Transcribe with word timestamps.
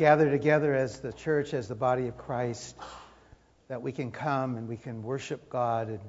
gather 0.00 0.30
together 0.30 0.72
as 0.72 1.00
the 1.00 1.12
church, 1.12 1.52
as 1.52 1.68
the 1.68 1.74
body 1.74 2.08
of 2.08 2.16
Christ, 2.16 2.74
that 3.68 3.82
we 3.82 3.92
can 3.92 4.10
come 4.10 4.56
and 4.56 4.66
we 4.66 4.78
can 4.78 5.02
worship 5.02 5.50
God 5.50 5.88
and 5.88 6.00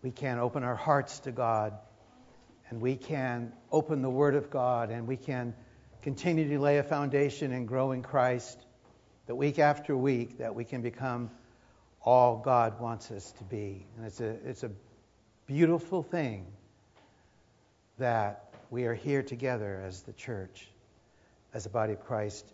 we 0.00 0.10
can 0.10 0.38
open 0.38 0.64
our 0.64 0.74
hearts 0.74 1.18
to 1.20 1.30
God 1.30 1.74
and 2.70 2.80
we 2.80 2.96
can 2.96 3.52
open 3.70 4.00
the 4.00 4.08
Word 4.08 4.34
of 4.34 4.48
God 4.48 4.88
and 4.88 5.06
we 5.06 5.18
can 5.18 5.52
continue 6.00 6.48
to 6.48 6.58
lay 6.58 6.78
a 6.78 6.82
foundation 6.82 7.52
and 7.52 7.68
grow 7.68 7.92
in 7.92 8.00
Christ, 8.00 8.64
that 9.26 9.34
week 9.34 9.58
after 9.58 9.94
week, 9.94 10.38
that 10.38 10.54
we 10.54 10.64
can 10.64 10.80
become 10.80 11.30
all 12.00 12.38
God 12.38 12.80
wants 12.80 13.10
us 13.10 13.30
to 13.32 13.44
be. 13.44 13.84
And 13.98 14.06
it's 14.06 14.22
a, 14.22 14.30
it's 14.48 14.62
a 14.62 14.70
beautiful 15.46 16.02
thing 16.02 16.46
that 17.98 18.54
we 18.70 18.86
are 18.86 18.94
here 18.94 19.22
together 19.22 19.82
as 19.86 20.00
the 20.00 20.14
church, 20.14 20.66
as 21.52 21.64
the 21.64 21.70
body 21.70 21.92
of 21.92 22.00
Christ. 22.00 22.50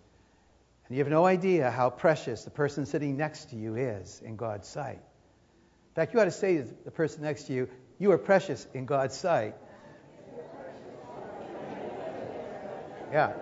And 0.89 0.97
you 0.97 1.05
have 1.05 1.11
no 1.11 1.27
idea 1.27 1.71
how 1.71 1.91
precious 1.91 2.45
the 2.45 2.51
person 2.51 2.87
sitting 2.87 3.17
next 3.17 3.51
to 3.51 3.57
you 3.57 3.77
is 3.77 4.23
in 4.25 4.37
God's 4.37 4.67
sight. 4.67 4.97
In 4.99 5.95
fact, 5.95 6.15
you 6.15 6.21
ought 6.21 6.25
to 6.25 6.31
say 6.31 6.59
to 6.59 6.69
the 6.85 6.91
person 6.91 7.23
next 7.23 7.45
to 7.45 7.53
you, 7.53 7.69
You 7.99 8.13
are 8.13 8.19
precious 8.19 8.67
in 8.73 8.87
God's 8.87 9.17
sight. 9.17 9.55
Yeah. 13.13 13.33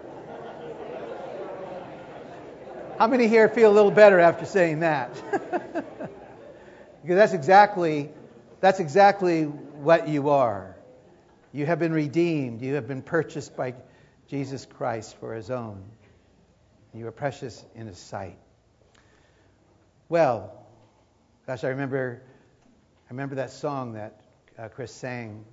How 2.98 3.06
many 3.08 3.28
here 3.28 3.48
feel 3.48 3.70
a 3.70 3.74
little 3.74 3.90
better 3.90 4.18
after 4.18 4.46
saying 4.46 4.80
that? 4.80 5.10
because 7.02 7.16
that's 7.16 7.34
exactly 7.34 8.10
that's 8.60 8.80
exactly 8.80 9.44
what 9.44 10.08
you 10.08 10.30
are. 10.30 10.76
You 11.52 11.66
have 11.66 11.78
been 11.78 11.92
redeemed. 11.92 12.62
You 12.62 12.74
have 12.74 12.88
been 12.88 13.02
purchased 13.02 13.56
by 13.56 13.74
Jesus 14.28 14.66
Christ 14.66 15.16
for 15.20 15.34
his 15.34 15.50
own. 15.50 15.84
You 16.96 17.06
are 17.06 17.12
precious 17.12 17.64
in 17.74 17.86
his 17.86 17.98
sight. 17.98 18.38
Well, 20.08 20.66
gosh, 21.46 21.62
I 21.62 21.68
remember 21.68 22.22
I 23.08 23.12
remember 23.12 23.36
that 23.36 23.50
song 23.50 23.92
that 23.92 24.20
uh, 24.58 24.68
Chris 24.68 24.92
sang 24.92 25.44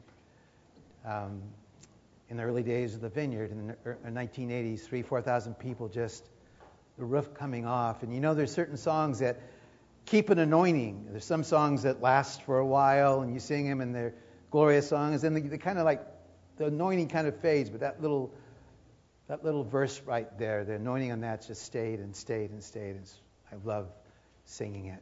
um, 1.05 1.41
in 2.29 2.37
the 2.37 2.43
early 2.43 2.63
days 2.63 2.95
of 2.95 3.01
the 3.01 3.09
vineyard 3.09 3.51
in 3.51 3.67
the 3.67 3.75
1980s, 4.09 4.81
three, 4.81 5.03
4,000 5.03 5.53
people 5.59 5.87
just, 5.87 6.23
the 6.97 7.05
roof 7.05 7.31
coming 7.35 7.67
off. 7.67 8.01
And 8.01 8.11
you 8.11 8.19
know, 8.19 8.33
there's 8.33 8.51
certain 8.51 8.77
songs 8.77 9.19
that 9.19 9.39
keep 10.07 10.31
an 10.31 10.39
anointing. 10.39 11.05
There's 11.11 11.25
some 11.25 11.43
songs 11.43 11.83
that 11.83 12.01
last 12.01 12.41
for 12.41 12.57
a 12.57 12.65
while 12.65 13.21
and 13.21 13.31
you 13.31 13.39
sing 13.39 13.69
them 13.69 13.81
and 13.81 13.93
they're 13.93 14.15
glorious 14.49 14.89
songs. 14.89 15.23
And 15.23 15.35
they, 15.35 15.41
they 15.41 15.59
kind 15.59 15.77
of 15.77 15.85
like, 15.85 16.01
the 16.57 16.65
anointing 16.65 17.09
kind 17.09 17.27
of 17.27 17.35
fades, 17.39 17.69
but 17.69 17.81
that 17.81 18.01
little, 18.01 18.33
that 19.27 19.43
little 19.43 19.63
verse 19.63 20.01
right 20.05 20.37
there, 20.37 20.65
the 20.65 20.73
anointing 20.73 21.11
on 21.11 21.21
that 21.21 21.45
just 21.47 21.63
stayed 21.63 21.99
and 21.99 22.15
stayed 22.15 22.51
and 22.51 22.63
stayed. 22.63 22.95
And 22.95 23.09
I 23.51 23.55
love 23.63 23.87
singing 24.45 24.87
it. 24.87 25.01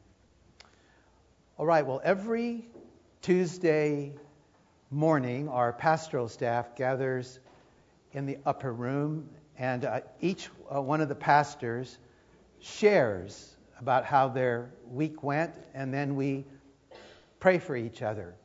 All 1.58 1.66
right, 1.66 1.86
well, 1.86 2.02
every 2.03 2.66
Tuesday 3.22 4.13
morning, 4.89 5.47
our 5.50 5.73
pastoral 5.73 6.28
staff 6.28 6.75
gathers 6.75 7.39
in 8.13 8.25
the 8.25 8.38
upper 8.45 8.73
room, 8.73 9.30
and 9.58 9.86
uh, 9.86 10.02
each 10.19 10.50
uh, 10.73 10.81
one 10.81 11.02
of 11.02 11.09
the 11.09 11.16
pastors 11.16 11.97
shares 12.59 13.56
about 13.80 14.06
how 14.06 14.28
their 14.28 14.72
week 14.89 15.23
went, 15.23 15.53
and 15.73 15.94
then 15.94 16.16
we 16.16 16.45
pray 17.39 17.58
for 17.58 17.75
each 17.75 18.02
other. 18.02 18.35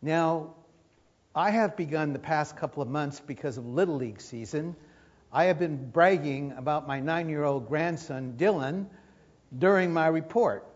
Now, 0.00 0.54
I 1.34 1.50
have 1.50 1.76
begun 1.76 2.12
the 2.12 2.18
past 2.18 2.56
couple 2.56 2.82
of 2.82 2.90
months 2.90 3.20
because 3.20 3.56
of 3.56 3.66
Little 3.66 3.96
League 3.96 4.20
season. 4.20 4.76
I 5.32 5.44
have 5.44 5.58
been 5.58 5.90
bragging 5.90 6.52
about 6.52 6.86
my 6.86 7.00
nine 7.00 7.30
year 7.30 7.42
old 7.42 7.68
grandson, 7.68 8.34
Dylan, 8.36 8.86
during 9.56 9.94
my 9.94 10.08
report. 10.08 10.66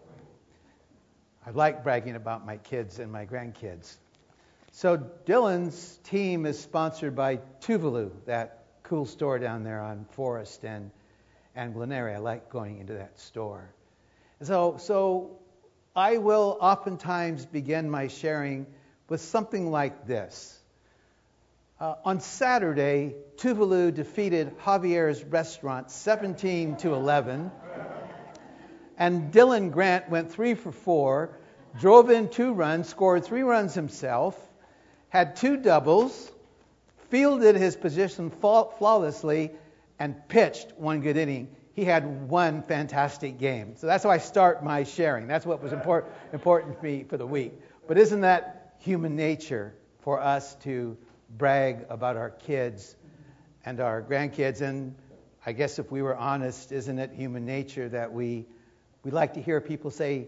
I 1.46 1.50
like 1.50 1.84
bragging 1.84 2.16
about 2.16 2.46
my 2.46 2.56
kids 2.56 2.98
and 2.98 3.12
my 3.12 3.26
grandkids. 3.26 3.96
So 4.72 4.96
Dylan's 5.26 5.98
team 6.04 6.46
is 6.46 6.58
sponsored 6.58 7.14
by 7.14 7.40
Tuvalu, 7.60 8.10
that 8.24 8.64
cool 8.82 9.04
store 9.04 9.38
down 9.38 9.62
there 9.62 9.80
on 9.82 10.06
Forest 10.12 10.64
and 10.64 10.90
and 11.54 11.74
Glenneyre. 11.74 12.14
I 12.14 12.18
like 12.18 12.48
going 12.48 12.78
into 12.78 12.94
that 12.94 13.20
store. 13.20 13.70
So 14.40 14.76
so 14.78 15.38
I 15.94 16.16
will 16.16 16.56
oftentimes 16.62 17.44
begin 17.44 17.90
my 17.90 18.08
sharing 18.08 18.66
with 19.08 19.20
something 19.20 19.70
like 19.70 20.06
this. 20.06 20.58
Uh, 21.78 21.94
on 22.04 22.20
Saturday, 22.20 23.14
Tuvalu 23.36 23.94
defeated 23.94 24.58
Javier's 24.58 25.22
restaurant 25.22 25.90
17 25.90 26.78
to 26.78 26.94
11, 26.94 27.50
and 28.96 29.32
Dylan 29.32 29.70
Grant 29.70 30.08
went 30.08 30.32
three 30.32 30.54
for 30.54 30.72
four, 30.72 31.38
drove 31.78 32.08
in 32.08 32.30
two 32.30 32.54
runs, 32.54 32.88
scored 32.88 33.24
three 33.24 33.42
runs 33.42 33.74
himself, 33.74 34.38
had 35.10 35.36
two 35.36 35.58
doubles, 35.58 36.32
fielded 37.10 37.56
his 37.56 37.76
position 37.76 38.30
flawlessly, 38.30 39.50
and 39.98 40.28
pitched 40.28 40.72
one 40.78 41.02
good 41.02 41.18
inning. 41.18 41.48
He 41.74 41.84
had 41.84 42.28
one 42.30 42.62
fantastic 42.62 43.38
game. 43.38 43.76
So 43.76 43.86
that's 43.86 44.02
how 44.02 44.10
I 44.10 44.16
start 44.16 44.64
my 44.64 44.84
sharing. 44.84 45.26
That's 45.26 45.44
what 45.44 45.62
was 45.62 45.74
important, 45.74 46.14
important 46.32 46.78
for 46.78 46.86
me 46.86 47.04
for 47.04 47.18
the 47.18 47.26
week. 47.26 47.52
But 47.86 47.98
isn't 47.98 48.22
that 48.22 48.55
human 48.78 49.16
nature 49.16 49.74
for 50.00 50.20
us 50.20 50.54
to 50.56 50.96
brag 51.36 51.86
about 51.88 52.16
our 52.16 52.30
kids 52.30 52.96
and 53.64 53.80
our 53.80 54.02
grandkids? 54.02 54.60
And 54.60 54.94
I 55.44 55.52
guess 55.52 55.78
if 55.78 55.90
we 55.90 56.02
were 56.02 56.16
honest, 56.16 56.72
isn't 56.72 56.98
it 56.98 57.12
human 57.12 57.44
nature 57.44 57.88
that 57.88 58.12
we 58.12 58.46
we 59.06 59.12
like 59.12 59.34
to 59.34 59.40
hear 59.40 59.60
people 59.60 59.92
say, 59.92 60.26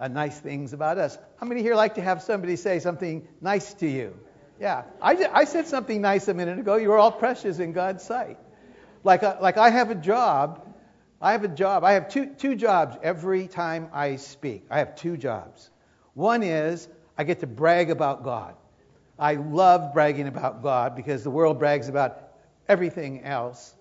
uh, 0.00 0.08
nice 0.08 0.38
things 0.38 0.72
about 0.72 0.96
us. 0.96 1.18
How 1.38 1.46
many 1.46 1.60
here 1.60 1.74
like 1.74 1.96
to 1.96 2.00
have 2.00 2.22
somebody 2.22 2.56
say 2.56 2.78
something 2.78 3.28
nice 3.42 3.74
to 3.74 3.86
you? 3.86 4.18
Yeah, 4.58 4.84
I, 5.02 5.28
I 5.30 5.44
said 5.44 5.66
something 5.66 6.00
nice 6.00 6.26
a 6.28 6.32
minute 6.32 6.58
ago. 6.58 6.76
You 6.76 6.92
are 6.92 6.98
all 6.98 7.12
precious 7.12 7.58
in 7.58 7.72
God's 7.72 8.02
sight. 8.02 8.38
Like, 9.04 9.22
a, 9.22 9.36
uh, 9.36 9.42
like 9.42 9.58
I 9.58 9.68
have 9.68 9.90
a 9.90 9.94
job. 9.94 10.74
I 11.20 11.32
have 11.32 11.44
a 11.44 11.48
job. 11.48 11.84
I 11.84 11.92
have 11.92 12.08
two, 12.08 12.26
two 12.26 12.54
jobs 12.54 12.96
every 13.02 13.46
time 13.46 13.90
I 13.92 14.16
speak. 14.16 14.64
I 14.70 14.78
have 14.78 14.96
two 14.96 15.16
jobs. 15.16 15.68
One 16.14 16.42
is 16.42 16.88
I 17.18 17.24
get 17.24 17.40
to 17.40 17.46
brag 17.46 17.90
about 17.90 18.22
God. 18.22 18.54
I 19.18 19.34
love 19.34 19.92
bragging 19.92 20.28
about 20.28 20.62
God 20.62 20.94
because 20.94 21.24
the 21.24 21.30
world 21.30 21.58
brags 21.58 21.88
about 21.88 22.22
everything 22.68 23.24
else. 23.24 23.74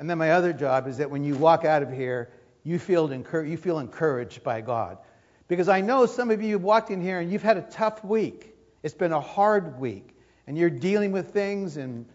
And 0.00 0.10
then 0.10 0.18
my 0.18 0.32
other 0.32 0.52
job 0.52 0.88
is 0.88 0.96
that 0.98 1.08
when 1.08 1.22
you 1.22 1.36
walk 1.36 1.64
out 1.64 1.82
of 1.82 1.92
here, 1.92 2.32
you 2.64 2.78
feel, 2.78 3.12
you 3.12 3.56
feel 3.56 3.78
encouraged 3.78 4.42
by 4.42 4.60
God. 4.60 4.98
Because 5.46 5.68
I 5.68 5.80
know 5.80 6.06
some 6.06 6.30
of 6.30 6.42
you 6.42 6.54
have 6.54 6.62
walked 6.62 6.90
in 6.90 7.00
here 7.00 7.20
and 7.20 7.30
you've 7.30 7.42
had 7.42 7.56
a 7.56 7.62
tough 7.62 8.04
week. 8.04 8.54
It's 8.82 8.94
been 8.94 9.12
a 9.12 9.20
hard 9.20 9.78
week. 9.78 10.16
And 10.46 10.58
you're 10.58 10.70
dealing 10.70 11.12
with 11.12 11.30
things 11.30 11.76
and, 11.76 12.06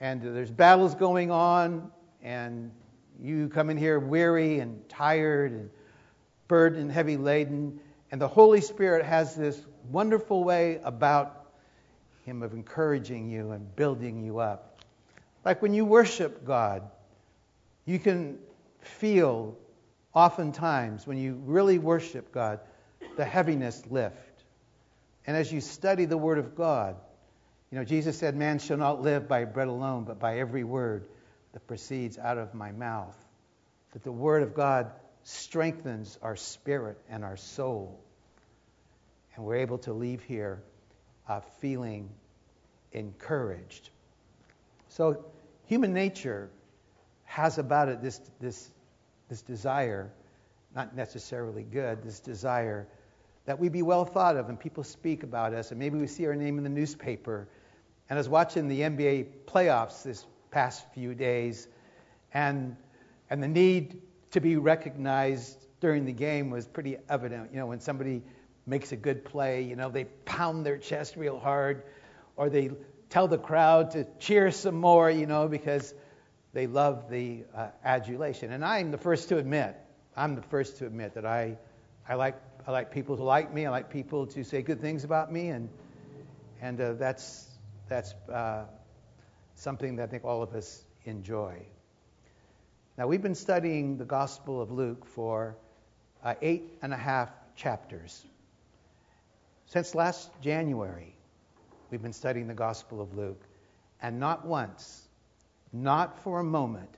and 0.00 0.22
there's 0.22 0.50
battles 0.50 0.94
going 0.94 1.30
on. 1.30 1.90
And 2.22 2.70
you 3.20 3.48
come 3.48 3.70
in 3.70 3.76
here 3.76 3.98
weary 3.98 4.60
and 4.60 4.88
tired 4.88 5.52
and 5.52 5.70
burdened 6.48 6.90
heavy 6.90 7.16
laden. 7.16 7.80
And 8.16 8.20
the 8.22 8.28
Holy 8.28 8.62
Spirit 8.62 9.04
has 9.04 9.36
this 9.36 9.60
wonderful 9.90 10.42
way 10.42 10.80
about 10.82 11.52
Him 12.24 12.42
of 12.42 12.54
encouraging 12.54 13.28
you 13.28 13.50
and 13.50 13.76
building 13.76 14.24
you 14.24 14.38
up. 14.38 14.80
Like 15.44 15.60
when 15.60 15.74
you 15.74 15.84
worship 15.84 16.42
God, 16.42 16.88
you 17.84 17.98
can 17.98 18.38
feel 18.80 19.54
oftentimes 20.14 21.06
when 21.06 21.18
you 21.18 21.34
really 21.44 21.78
worship 21.78 22.32
God, 22.32 22.60
the 23.18 23.24
heaviness 23.26 23.82
lift. 23.90 24.44
And 25.26 25.36
as 25.36 25.52
you 25.52 25.60
study 25.60 26.06
the 26.06 26.16
Word 26.16 26.38
of 26.38 26.56
God, 26.56 26.96
you 27.70 27.76
know, 27.76 27.84
Jesus 27.84 28.16
said, 28.16 28.34
Man 28.34 28.60
shall 28.60 28.78
not 28.78 29.02
live 29.02 29.28
by 29.28 29.44
bread 29.44 29.68
alone, 29.68 30.04
but 30.04 30.18
by 30.18 30.38
every 30.38 30.64
word 30.64 31.06
that 31.52 31.66
proceeds 31.66 32.16
out 32.16 32.38
of 32.38 32.54
my 32.54 32.72
mouth. 32.72 33.14
That 33.92 34.04
the 34.04 34.10
Word 34.10 34.42
of 34.42 34.54
God 34.54 34.90
strengthens 35.22 36.18
our 36.22 36.36
spirit 36.36 36.96
and 37.10 37.22
our 37.22 37.36
soul. 37.36 38.00
And 39.36 39.44
we're 39.44 39.56
able 39.56 39.78
to 39.78 39.92
leave 39.92 40.22
here 40.22 40.62
uh, 41.28 41.40
feeling 41.60 42.10
encouraged. 42.92 43.90
So, 44.88 45.24
human 45.66 45.92
nature 45.92 46.50
has 47.24 47.58
about 47.58 47.88
it 47.88 48.00
this, 48.00 48.20
this 48.40 48.70
this 49.28 49.42
desire, 49.42 50.10
not 50.74 50.94
necessarily 50.94 51.62
good, 51.64 52.02
this 52.02 52.20
desire 52.20 52.86
that 53.44 53.58
we 53.58 53.68
be 53.68 53.82
well 53.82 54.04
thought 54.04 54.36
of 54.36 54.48
and 54.48 54.58
people 54.58 54.82
speak 54.82 55.22
about 55.22 55.54
us, 55.54 55.70
and 55.70 55.78
maybe 55.78 55.98
we 55.98 56.06
see 56.06 56.26
our 56.26 56.34
name 56.34 56.58
in 56.58 56.64
the 56.64 56.70
newspaper. 56.70 57.48
And 58.08 58.16
I 58.16 58.20
was 58.20 58.28
watching 58.28 58.68
the 58.68 58.80
NBA 58.80 59.26
playoffs 59.46 60.02
this 60.02 60.26
past 60.50 60.84
few 60.94 61.14
days, 61.14 61.68
and 62.34 62.76
and 63.30 63.42
the 63.42 63.48
need 63.48 64.00
to 64.30 64.40
be 64.40 64.56
recognized 64.56 65.66
during 65.80 66.04
the 66.04 66.12
game 66.12 66.50
was 66.50 66.66
pretty 66.66 66.96
evident. 67.08 67.50
You 67.52 67.58
know, 67.58 67.66
when 67.66 67.80
somebody 67.80 68.22
makes 68.66 68.92
a 68.92 68.96
good 68.96 69.24
play, 69.24 69.62
you 69.62 69.76
know, 69.76 69.90
they 69.90 70.04
pound 70.04 70.66
their 70.66 70.76
chest 70.76 71.16
real 71.16 71.38
hard, 71.38 71.84
or 72.36 72.50
they 72.50 72.70
tell 73.08 73.28
the 73.28 73.38
crowd 73.38 73.92
to 73.92 74.06
cheer 74.18 74.50
some 74.50 74.74
more, 74.74 75.10
you 75.10 75.26
know, 75.26 75.48
because 75.48 75.94
they 76.52 76.66
love 76.66 77.08
the 77.10 77.44
uh, 77.54 77.68
adulation. 77.84 78.52
And 78.52 78.64
I'm 78.64 78.90
the 78.90 78.98
first 78.98 79.28
to 79.28 79.38
admit, 79.38 79.76
I'm 80.16 80.34
the 80.34 80.42
first 80.42 80.78
to 80.78 80.86
admit 80.86 81.14
that 81.14 81.26
I, 81.26 81.58
I 82.08 82.14
like 82.14 82.36
I 82.66 82.72
like 82.72 82.90
people 82.90 83.16
to 83.16 83.22
like 83.22 83.54
me. 83.54 83.64
I 83.64 83.70
like 83.70 83.90
people 83.90 84.26
to 84.26 84.42
say 84.42 84.60
good 84.60 84.80
things 84.80 85.04
about 85.04 85.32
me, 85.32 85.50
and 85.50 85.68
and 86.60 86.80
uh, 86.80 86.94
that's 86.94 87.48
that's 87.88 88.12
uh, 88.32 88.64
something 89.54 89.96
that 89.96 90.04
I 90.04 90.06
think 90.06 90.24
all 90.24 90.42
of 90.42 90.52
us 90.52 90.84
enjoy. 91.04 91.62
Now 92.98 93.06
we've 93.06 93.22
been 93.22 93.36
studying 93.36 93.98
the 93.98 94.04
Gospel 94.04 94.60
of 94.60 94.72
Luke 94.72 95.06
for 95.06 95.56
uh, 96.24 96.34
eight 96.42 96.78
and 96.82 96.92
a 96.92 96.96
half 96.96 97.30
chapters. 97.54 98.24
Since 99.66 99.94
last 99.94 100.30
January, 100.40 101.14
we've 101.90 102.02
been 102.02 102.12
studying 102.12 102.46
the 102.46 102.54
Gospel 102.54 103.00
of 103.00 103.16
Luke, 103.16 103.42
and 104.00 104.18
not 104.18 104.46
once, 104.46 105.08
not 105.72 106.18
for 106.22 106.40
a 106.40 106.44
moment, 106.44 106.90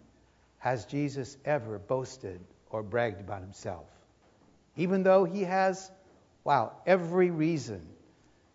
has 0.59 0.85
Jesus 0.85 1.37
ever 1.45 1.79
boasted 1.79 2.41
or 2.71 2.83
bragged 2.83 3.21
about 3.21 3.43
himself 3.43 3.87
even 4.79 5.03
though 5.03 5.25
he 5.25 5.43
has, 5.43 5.91
wow, 6.45 6.73
every 6.87 7.31
reason 7.31 7.85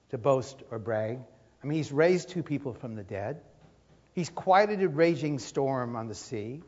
to 0.09 0.17
boast 0.17 0.63
or 0.71 0.79
brag. 0.79 1.19
I 1.61 1.67
mean, 1.67 1.77
he's 1.77 1.91
raised 1.91 2.29
two 2.29 2.41
people 2.41 2.73
from 2.73 2.95
the 2.95 3.03
dead. 3.03 3.41
He's 4.13 4.29
quieted 4.29 4.81
a 4.81 4.87
raging 4.87 5.37
storm 5.37 5.95
on 5.95 6.07
the 6.07 6.15
sea. 6.15 6.63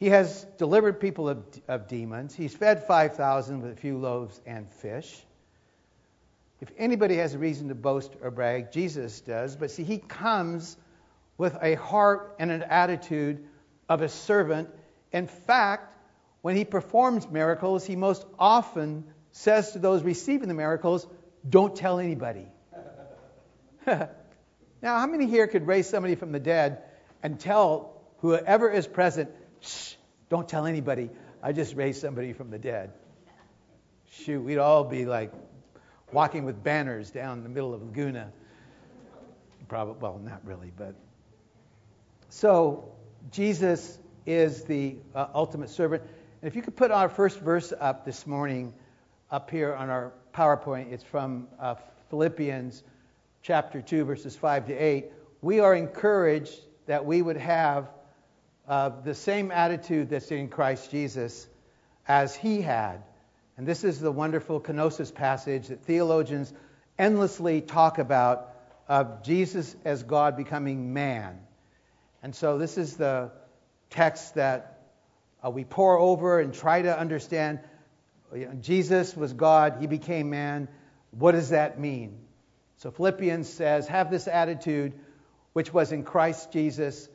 He 0.00 0.08
has 0.08 0.44
delivered 0.58 0.98
people 0.98 1.28
of, 1.28 1.44
of 1.68 1.86
demons. 1.86 2.34
He's 2.34 2.54
fed 2.54 2.84
5,000 2.86 3.62
with 3.62 3.72
a 3.72 3.76
few 3.76 3.96
loaves 3.96 4.40
and 4.44 4.68
fish. 4.68 5.24
If 6.64 6.72
anybody 6.78 7.16
has 7.16 7.34
a 7.34 7.38
reason 7.38 7.68
to 7.68 7.74
boast 7.74 8.14
or 8.22 8.30
brag, 8.30 8.72
Jesus 8.72 9.20
does. 9.20 9.54
But 9.54 9.70
see, 9.70 9.84
he 9.84 9.98
comes 9.98 10.78
with 11.36 11.54
a 11.60 11.74
heart 11.74 12.36
and 12.38 12.50
an 12.50 12.62
attitude 12.62 13.44
of 13.86 14.00
a 14.00 14.08
servant. 14.08 14.70
In 15.12 15.26
fact, 15.26 15.94
when 16.40 16.56
he 16.56 16.64
performs 16.64 17.28
miracles, 17.28 17.84
he 17.84 17.96
most 17.96 18.24
often 18.38 19.04
says 19.30 19.72
to 19.72 19.78
those 19.78 20.02
receiving 20.02 20.48
the 20.48 20.54
miracles, 20.54 21.06
Don't 21.46 21.76
tell 21.76 21.98
anybody. 21.98 22.46
now, 23.86 24.08
how 24.82 25.06
many 25.06 25.26
here 25.26 25.46
could 25.46 25.66
raise 25.66 25.86
somebody 25.86 26.14
from 26.14 26.32
the 26.32 26.40
dead 26.40 26.82
and 27.22 27.38
tell 27.38 28.00
whoever 28.20 28.70
is 28.70 28.86
present, 28.86 29.30
Shh, 29.60 29.96
don't 30.30 30.48
tell 30.48 30.64
anybody, 30.64 31.10
I 31.42 31.52
just 31.52 31.76
raised 31.76 32.00
somebody 32.00 32.32
from 32.32 32.50
the 32.50 32.58
dead? 32.58 32.94
Shoot, 34.12 34.40
we'd 34.40 34.56
all 34.56 34.84
be 34.84 35.04
like 35.04 35.30
walking 36.14 36.44
with 36.44 36.62
banners 36.62 37.10
down 37.10 37.42
the 37.42 37.48
middle 37.48 37.74
of 37.74 37.82
Laguna. 37.82 38.32
Probably, 39.68 39.96
well, 40.00 40.20
not 40.22 40.40
really, 40.44 40.72
but. 40.76 40.94
So, 42.28 42.92
Jesus 43.32 43.98
is 44.24 44.64
the 44.64 44.96
uh, 45.14 45.26
ultimate 45.34 45.70
servant. 45.70 46.02
And 46.40 46.48
if 46.48 46.56
you 46.56 46.62
could 46.62 46.76
put 46.76 46.90
our 46.90 47.08
first 47.08 47.40
verse 47.40 47.72
up 47.78 48.04
this 48.04 48.26
morning, 48.26 48.72
up 49.30 49.50
here 49.50 49.74
on 49.74 49.90
our 49.90 50.12
PowerPoint, 50.32 50.92
it's 50.92 51.02
from 51.02 51.48
uh, 51.58 51.74
Philippians 52.10 52.82
chapter 53.42 53.82
2, 53.82 54.04
verses 54.04 54.36
5 54.36 54.68
to 54.68 54.74
8. 54.74 55.06
We 55.42 55.60
are 55.60 55.74
encouraged 55.74 56.58
that 56.86 57.04
we 57.04 57.20
would 57.20 57.38
have 57.38 57.90
uh, 58.68 58.90
the 59.02 59.14
same 59.14 59.50
attitude 59.50 60.10
that's 60.10 60.30
in 60.30 60.48
Christ 60.48 60.90
Jesus 60.90 61.46
as 62.06 62.36
he 62.36 62.62
had. 62.62 63.02
And 63.56 63.66
this 63.66 63.84
is 63.84 64.00
the 64.00 64.10
wonderful 64.10 64.60
kenosis 64.60 65.14
passage 65.14 65.68
that 65.68 65.82
theologians 65.84 66.52
endlessly 66.98 67.60
talk 67.60 67.98
about 67.98 68.50
of 68.88 69.22
Jesus 69.22 69.74
as 69.84 70.02
God 70.02 70.36
becoming 70.36 70.92
man. 70.92 71.38
And 72.22 72.34
so 72.34 72.58
this 72.58 72.78
is 72.78 72.96
the 72.96 73.30
text 73.90 74.34
that 74.34 74.80
uh, 75.44 75.50
we 75.50 75.64
pour 75.64 75.98
over 75.98 76.40
and 76.40 76.52
try 76.52 76.82
to 76.82 76.98
understand 76.98 77.60
you 78.34 78.46
know, 78.46 78.54
Jesus 78.54 79.16
was 79.16 79.32
God, 79.32 79.76
he 79.80 79.86
became 79.86 80.30
man. 80.30 80.68
What 81.12 81.32
does 81.32 81.50
that 81.50 81.78
mean? 81.78 82.18
So 82.78 82.90
Philippians 82.90 83.48
says, 83.48 83.86
Have 83.86 84.10
this 84.10 84.26
attitude 84.26 84.94
which 85.52 85.72
was 85.72 85.92
in 85.92 86.02
Christ 86.02 86.52
Jesus, 86.52 87.08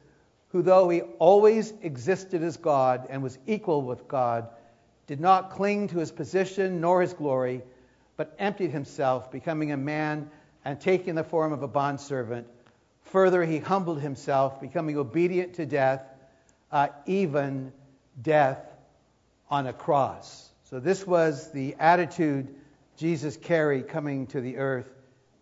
who, 0.49 0.61
though 0.61 0.89
he 0.89 1.01
always 1.01 1.73
existed 1.81 2.41
as 2.41 2.57
God 2.57 3.07
and 3.09 3.21
was 3.21 3.37
equal 3.45 3.81
with 3.81 4.07
God, 4.07 4.47
did 5.09 5.19
not 5.19 5.49
cling 5.49 5.87
to 5.87 5.97
his 5.97 6.11
position 6.11 6.81
nor 6.81 7.01
his 7.01 7.13
glory, 7.13 7.63
but 8.15 8.35
emptied 8.37 8.69
himself, 8.69 9.31
becoming 9.31 9.71
a 9.71 9.77
man 9.77 10.29
and 10.63 10.79
taking 10.79 11.15
the 11.15 11.23
form 11.23 11.51
of 11.51 11.63
a 11.63 11.67
bondservant. 11.67 12.45
Further, 13.05 13.43
he 13.43 13.57
humbled 13.57 13.99
himself, 13.99 14.61
becoming 14.61 14.97
obedient 14.97 15.55
to 15.55 15.65
death, 15.65 16.03
uh, 16.71 16.89
even 17.07 17.73
death 18.21 18.59
on 19.49 19.65
a 19.65 19.73
cross. 19.73 20.47
So, 20.65 20.79
this 20.79 21.07
was 21.07 21.51
the 21.53 21.75
attitude 21.79 22.53
Jesus 22.95 23.35
carried 23.35 23.87
coming 23.87 24.27
to 24.27 24.41
the 24.41 24.57
earth 24.57 24.93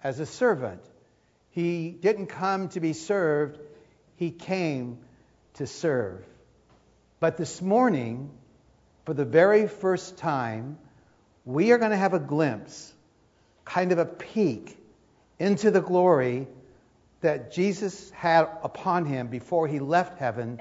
as 0.01 0.21
a 0.21 0.25
servant. 0.25 0.81
He 1.49 1.89
didn't 1.89 2.27
come 2.27 2.69
to 2.69 2.79
be 2.79 2.93
served, 2.93 3.59
he 4.15 4.31
came 4.31 4.99
to 5.55 5.67
serve. 5.67 6.23
But 7.19 7.35
this 7.35 7.61
morning, 7.61 8.29
for 9.07 9.13
the 9.13 9.23
very 9.23 9.69
first 9.69 10.17
time, 10.17 10.77
we 11.45 11.71
are 11.71 11.77
going 11.77 11.91
to 11.91 11.97
have 11.97 12.13
a 12.13 12.19
glimpse, 12.19 12.93
kind 13.63 13.93
of 13.93 13.99
a 13.99 14.05
peek 14.05 14.77
into 15.39 15.71
the 15.71 15.79
glory 15.79 16.45
that 17.21 17.53
Jesus 17.53 18.09
had 18.09 18.49
upon 18.63 19.05
him 19.05 19.27
before 19.27 19.65
he 19.65 19.79
left 19.79 20.19
heaven 20.19 20.59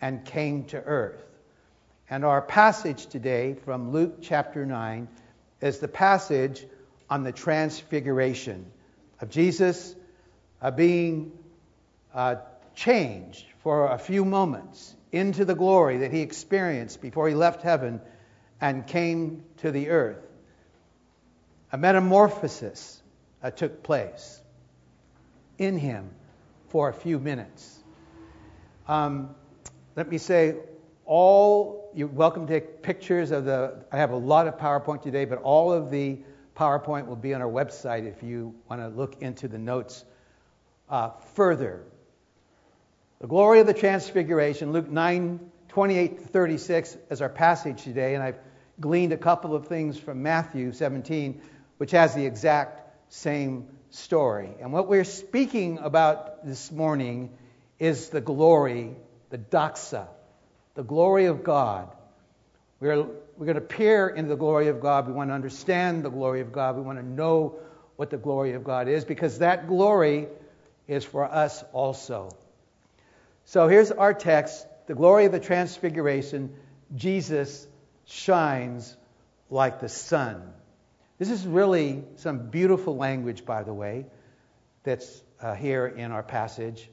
and 0.00 0.24
came 0.24 0.64
to 0.64 0.82
earth. 0.82 1.22
And 2.10 2.24
our 2.24 2.42
passage 2.42 3.06
today 3.06 3.54
from 3.64 3.92
Luke 3.92 4.16
chapter 4.22 4.66
9 4.66 5.06
is 5.60 5.78
the 5.78 5.86
passage 5.86 6.66
on 7.08 7.22
the 7.22 7.30
transfiguration 7.30 8.66
of 9.20 9.30
Jesus 9.30 9.94
uh, 10.60 10.72
being 10.72 11.30
uh, 12.12 12.34
changed 12.74 13.46
for 13.62 13.92
a 13.92 13.98
few 13.98 14.24
moments 14.24 14.96
into 15.12 15.44
the 15.44 15.54
glory 15.54 15.98
that 15.98 16.12
he 16.12 16.20
experienced 16.20 17.00
before 17.00 17.28
he 17.28 17.34
left 17.34 17.62
heaven 17.62 18.00
and 18.60 18.86
came 18.86 19.44
to 19.58 19.70
the 19.70 19.90
earth. 19.90 20.24
A 21.72 21.78
metamorphosis 21.78 23.02
uh, 23.42 23.50
took 23.50 23.82
place 23.82 24.40
in 25.58 25.78
him 25.78 26.10
for 26.68 26.88
a 26.88 26.92
few 26.92 27.18
minutes. 27.18 27.78
Um, 28.86 29.34
let 29.96 30.08
me 30.08 30.18
say, 30.18 30.56
all 31.04 31.90
you're 31.94 32.06
welcome 32.06 32.46
to 32.46 32.52
take 32.52 32.82
pictures 32.82 33.30
of 33.30 33.44
the. 33.44 33.84
I 33.90 33.96
have 33.96 34.10
a 34.10 34.16
lot 34.16 34.46
of 34.46 34.58
PowerPoint 34.58 35.02
today, 35.02 35.24
but 35.24 35.38
all 35.42 35.72
of 35.72 35.90
the 35.90 36.18
PowerPoint 36.56 37.06
will 37.06 37.16
be 37.16 37.34
on 37.34 37.42
our 37.42 37.50
website 37.50 38.06
if 38.06 38.22
you 38.22 38.54
want 38.68 38.82
to 38.82 38.88
look 38.88 39.22
into 39.22 39.48
the 39.48 39.58
notes 39.58 40.04
uh, 40.88 41.10
further. 41.34 41.82
The 43.20 43.26
glory 43.26 43.58
of 43.58 43.66
the 43.66 43.74
Transfiguration, 43.74 44.72
Luke 44.72 44.88
9, 44.88 45.40
28 45.70 46.18
to 46.20 46.24
36, 46.24 46.96
is 47.10 47.20
our 47.20 47.28
passage 47.28 47.82
today, 47.82 48.14
and 48.14 48.22
I've 48.22 48.38
gleaned 48.78 49.12
a 49.12 49.16
couple 49.16 49.56
of 49.56 49.66
things 49.66 49.98
from 49.98 50.22
Matthew 50.22 50.70
17, 50.72 51.42
which 51.78 51.90
has 51.90 52.14
the 52.14 52.24
exact 52.24 52.80
same 53.12 53.66
story. 53.90 54.50
And 54.60 54.72
what 54.72 54.86
we're 54.86 55.02
speaking 55.02 55.78
about 55.78 56.46
this 56.46 56.70
morning 56.70 57.36
is 57.80 58.10
the 58.10 58.20
glory, 58.20 58.94
the 59.30 59.38
doxa, 59.38 60.06
the 60.76 60.84
glory 60.84 61.24
of 61.24 61.42
God. 61.42 61.90
We're, 62.78 63.02
we're 63.36 63.46
going 63.46 63.54
to 63.56 63.60
peer 63.60 64.08
into 64.08 64.28
the 64.28 64.36
glory 64.36 64.68
of 64.68 64.80
God. 64.80 65.08
We 65.08 65.12
want 65.12 65.30
to 65.30 65.34
understand 65.34 66.04
the 66.04 66.10
glory 66.10 66.40
of 66.40 66.52
God. 66.52 66.76
We 66.76 66.82
want 66.82 67.00
to 67.00 67.04
know 67.04 67.56
what 67.96 68.10
the 68.10 68.16
glory 68.16 68.52
of 68.52 68.62
God 68.62 68.86
is 68.86 69.04
because 69.04 69.40
that 69.40 69.66
glory 69.66 70.28
is 70.86 71.04
for 71.04 71.24
us 71.24 71.64
also. 71.72 72.30
So 73.48 73.66
here's 73.66 73.90
our 73.90 74.12
text 74.12 74.66
the 74.88 74.94
glory 74.94 75.24
of 75.24 75.32
the 75.32 75.40
transfiguration. 75.40 76.54
Jesus 76.94 77.66
shines 78.04 78.94
like 79.48 79.80
the 79.80 79.88
sun. 79.88 80.52
This 81.16 81.30
is 81.30 81.46
really 81.46 82.04
some 82.16 82.50
beautiful 82.50 82.98
language, 82.98 83.46
by 83.46 83.62
the 83.62 83.72
way, 83.72 84.04
that's 84.82 85.22
uh, 85.40 85.54
here 85.54 85.86
in 85.86 86.12
our 86.12 86.22
passage. 86.22 86.90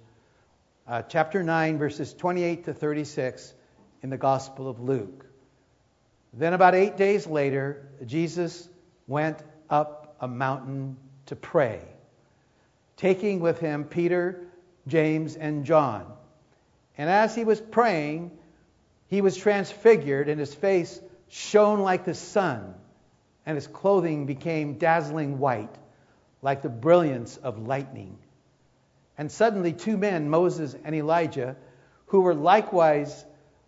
Uh, 0.87 1.01
chapter 1.01 1.43
9, 1.43 1.77
verses 1.77 2.13
28 2.13 2.63
to 2.63 2.73
36 2.73 3.53
in 4.01 4.09
the 4.09 4.17
Gospel 4.17 4.69
of 4.69 4.79
Luke. 4.79 5.25
Then, 6.31 6.53
about 6.53 6.73
eight 6.73 6.95
days 6.95 7.27
later, 7.27 7.85
Jesus 8.05 8.69
went 9.07 9.39
up 9.69 10.15
a 10.21 10.27
mountain 10.29 10.95
to 11.25 11.35
pray, 11.35 11.81
taking 12.95 13.41
with 13.41 13.59
him 13.59 13.83
Peter, 13.83 14.47
James, 14.87 15.35
and 15.35 15.65
John. 15.65 16.13
And 16.97 17.09
as 17.09 17.35
he 17.35 17.43
was 17.43 17.59
praying, 17.59 18.31
he 19.07 19.21
was 19.21 19.35
transfigured, 19.37 20.29
and 20.29 20.39
his 20.39 20.53
face 20.53 20.99
shone 21.27 21.79
like 21.79 22.05
the 22.05 22.13
sun, 22.13 22.73
and 23.45 23.55
his 23.55 23.67
clothing 23.67 24.25
became 24.25 24.77
dazzling 24.77 25.39
white, 25.39 25.75
like 26.41 26.61
the 26.61 26.69
brilliance 26.69 27.37
of 27.37 27.67
lightning. 27.67 28.17
And 29.17 29.31
suddenly, 29.31 29.73
two 29.73 29.97
men, 29.97 30.29
Moses 30.29 30.75
and 30.83 30.95
Elijah, 30.95 31.55
who 32.07 32.21
were 32.21 32.35
likewise 32.35 33.25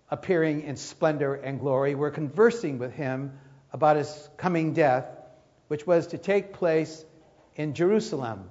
appearing 0.09 0.63
in 0.63 0.77
splendor 0.77 1.35
and 1.35 1.59
glory, 1.59 1.95
were 1.95 2.11
conversing 2.11 2.79
with 2.79 2.93
him 2.93 3.37
about 3.73 3.97
his 3.97 4.29
coming 4.37 4.73
death, 4.73 5.05
which 5.67 5.85
was 5.85 6.07
to 6.07 6.17
take 6.17 6.53
place 6.53 7.03
in 7.55 7.73
Jerusalem. 7.73 8.49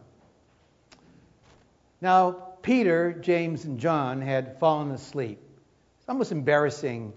Now, 2.00 2.55
Peter, 2.66 3.12
James, 3.12 3.64
and 3.64 3.78
John 3.78 4.20
had 4.20 4.58
fallen 4.58 4.90
asleep. 4.90 5.38
It's 6.00 6.08
almost 6.08 6.32
embarrassing 6.32 7.12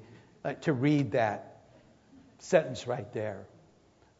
uh, 0.45 0.53
to 0.61 0.73
read 0.73 1.13
that 1.13 1.63
sentence 2.37 2.85
right 2.85 3.11
there. 3.13 3.47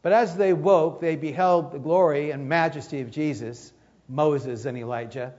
But 0.02 0.12
as 0.12 0.36
they 0.36 0.54
woke, 0.54 1.02
they 1.02 1.16
beheld 1.16 1.72
the 1.72 1.78
glory 1.78 2.32
and 2.32 2.50
majesty 2.50 3.02
of 3.02 3.12
Jesus, 3.12 3.72
Moses, 4.08 4.66
and 4.66 4.76
Elijah. 4.76 5.36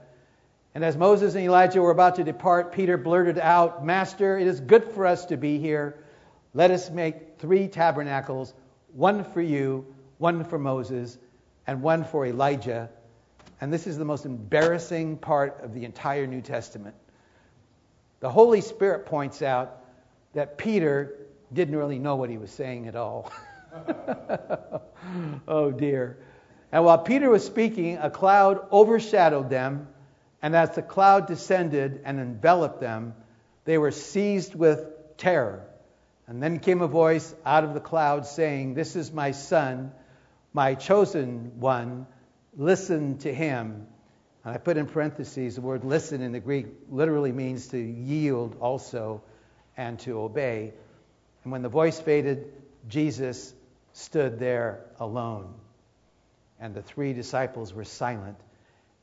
And 0.73 0.85
as 0.85 0.95
Moses 0.95 1.35
and 1.35 1.43
Elijah 1.43 1.81
were 1.81 1.91
about 1.91 2.15
to 2.15 2.23
depart, 2.23 2.71
Peter 2.71 2.95
blurted 2.95 3.37
out, 3.37 3.85
Master, 3.85 4.39
it 4.39 4.47
is 4.47 4.61
good 4.61 4.85
for 4.93 5.05
us 5.05 5.25
to 5.25 5.35
be 5.35 5.57
here. 5.57 6.01
Let 6.53 6.71
us 6.71 6.89
make 6.89 7.37
three 7.39 7.67
tabernacles 7.67 8.53
one 8.93 9.25
for 9.25 9.41
you, 9.41 9.93
one 10.19 10.45
for 10.45 10.57
Moses, 10.57 11.17
and 11.67 11.81
one 11.81 12.05
for 12.05 12.25
Elijah. 12.25 12.89
And 13.61 13.71
this 13.71 13.85
is 13.85 13.97
the 13.97 14.05
most 14.05 14.25
embarrassing 14.25 15.17
part 15.17 15.61
of 15.63 15.73
the 15.73 15.85
entire 15.85 16.25
New 16.25 16.41
Testament. 16.41 16.95
The 18.19 18.29
Holy 18.29 18.61
Spirit 18.61 19.05
points 19.05 19.43
out 19.43 19.83
that 20.33 20.57
Peter 20.57 21.27
didn't 21.53 21.75
really 21.75 21.99
know 21.99 22.15
what 22.15 22.29
he 22.29 22.37
was 22.37 22.51
saying 22.51 22.87
at 22.87 22.95
all. 22.95 23.31
oh 25.47 25.71
dear. 25.71 26.17
And 26.71 26.83
while 26.85 26.97
Peter 26.97 27.29
was 27.29 27.45
speaking, 27.45 27.97
a 27.97 28.09
cloud 28.09 28.65
overshadowed 28.71 29.49
them, 29.49 29.87
and 30.41 30.55
as 30.55 30.73
the 30.75 30.81
cloud 30.81 31.27
descended 31.27 32.01
and 32.03 32.19
enveloped 32.19 32.79
them, 32.79 33.13
they 33.65 33.77
were 33.77 33.91
seized 33.91 34.55
with 34.55 35.17
terror. 35.17 35.67
And 36.27 36.41
then 36.41 36.59
came 36.59 36.81
a 36.81 36.87
voice 36.87 37.35
out 37.45 37.63
of 37.63 37.73
the 37.73 37.79
cloud 37.79 38.25
saying, 38.25 38.73
This 38.73 38.95
is 38.95 39.11
my 39.11 39.31
son, 39.31 39.91
my 40.53 40.75
chosen 40.75 41.59
one. 41.59 42.07
Listen 42.55 43.17
to 43.19 43.33
him. 43.33 43.87
And 44.43 44.53
I 44.53 44.57
put 44.57 44.77
in 44.77 44.85
parentheses 44.87 45.55
the 45.55 45.61
word 45.61 45.83
listen 45.83 46.21
in 46.21 46.31
the 46.31 46.39
Greek 46.39 46.67
literally 46.89 47.31
means 47.31 47.67
to 47.69 47.77
yield 47.77 48.57
also 48.59 49.21
and 49.77 49.99
to 49.99 50.19
obey. 50.19 50.73
And 51.43 51.51
when 51.51 51.61
the 51.61 51.69
voice 51.69 51.99
faded, 51.99 52.51
Jesus 52.87 53.53
stood 53.93 54.39
there 54.39 54.85
alone. 54.99 55.53
And 56.59 56.73
the 56.75 56.81
three 56.81 57.13
disciples 57.13 57.73
were 57.73 57.85
silent 57.85 58.37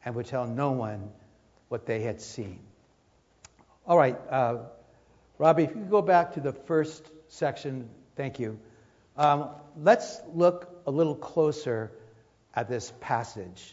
and 0.04 0.14
would 0.14 0.26
tell 0.26 0.46
no 0.46 0.72
one 0.72 1.10
what 1.68 1.86
they 1.86 2.00
had 2.00 2.20
seen. 2.20 2.60
All 3.86 3.96
right, 3.96 4.18
uh, 4.30 4.58
Robbie, 5.38 5.64
if 5.64 5.70
you 5.70 5.76
could 5.76 5.90
go 5.90 6.02
back 6.02 6.34
to 6.34 6.40
the 6.40 6.52
first 6.52 7.10
section, 7.28 7.88
thank 8.16 8.38
you. 8.38 8.58
Um, 9.16 9.48
let's 9.76 10.20
look 10.34 10.82
a 10.86 10.90
little 10.90 11.14
closer 11.14 11.90
at 12.58 12.68
this 12.68 12.92
passage. 13.00 13.72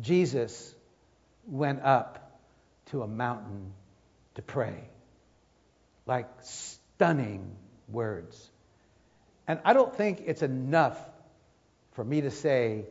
Jesus 0.00 0.74
went 1.46 1.84
up 1.84 2.36
to 2.86 3.02
a 3.02 3.06
mountain 3.06 3.72
to 4.34 4.42
pray. 4.42 4.88
Like 6.04 6.26
stunning 6.40 7.54
words. 7.88 8.50
And 9.46 9.60
I 9.64 9.72
don't 9.72 9.94
think 9.94 10.24
it's 10.26 10.42
enough 10.42 10.98
for 11.92 12.02
me 12.02 12.22
to 12.22 12.32
say 12.32 12.86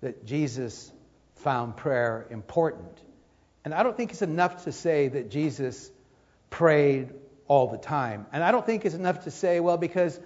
that 0.00 0.26
Jesus 0.26 0.90
found 1.36 1.76
prayer 1.76 2.26
important. 2.28 2.98
And 3.64 3.72
I 3.72 3.84
don't 3.84 3.96
think 3.96 4.10
it's 4.10 4.22
enough 4.22 4.64
to 4.64 4.72
say 4.72 5.06
that 5.06 5.30
Jesus 5.30 5.88
prayed 6.48 7.10
all 7.46 7.68
the 7.68 7.78
time. 7.78 8.26
And 8.32 8.42
I 8.42 8.50
don't 8.50 8.66
think 8.66 8.84
it's 8.84 8.96
enough 8.96 9.22
to 9.22 9.30
say, 9.30 9.60
well, 9.60 9.78
because 9.78 10.18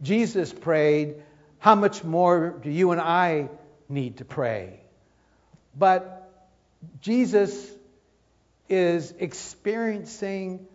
Jesus 0.00 0.54
prayed, 0.54 1.16
how 1.58 1.74
much 1.74 2.02
more 2.02 2.58
do 2.62 2.70
you 2.70 2.92
and 2.92 3.00
I 3.00 3.50
need 3.88 4.18
to 4.18 4.24
pray? 4.24 4.80
But 5.78 6.30
Jesus 7.00 7.70
is 8.68 9.12
experiencing 9.18 10.66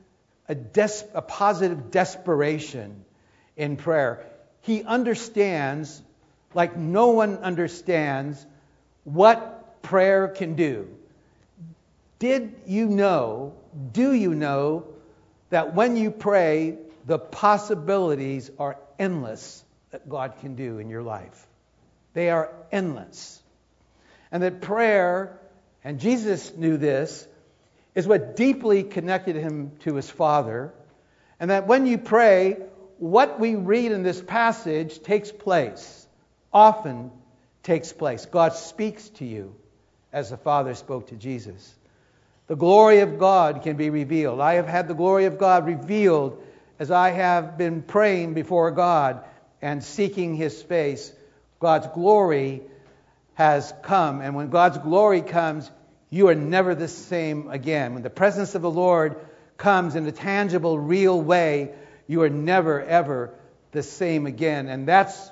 a, 0.47 0.55
des- 0.55 1.07
a 1.13 1.21
positive 1.21 1.91
desperation 1.91 3.05
in 3.55 3.77
prayer. 3.77 4.25
He 4.61 4.83
understands, 4.83 6.01
like 6.53 6.77
no 6.77 7.09
one 7.09 7.37
understands, 7.37 8.45
what 9.03 9.81
prayer 9.81 10.27
can 10.27 10.55
do. 10.55 10.87
Did 12.19 12.53
you 12.67 12.87
know, 12.87 13.55
do 13.93 14.13
you 14.13 14.35
know, 14.35 14.85
that 15.49 15.73
when 15.73 15.97
you 15.97 16.11
pray, 16.11 16.77
the 17.05 17.17
possibilities 17.17 18.51
are 18.59 18.77
endless 18.99 19.63
that 19.89 20.07
God 20.07 20.35
can 20.39 20.55
do 20.55 20.77
in 20.77 20.89
your 20.89 21.01
life? 21.01 21.47
They 22.13 22.29
are 22.29 22.51
endless. 22.71 23.41
And 24.31 24.43
that 24.43 24.61
prayer, 24.61 25.39
and 25.83 25.99
Jesus 25.99 26.55
knew 26.55 26.77
this, 26.77 27.27
is 27.95 28.07
what 28.07 28.35
deeply 28.35 28.83
connected 28.83 29.35
him 29.35 29.71
to 29.79 29.95
his 29.95 30.09
Father. 30.09 30.73
And 31.39 31.49
that 31.49 31.67
when 31.67 31.85
you 31.85 31.97
pray, 31.97 32.57
what 32.97 33.39
we 33.39 33.55
read 33.55 33.91
in 33.91 34.03
this 34.03 34.21
passage 34.21 35.01
takes 35.01 35.31
place, 35.31 36.07
often 36.53 37.11
takes 37.63 37.91
place. 37.91 38.25
God 38.25 38.53
speaks 38.53 39.09
to 39.09 39.25
you 39.25 39.55
as 40.13 40.29
the 40.29 40.37
Father 40.37 40.73
spoke 40.75 41.07
to 41.07 41.15
Jesus. 41.15 41.75
The 42.47 42.55
glory 42.55 42.99
of 42.99 43.17
God 43.17 43.63
can 43.63 43.77
be 43.77 43.89
revealed. 43.89 44.41
I 44.41 44.55
have 44.55 44.67
had 44.67 44.87
the 44.87 44.93
glory 44.93 45.25
of 45.25 45.37
God 45.37 45.65
revealed 45.65 46.43
as 46.79 46.91
I 46.91 47.11
have 47.11 47.57
been 47.57 47.81
praying 47.81 48.33
before 48.33 48.71
God 48.71 49.23
and 49.61 49.83
seeking 49.83 50.35
His 50.35 50.61
face. 50.61 51.13
God's 51.61 51.87
glory 51.87 52.63
has 53.35 53.73
come. 53.83 54.19
And 54.19 54.35
when 54.35 54.49
God's 54.49 54.79
glory 54.79 55.21
comes, 55.21 55.69
you 56.09 56.27
are 56.27 56.35
never 56.35 56.75
the 56.75 56.87
same 56.87 57.49
again. 57.49 57.93
When 57.93 58.03
the 58.03 58.09
presence 58.09 58.55
of 58.55 58.61
the 58.61 58.69
Lord 58.69 59.15
comes 59.57 59.95
in 59.95 60.05
a 60.07 60.11
tangible, 60.11 60.77
real 60.77 61.21
way, 61.21 61.73
you 62.07 62.23
are 62.23 62.29
never, 62.29 62.81
ever 62.81 63.33
the 63.71 63.83
same 63.83 64.25
again. 64.25 64.67
And 64.67 64.87
that's 64.87 65.31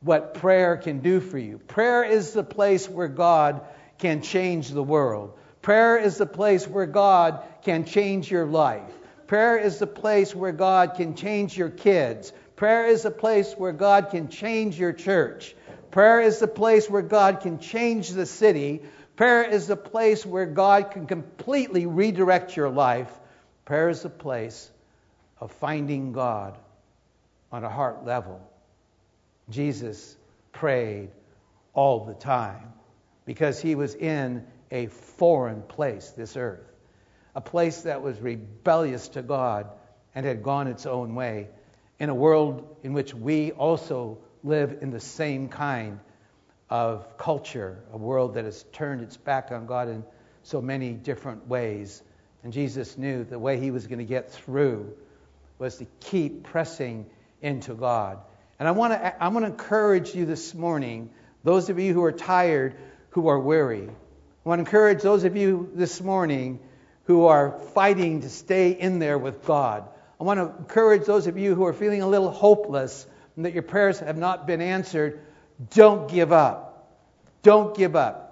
what 0.00 0.34
prayer 0.34 0.76
can 0.76 1.00
do 1.00 1.20
for 1.20 1.38
you. 1.38 1.58
Prayer 1.58 2.04
is 2.04 2.32
the 2.32 2.42
place 2.42 2.88
where 2.88 3.08
God 3.08 3.62
can 3.98 4.22
change 4.22 4.68
the 4.70 4.82
world. 4.82 5.38
Prayer 5.62 5.98
is 5.98 6.18
the 6.18 6.26
place 6.26 6.66
where 6.66 6.86
God 6.86 7.42
can 7.62 7.84
change 7.84 8.30
your 8.30 8.46
life. 8.46 8.90
Prayer 9.26 9.56
is 9.56 9.78
the 9.78 9.86
place 9.86 10.34
where 10.34 10.52
God 10.52 10.94
can 10.96 11.14
change 11.14 11.56
your 11.56 11.70
kids. 11.70 12.32
Prayer 12.56 12.86
is 12.86 13.02
the 13.02 13.10
place 13.10 13.54
where 13.56 13.72
God 13.72 14.10
can 14.10 14.28
change 14.28 14.78
your 14.78 14.92
church. 14.92 15.54
Prayer 15.90 16.20
is 16.20 16.38
the 16.38 16.48
place 16.48 16.88
where 16.88 17.02
God 17.02 17.40
can 17.40 17.58
change 17.58 18.10
the 18.10 18.26
city. 18.26 18.82
Prayer 19.16 19.42
is 19.42 19.66
the 19.66 19.76
place 19.76 20.24
where 20.24 20.46
God 20.46 20.92
can 20.92 21.06
completely 21.06 21.86
redirect 21.86 22.56
your 22.56 22.70
life. 22.70 23.10
Prayer 23.64 23.88
is 23.88 24.02
the 24.02 24.10
place 24.10 24.70
of 25.40 25.50
finding 25.52 26.12
God 26.12 26.56
on 27.50 27.64
a 27.64 27.68
heart 27.68 28.04
level. 28.04 28.40
Jesus 29.48 30.16
prayed 30.52 31.10
all 31.74 32.04
the 32.04 32.14
time 32.14 32.72
because 33.26 33.60
he 33.60 33.74
was 33.74 33.94
in 33.94 34.46
a 34.70 34.86
foreign 34.86 35.62
place, 35.62 36.10
this 36.10 36.36
earth, 36.36 36.72
a 37.34 37.40
place 37.40 37.82
that 37.82 38.02
was 38.02 38.20
rebellious 38.20 39.08
to 39.08 39.22
God 39.22 39.66
and 40.14 40.24
had 40.24 40.42
gone 40.42 40.66
its 40.66 40.86
own 40.86 41.14
way, 41.14 41.48
in 41.98 42.08
a 42.08 42.14
world 42.14 42.76
in 42.82 42.92
which 42.92 43.14
we 43.14 43.52
also 43.52 44.18
live 44.42 44.78
in 44.80 44.90
the 44.90 45.00
same 45.00 45.48
kind 45.48 46.00
of 46.68 47.18
culture, 47.18 47.78
a 47.92 47.96
world 47.96 48.34
that 48.34 48.44
has 48.44 48.64
turned 48.72 49.02
its 49.02 49.16
back 49.16 49.50
on 49.50 49.66
God 49.66 49.88
in 49.88 50.04
so 50.42 50.62
many 50.62 50.92
different 50.92 51.48
ways. 51.48 52.02
And 52.42 52.52
Jesus 52.52 52.96
knew 52.96 53.24
the 53.24 53.38
way 53.38 53.58
he 53.58 53.70
was 53.70 53.86
going 53.86 53.98
to 53.98 54.04
get 54.04 54.32
through 54.32 54.94
was 55.58 55.76
to 55.76 55.86
keep 56.00 56.44
pressing 56.44 57.06
into 57.42 57.74
God. 57.74 58.18
And 58.58 58.68
I 58.68 58.72
want 58.72 58.92
to 58.92 59.22
I 59.22 59.28
want 59.28 59.44
to 59.44 59.50
encourage 59.50 60.14
you 60.14 60.26
this 60.26 60.54
morning, 60.54 61.10
those 61.44 61.68
of 61.68 61.78
you 61.78 61.92
who 61.92 62.04
are 62.04 62.12
tired, 62.12 62.76
who 63.10 63.28
are 63.28 63.38
weary. 63.38 63.88
I 63.88 64.48
want 64.48 64.58
to 64.58 64.64
encourage 64.64 65.02
those 65.02 65.24
of 65.24 65.36
you 65.36 65.70
this 65.74 66.00
morning 66.00 66.60
who 67.04 67.26
are 67.26 67.58
fighting 67.74 68.22
to 68.22 68.30
stay 68.30 68.70
in 68.70 68.98
there 68.98 69.18
with 69.18 69.44
God. 69.44 69.88
I 70.18 70.24
want 70.24 70.38
to 70.38 70.56
encourage 70.58 71.04
those 71.04 71.26
of 71.26 71.36
you 71.36 71.54
who 71.54 71.64
are 71.64 71.72
feeling 71.72 72.02
a 72.02 72.08
little 72.08 72.30
hopeless 72.30 73.06
and 73.36 73.44
that 73.44 73.52
your 73.52 73.62
prayers 73.62 74.00
have 74.00 74.16
not 74.16 74.46
been 74.46 74.60
answered. 74.60 75.20
Don't 75.70 76.10
give 76.10 76.32
up. 76.32 76.96
Don't 77.42 77.76
give 77.76 77.96
up. 77.96 78.26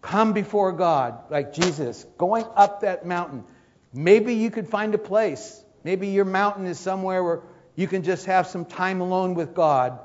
Come 0.00 0.32
before 0.32 0.72
God 0.72 1.30
like 1.30 1.52
Jesus, 1.52 2.04
going 2.16 2.44
up 2.56 2.80
that 2.80 3.04
mountain. 3.04 3.44
Maybe 3.92 4.34
you 4.34 4.50
could 4.50 4.68
find 4.68 4.94
a 4.94 4.98
place 4.98 5.62
Maybe 5.84 6.08
your 6.08 6.24
mountain 6.24 6.66
is 6.66 6.78
somewhere 6.78 7.22
where 7.22 7.40
you 7.74 7.86
can 7.86 8.02
just 8.02 8.26
have 8.26 8.46
some 8.46 8.64
time 8.64 9.00
alone 9.00 9.34
with 9.34 9.54
God 9.54 9.98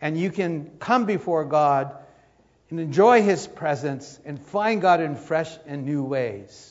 and 0.00 0.18
you 0.18 0.30
can 0.30 0.70
come 0.78 1.06
before 1.06 1.44
God 1.44 1.94
and 2.70 2.80
enjoy 2.80 3.22
His 3.22 3.46
presence 3.46 4.18
and 4.24 4.40
find 4.40 4.80
God 4.80 5.00
in 5.00 5.16
fresh 5.16 5.56
and 5.66 5.84
new 5.84 6.02
ways. 6.02 6.68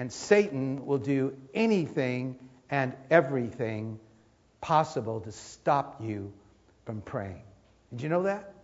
and 0.00 0.12
Satan 0.12 0.86
will 0.86 0.98
do 0.98 1.36
anything 1.54 2.36
and 2.70 2.92
everything 3.10 3.98
possible 4.60 5.20
to 5.20 5.32
stop 5.32 6.02
you 6.02 6.32
from 6.84 7.00
praying. 7.00 7.42
Did 7.90 8.02
you 8.02 8.08
know 8.08 8.24
that? 8.24 8.54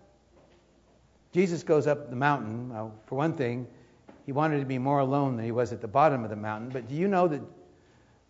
Jesus 1.33 1.63
goes 1.63 1.87
up 1.87 2.11
the 2.11 2.17
mountain. 2.17 2.73
For 3.07 3.17
one 3.17 3.35
thing, 3.35 3.67
he 4.27 4.33
wanted 4.33 4.61
to 4.61 4.67
be 4.67 4.79
more 4.79 5.01
alone 5.01 5.37
than 5.37 5.45
he 5.45 5.53
was 5.53 5.73
at 5.73 5.81
the 5.81 5.89
bottom 5.89 6.25
of 6.25 6.31
the 6.31 6.37
mountain. 6.37 6.71
But 6.71 6.89
do 6.89 6.95
you 6.95 7.09
know 7.09 7.29
that 7.29 7.43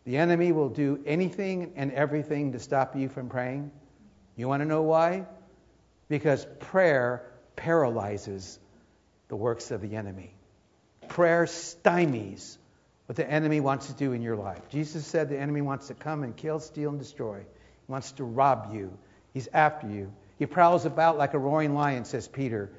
the 0.05 0.17
enemy 0.17 0.53
will 0.53 0.69
do 0.69 1.03
anything 1.07 1.73
and 1.77 1.93
everything 1.93 2.53
to 2.53 2.59
stop 2.59 2.97
you 2.97 3.09
from 3.09 3.29
praying? 3.29 3.71
You 4.37 4.49
want 4.49 4.63
to 4.63 4.67
know 4.67 4.83
why? 4.83 5.27
Because 6.09 6.47
prayer 6.61 7.31
paralyzes 7.57 8.59
the 9.29 9.37
works 9.37 9.71
of 9.71 9.81
the 9.81 9.97
enemy. 9.97 10.35
Prayer 11.09 11.45
stymies 11.45 12.57
what 13.07 13.17
the 13.17 13.31
enemy 13.31 13.61
wants 13.61 13.89
to 13.89 13.93
do 13.93 14.13
in 14.13 14.23
your 14.23 14.37
life. 14.37 14.71
Jesus 14.71 15.07
said 15.07 15.29
the 15.29 15.39
enemy 15.39 15.61
wants 15.61 15.89
to 15.89 15.95
come 15.95 16.23
and 16.23 16.35
kill, 16.37 16.59
steal, 16.59 16.91
and 16.91 16.99
destroy. 16.99 17.45
Wants 17.89 18.13
to 18.13 18.25
rob 18.25 18.75
you. 18.75 18.97
He's 19.33 19.49
after 19.53 19.89
you. 19.89 20.13
He 20.39 20.47
prowls 20.47 20.87
about 20.87 21.19
like 21.19 21.35
a 21.35 21.39
roaring 21.39 21.75
lion, 21.75 22.05
says 22.05 22.29
Peter 22.29 22.71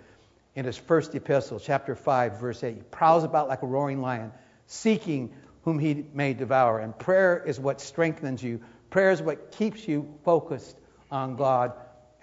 in 0.55 0.65
his 0.65 0.77
first 0.77 1.13
epistle, 1.15 1.59
chapter 1.59 1.95
5, 1.95 2.39
verse 2.39 2.63
8. 2.63 2.75
He 2.75 2.81
prowls 2.81 3.23
about 3.23 3.47
like 3.47 3.61
a 3.61 3.67
roaring 3.67 4.01
lion, 4.01 4.31
seeking 4.67 5.33
whom 5.63 5.79
he 5.79 6.05
may 6.13 6.33
devour. 6.33 6.79
And 6.79 6.97
prayer 6.97 7.43
is 7.45 7.59
what 7.59 7.81
strengthens 7.81 8.41
you. 8.41 8.61
Prayer 8.89 9.11
is 9.11 9.21
what 9.21 9.51
keeps 9.51 9.87
you 9.87 10.13
focused 10.23 10.77
on 11.11 11.35
God. 11.35 11.73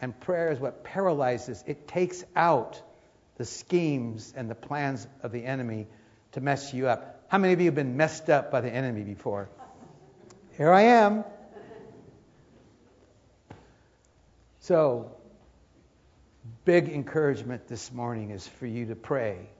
And 0.00 0.18
prayer 0.18 0.50
is 0.50 0.58
what 0.58 0.82
paralyzes, 0.82 1.62
it 1.66 1.86
takes 1.86 2.24
out 2.34 2.80
the 3.36 3.44
schemes 3.44 4.32
and 4.36 4.50
the 4.50 4.54
plans 4.54 5.06
of 5.22 5.32
the 5.32 5.44
enemy 5.44 5.86
to 6.32 6.40
mess 6.40 6.74
you 6.74 6.88
up. 6.88 7.24
How 7.28 7.38
many 7.38 7.52
of 7.52 7.60
you 7.60 7.66
have 7.66 7.74
been 7.74 7.96
messed 7.96 8.28
up 8.28 8.50
by 8.50 8.60
the 8.60 8.70
enemy 8.70 9.02
before? 9.02 9.48
Here 10.56 10.72
I 10.72 10.82
am. 10.82 11.24
So, 14.62 15.10
big 16.64 16.88
encouragement 16.88 17.66
this 17.66 17.90
morning 17.90 18.30
is 18.30 18.46
for 18.46 18.66
you 18.66 18.86
to 18.86 18.94
pray. 18.94 19.50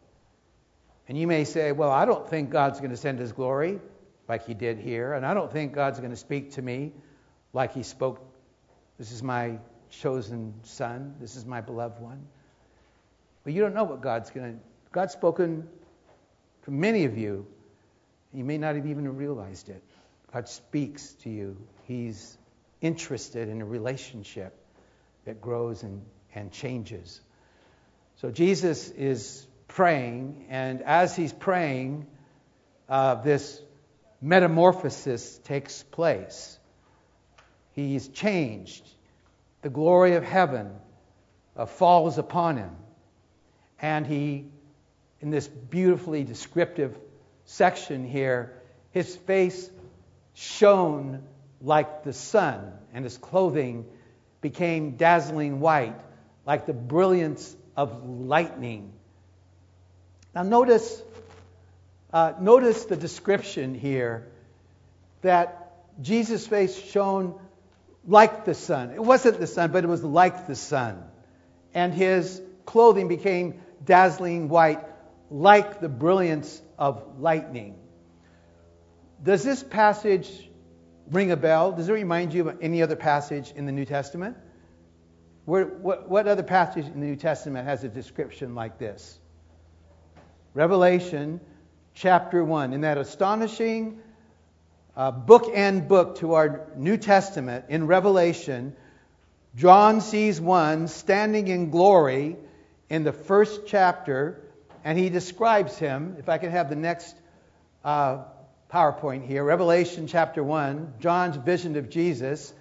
And 1.09 1.19
you 1.19 1.27
may 1.27 1.43
say, 1.43 1.73
Well, 1.73 1.91
I 1.91 2.05
don't 2.05 2.29
think 2.29 2.51
God's 2.51 2.79
going 2.79 2.93
to 2.93 2.97
send 2.97 3.19
his 3.19 3.33
glory 3.33 3.81
like 4.29 4.47
he 4.47 4.55
did 4.55 4.79
here, 4.79 5.13
and 5.13 5.27
I 5.27 5.35
don't 5.35 5.51
think 5.51 5.73
God's 5.73 5.99
going 5.99 6.13
to 6.13 6.17
speak 6.17 6.53
to 6.53 6.63
me 6.63 6.93
like 7.53 7.75
he 7.75 7.83
spoke. 7.83 8.25
This 8.97 9.11
is 9.11 9.25
my 9.25 9.59
chosen 9.91 10.55
son, 10.63 11.17
this 11.21 11.35
is 11.35 11.45
my 11.45 11.61
beloved 11.61 12.01
one. 12.01 12.25
But 13.43 13.55
you 13.55 13.61
don't 13.61 13.75
know 13.75 13.83
what 13.83 14.03
God's 14.03 14.31
going 14.31 14.53
to. 14.53 14.59
God's 14.93 15.15
spoken 15.15 15.67
to 16.65 16.71
many 16.71 17.07
of 17.07 17.19
you. 17.19 17.49
You 18.33 18.45
may 18.45 18.57
not 18.57 18.77
have 18.77 18.87
even 18.87 19.17
realized 19.17 19.69
it. 19.69 19.83
God 20.33 20.49
speaks 20.49 21.15
to 21.25 21.29
you. 21.29 21.57
He's 21.89 22.39
interested 22.81 23.49
in 23.49 23.61
a 23.61 23.67
relationship 23.67 24.62
that 25.25 25.41
grows 25.41 25.83
and, 25.83 26.03
and 26.35 26.53
changes. 26.53 27.21
So 28.17 28.31
Jesus 28.31 28.91
is 28.91 29.47
praying, 29.69 30.47
and 30.51 30.83
as 30.83 31.17
he's 31.17 31.33
praying, 31.33 32.07
uh, 32.89 33.17
this 33.17 33.61
metamorphosis 34.21 35.39
takes 35.45 35.83
place. 35.83 36.59
He's 37.73 38.09
changed. 38.09 38.87
The 39.63 39.71
glory 39.71 40.15
of 40.15 40.25
heaven 40.25 40.73
uh, 41.57 41.67
falls 41.67 42.19
upon 42.19 42.57
him. 42.57 42.77
And 43.81 44.07
he, 44.07 44.47
in 45.21 45.31
this 45.31 45.49
beautifully 45.49 46.23
descriptive 46.23 46.97
section 47.45 48.07
here, 48.07 48.53
his 48.93 49.17
face 49.17 49.71
shone 50.35 51.23
like 51.61 52.05
the 52.05 52.13
sun, 52.13 52.73
and 52.93 53.05
his 53.05 53.17
clothing 53.19 53.87
became 54.43 54.97
dazzling 54.97 55.61
white, 55.61 55.99
like 56.45 56.67
the 56.67 56.75
brilliance 56.75 57.57
of 57.77 58.07
lightning. 58.07 58.93
Now, 60.35 60.43
notice, 60.43 61.03
uh, 62.13 62.35
notice 62.39 62.85
the 62.85 62.97
description 62.97 63.75
here 63.75 64.29
that 65.23 65.73
Jesus' 66.03 66.47
face 66.47 66.77
shone 66.77 67.39
like 68.07 68.45
the 68.45 68.55
sun. 68.55 68.91
It 68.91 69.03
wasn't 69.03 69.39
the 69.39 69.47
sun, 69.47 69.71
but 69.71 69.85
it 69.85 69.87
was 69.87 70.03
like 70.03 70.47
the 70.47 70.57
sun. 70.57 71.05
And 71.73 71.95
his 71.95 72.43
clothing 72.67 73.09
became 73.09 73.61
dazzling 73.85 74.49
white, 74.49 74.85
like 75.31 75.81
the 75.81 75.89
brilliance 75.89 76.61
of 76.79 77.21
lightning. 77.21 77.77
Does 79.23 79.45
this 79.45 79.63
passage 79.63 80.29
ring 81.11 81.31
a 81.31 81.37
bell? 81.37 81.73
Does 81.73 81.89
it 81.89 81.93
remind 81.93 82.33
you 82.35 82.49
of 82.49 82.59
any 82.61 82.83
other 82.83 82.97
passage 82.97 83.53
in 83.55 83.67
the 83.67 83.73
New 83.73 83.85
Testament? 83.85 84.37
Where, 85.45 85.65
what, 85.65 86.09
what 86.09 86.29
other 86.29 86.43
passage 86.43 86.87
in 86.87 87.01
the 87.01 87.07
New 87.07 87.17
Testament 87.17 87.67
has 87.67 87.83
a 87.83 87.89
description 87.89 88.55
like 88.55 88.79
this? 88.79 89.19
Revelation 90.55 91.41
chapter 91.95 92.45
1. 92.45 92.73
In 92.73 92.83
that 92.83 92.99
astonishing 92.99 94.01
uh, 94.97 95.11
bookend 95.13 95.89
book 95.89 96.19
to 96.19 96.35
our 96.35 96.69
New 96.77 96.97
Testament, 96.97 97.67
in 97.69 97.87
Revelation, 97.87 98.77
John 99.57 100.01
sees 100.01 100.41
one 100.41 100.89
standing 100.89 101.49
in 101.49 101.71
glory 101.71 102.37
in 102.89 103.05
the 103.05 103.13
first 103.13 103.63
chapter, 103.67 104.41
and 104.85 104.99
he 104.99 105.09
describes 105.09 105.77
him. 105.79 106.17
If 106.19 106.29
I 106.29 106.39
can 106.39 106.51
have 106.51 106.69
the 106.69 106.77
next 106.77 107.17
uh, 107.85 108.25
PowerPoint 108.73 109.27
here, 109.27 109.45
Revelation 109.45 110.07
chapter 110.07 110.43
1, 110.43 110.95
John's 110.99 111.37
vision 111.37 111.77
of 111.77 111.91
Jesus. 111.91 112.55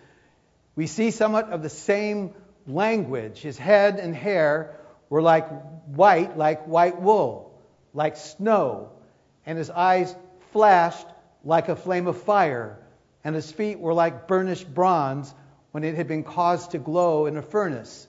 We 0.76 0.86
see 0.86 1.10
somewhat 1.10 1.52
of 1.52 1.64
the 1.64 1.70
same 1.70 2.34
language. 2.68 3.40
His 3.40 3.58
head 3.58 3.98
and 3.98 4.14
hair 4.14 4.76
were 5.10 5.22
like 5.22 5.48
white, 5.86 6.38
like 6.38 6.66
white 6.66 7.02
wool, 7.02 7.58
like 7.94 8.18
snow, 8.18 8.90
and 9.46 9.58
his 9.58 9.70
eyes 9.70 10.14
flashed 10.52 11.08
like 11.46 11.70
a 11.70 11.78
flame 11.78 12.08
of 12.08 12.22
fire, 12.22 12.78
and 13.24 13.34
his 13.34 13.50
feet 13.50 13.80
were 13.80 13.94
like 13.94 14.28
burnished 14.28 14.74
bronze 14.74 15.34
when 15.72 15.86
it 15.86 15.96
had 15.96 16.10
been 16.10 16.26
caused 16.26 16.72
to 16.72 16.78
glow 16.78 17.26
in 17.26 17.38
a 17.38 17.42
furnace. 17.42 18.06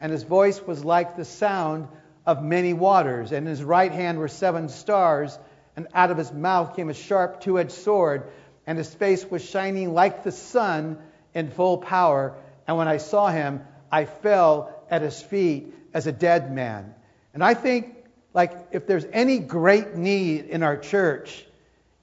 And 0.00 0.10
his 0.10 0.24
voice 0.24 0.60
was 0.60 0.84
like 0.84 1.16
the 1.16 1.24
sound 1.24 1.86
of 2.26 2.42
many 2.42 2.72
waters, 2.72 3.30
and 3.30 3.46
in 3.46 3.50
his 3.50 3.62
right 3.62 3.92
hand 3.92 4.18
were 4.18 4.26
seven 4.26 4.68
stars, 4.68 5.38
and 5.76 5.88
out 5.94 6.10
of 6.10 6.18
his 6.18 6.32
mouth 6.32 6.76
came 6.76 6.88
a 6.88 6.94
sharp 6.94 7.40
two 7.40 7.58
edged 7.58 7.72
sword, 7.72 8.30
and 8.66 8.78
his 8.78 8.92
face 8.94 9.24
was 9.24 9.44
shining 9.44 9.92
like 9.92 10.24
the 10.24 10.32
sun 10.32 10.98
in 11.34 11.50
full 11.50 11.78
power. 11.78 12.36
And 12.66 12.76
when 12.76 12.88
I 12.88 12.98
saw 12.98 13.28
him, 13.28 13.62
I 13.90 14.04
fell 14.04 14.84
at 14.90 15.02
his 15.02 15.20
feet 15.20 15.74
as 15.92 16.06
a 16.06 16.12
dead 16.12 16.52
man. 16.52 16.94
And 17.32 17.42
I 17.42 17.54
think, 17.54 17.94
like, 18.32 18.52
if 18.72 18.86
there's 18.86 19.06
any 19.12 19.38
great 19.38 19.94
need 19.94 20.46
in 20.46 20.62
our 20.62 20.76
church, 20.76 21.44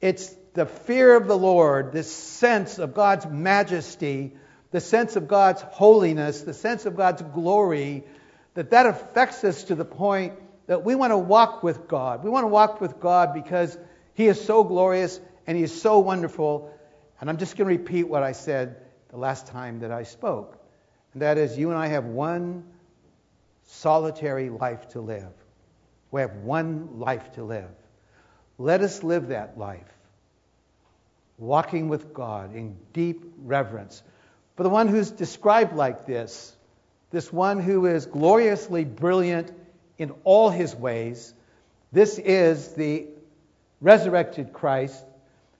it's 0.01 0.36
the 0.53 0.65
fear 0.65 1.15
of 1.15 1.27
the 1.27 1.38
Lord, 1.38 1.93
this 1.93 2.12
sense 2.12 2.79
of 2.79 2.93
God's 2.93 3.25
majesty, 3.25 4.34
the 4.71 4.81
sense 4.81 5.15
of 5.15 5.27
God's 5.27 5.62
holiness, 5.62 6.41
the 6.41 6.53
sense 6.53 6.86
of 6.86 6.95
God's 6.95 7.21
glory, 7.21 8.03
that 8.53 8.71
that 8.71 8.86
affects 8.86 9.43
us 9.43 9.65
to 9.65 9.75
the 9.75 9.86
point 9.86 10.34
that 10.71 10.86
we 10.86 10.95
want 10.95 11.12
to 11.12 11.17
walk 11.17 11.63
with 11.63 11.89
God. 11.89 12.23
We 12.23 12.29
want 12.29 12.45
to 12.45 12.47
walk 12.47 12.79
with 12.79 12.97
God 13.01 13.34
because 13.34 13.77
He 14.13 14.27
is 14.27 14.39
so 14.39 14.63
glorious 14.63 15.19
and 15.45 15.57
He 15.57 15.65
is 15.65 15.81
so 15.81 15.99
wonderful. 15.99 16.73
And 17.19 17.29
I'm 17.29 17.36
just 17.36 17.57
going 17.57 17.67
to 17.67 17.77
repeat 17.77 18.03
what 18.03 18.23
I 18.23 18.31
said 18.31 18.77
the 19.10 19.17
last 19.17 19.47
time 19.47 19.81
that 19.81 19.91
I 19.91 20.03
spoke. 20.03 20.57
And 21.12 21.23
that 21.23 21.38
is, 21.38 21.57
you 21.57 21.71
and 21.71 21.77
I 21.77 21.88
have 21.88 22.05
one 22.05 22.63
solitary 23.65 24.49
life 24.49 24.88
to 24.91 25.01
live. 25.01 25.34
We 26.10 26.21
have 26.21 26.36
one 26.38 26.99
life 26.99 27.34
to 27.34 27.43
live. 27.43 27.67
Let 28.57 28.79
us 28.79 29.03
live 29.03 29.27
that 29.27 29.57
life, 29.57 29.91
walking 31.38 31.89
with 31.89 32.13
God 32.13 32.55
in 32.55 32.77
deep 32.93 33.25
reverence. 33.39 34.03
For 34.55 34.63
the 34.63 34.69
one 34.69 34.88
who's 34.88 35.12
described 35.12 35.75
like 35.75 36.05
this, 36.05 36.55
this 37.10 37.34
one 37.34 37.60
who 37.60 37.88
is 37.88 38.05
gloriously 38.05 38.86
brilliant 38.86 39.51
in 40.01 40.11
all 40.23 40.49
his 40.49 40.75
ways, 40.75 41.31
this 41.91 42.17
is 42.17 42.69
the 42.69 43.05
resurrected 43.81 44.51
Christ 44.51 45.05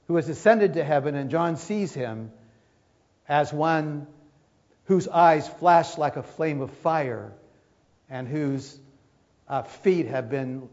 who 0.08 0.16
has 0.16 0.28
ascended 0.30 0.74
to 0.74 0.84
heaven, 0.84 1.14
and 1.14 1.30
John 1.30 1.58
sees 1.58 1.94
him 1.94 2.32
as 3.30 3.54
one 3.54 4.08
whose 4.86 5.08
eyes 5.08 5.48
flash 5.48 5.96
like 5.96 6.16
a 6.16 6.24
flame 6.24 6.62
of 6.62 6.72
fire, 6.72 7.32
and 8.10 8.28
whose 8.28 8.80
uh, 9.48 9.62
feet 9.62 10.08
have 10.08 10.32
been 10.32 10.68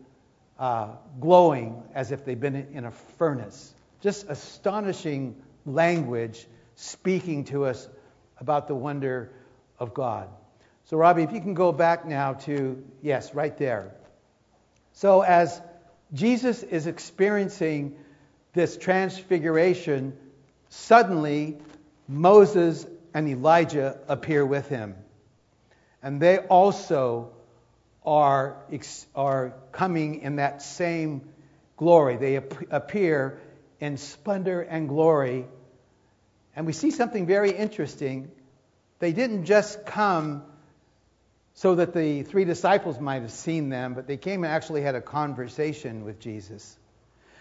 uh, 0.59 0.93
glowing 1.21 1.83
as 1.95 2.11
if 2.11 2.25
they've 2.25 2.41
been 2.41 2.69
in 2.73 2.87
a 2.87 2.91
furnace. 3.19 3.75
Just 4.01 4.31
astonishing 4.31 5.37
language 5.67 6.47
speaking 6.75 7.45
to 7.45 7.67
us 7.67 7.87
about 8.39 8.67
the 8.67 8.75
wonder 8.75 9.31
of 9.79 9.93
God. 9.93 10.31
So, 10.89 10.97
Robbie, 10.97 11.23
if 11.23 11.33
you 11.33 11.43
can 11.43 11.53
go 11.53 11.71
back 11.71 12.07
now 12.07 12.33
to, 12.33 12.83
yes, 13.03 13.35
right 13.35 13.55
there. 13.59 13.95
So, 14.93 15.21
as 15.21 15.61
Jesus 16.15 16.63
is 16.63 16.87
experiencing 16.87 17.95
this 18.55 18.79
transfiguration, 18.79 20.17
suddenly 20.71 21.59
Moses 22.09 22.87
and 23.13 23.29
Elijah 23.29 23.99
appear 24.09 24.47
with 24.47 24.71
him. 24.71 24.95
And 26.03 26.23
they 26.23 26.39
also 26.39 27.33
are, 28.03 28.57
are 29.15 29.53
coming 29.73 30.23
in 30.23 30.37
that 30.37 30.63
same 30.63 31.29
glory. 31.77 32.17
They 32.17 32.37
appear 32.37 33.39
in 33.79 33.99
splendor 33.99 34.63
and 34.63 34.89
glory. 34.89 35.45
And 36.57 36.65
we 36.65 36.73
see 36.73 36.91
something 36.91 37.27
very 37.27 37.51
interesting. 37.51 38.31
They 39.01 39.13
didn't 39.13 39.45
just 39.45 39.85
come 39.85 40.45
so 41.59 41.75
that 41.75 41.93
the 41.93 42.23
three 42.23 42.45
disciples 42.45 43.01
might 43.01 43.23
have 43.23 43.33
seen 43.33 43.69
them, 43.69 43.95
but 43.95 44.07
they 44.07 44.17
came 44.17 44.45
and 44.45 44.53
actually 44.53 44.81
had 44.81 44.95
a 44.95 45.01
conversation 45.01 46.05
with 46.05 46.21
Jesus. 46.21 46.79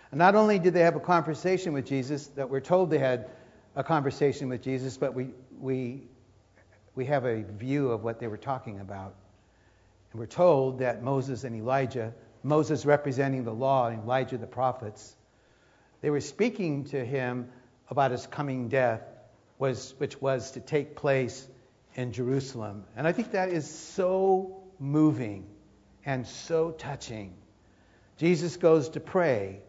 And 0.09 0.17
not 0.17 0.33
only 0.33 0.57
did 0.57 0.73
they 0.73 0.79
have 0.79 0.95
a 0.95 0.99
conversation 0.99 1.71
with 1.71 1.85
Jesus, 1.85 2.25
that 2.29 2.49
we're 2.49 2.59
told 2.59 2.89
they 2.89 2.97
had 2.97 3.29
a 3.75 3.83
conversation 3.83 4.49
with 4.49 4.63
Jesus, 4.63 4.97
but 4.97 5.13
we, 5.13 5.35
we, 5.59 6.01
we 6.95 7.05
have 7.05 7.25
a 7.25 7.43
view 7.43 7.91
of 7.91 8.03
what 8.03 8.19
they 8.19 8.25
were 8.25 8.37
talking 8.37 8.79
about. 8.79 9.13
And 10.11 10.19
we're 10.19 10.25
told 10.25 10.79
that 10.79 11.03
Moses 11.03 11.43
and 11.43 11.55
Elijah, 11.55 12.11
Moses 12.41 12.87
representing 12.87 13.43
the 13.43 13.53
law 13.53 13.85
and 13.85 14.01
Elijah 14.01 14.39
the 14.39 14.47
prophets, 14.47 15.15
they 16.01 16.09
were 16.09 16.21
speaking 16.21 16.85
to 16.85 17.05
him 17.05 17.49
about 17.87 18.09
his 18.09 18.25
coming 18.25 18.67
death, 18.67 19.03
was, 19.59 19.93
which 19.99 20.19
was 20.19 20.49
to 20.53 20.59
take 20.59 20.95
place 20.95 21.47
in 21.97 22.13
Jerusalem. 22.13 22.85
And 22.95 23.05
I 23.05 23.11
think 23.11 23.31
that 23.31 23.49
is 23.49 23.69
so 23.69 24.61
moving 24.79 25.47
and 26.05 26.25
so 26.25 26.71
touching. 26.71 27.33
Jesus 28.17 28.55
goes 28.55 28.89
to 28.89 28.99
pray, 28.99 29.59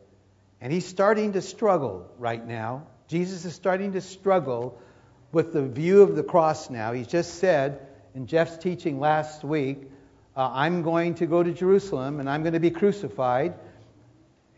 and 0.61 0.73
he's 0.73 0.87
starting 0.87 1.33
to 1.33 1.43
struggle 1.43 2.11
right 2.19 2.47
now. 2.47 2.87
Jesus 3.09 3.45
is 3.45 3.55
starting 3.55 3.93
to 3.93 4.01
struggle 4.01 4.81
with 5.33 5.53
the 5.53 5.63
view 5.63 6.03
of 6.03 6.15
the 6.15 6.23
cross 6.23 6.71
now. 6.71 6.93
He 6.93 7.05
just 7.05 7.35
said 7.35 7.87
in 8.15 8.27
Jeff's 8.27 8.59
teaching 8.59 9.01
last 9.01 9.43
week, 9.43 9.91
uh, 10.37 10.51
I'm 10.53 10.83
going 10.83 11.17
to 11.17 11.27
go 11.27 11.43
to 11.43 11.53
Jerusalem 11.53 12.21
and 12.21 12.31
I'm 12.31 12.43
going 12.43 12.53
to 12.53 12.61
be 12.61 12.71
crucified 12.71 13.55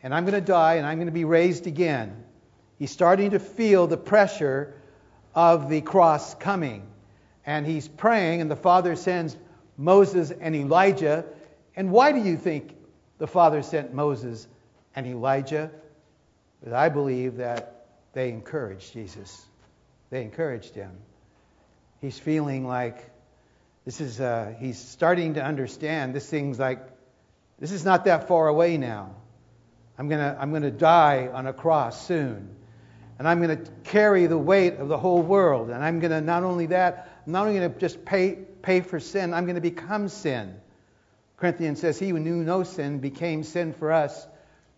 and 0.03 0.15
I'm 0.15 0.25
going 0.25 0.35
to 0.35 0.41
die 0.41 0.75
and 0.75 0.87
I'm 0.87 0.99
going 0.99 1.07
to 1.07 1.13
be 1.13 1.25
raised 1.25 1.67
again. 1.67 2.25
He's 2.79 2.91
starting 2.91 3.31
to 3.31 3.39
feel 3.39 3.87
the 3.87 3.97
pressure 3.97 4.75
of 5.35 5.69
the 5.69 5.81
cross 5.81 6.35
coming. 6.35 6.90
And 7.51 7.67
he's 7.67 7.89
praying, 7.89 8.41
and 8.41 8.49
the 8.49 8.55
Father 8.55 8.95
sends 8.95 9.37
Moses 9.77 10.31
and 10.31 10.55
Elijah. 10.55 11.25
And 11.75 11.91
why 11.91 12.13
do 12.13 12.21
you 12.21 12.37
think 12.37 12.77
the 13.19 13.27
Father 13.27 13.63
sent 13.63 13.93
Moses 13.93 14.47
and 14.95 15.05
Elijah? 15.05 15.73
Because 16.61 16.75
I 16.75 16.91
believe 16.91 17.39
that 17.39 17.89
they 18.13 18.29
encouraged 18.29 18.93
Jesus. 18.93 19.45
They 20.11 20.23
encouraged 20.23 20.77
him. 20.77 20.93
He's 22.01 22.17
feeling 22.17 22.69
like 22.69 23.11
this 23.85 24.01
is, 24.01 24.21
uh, 24.21 24.55
he's 24.61 24.79
starting 24.79 25.35
to 25.35 25.45
understand 25.45 26.15
this 26.15 26.31
thing's 26.31 26.57
like, 26.57 26.79
this 27.59 27.73
is 27.73 27.85
not 27.85 28.05
that 28.05 28.29
far 28.29 28.47
away 28.47 28.79
now. 28.79 29.17
I'm 29.99 30.09
going 30.09 30.21
to 30.21 30.41
I'm 30.41 30.51
going 30.51 30.63
to 30.63 30.71
die 30.71 31.29
on 31.33 31.49
a 31.49 31.53
cross 31.53 32.07
soon. 32.07 32.55
And 33.19 33.29
I'm 33.29 33.43
going 33.43 33.65
to 33.65 33.71
carry 33.85 34.27
the 34.27 34.39
weight 34.39 34.77
of 34.77 34.89
the 34.89 34.97
whole 34.97 35.21
world. 35.21 35.69
And 35.69 35.85
I'm 35.85 36.01
going 36.01 36.11
to, 36.11 36.23
not 36.23 36.43
only 36.43 36.67
that, 36.67 37.20
I'm 37.27 37.33
not 37.33 37.47
only 37.47 37.59
going 37.59 37.73
to 37.73 37.79
just 37.79 38.05
pay, 38.05 38.39
pay 38.63 38.81
for 38.81 39.01
sin, 39.01 39.35
I'm 39.35 39.45
going 39.45 39.57
to 39.57 39.61
become 39.61 40.09
sin. 40.09 40.55
Corinthians 41.37 41.81
says, 41.81 41.99
He 41.99 42.11
who 42.11 42.19
knew 42.19 42.37
no 42.37 42.63
sin 42.63 42.99
became 42.99 43.45
sin 43.45 43.73
for 43.73 43.93
us, 43.93 44.27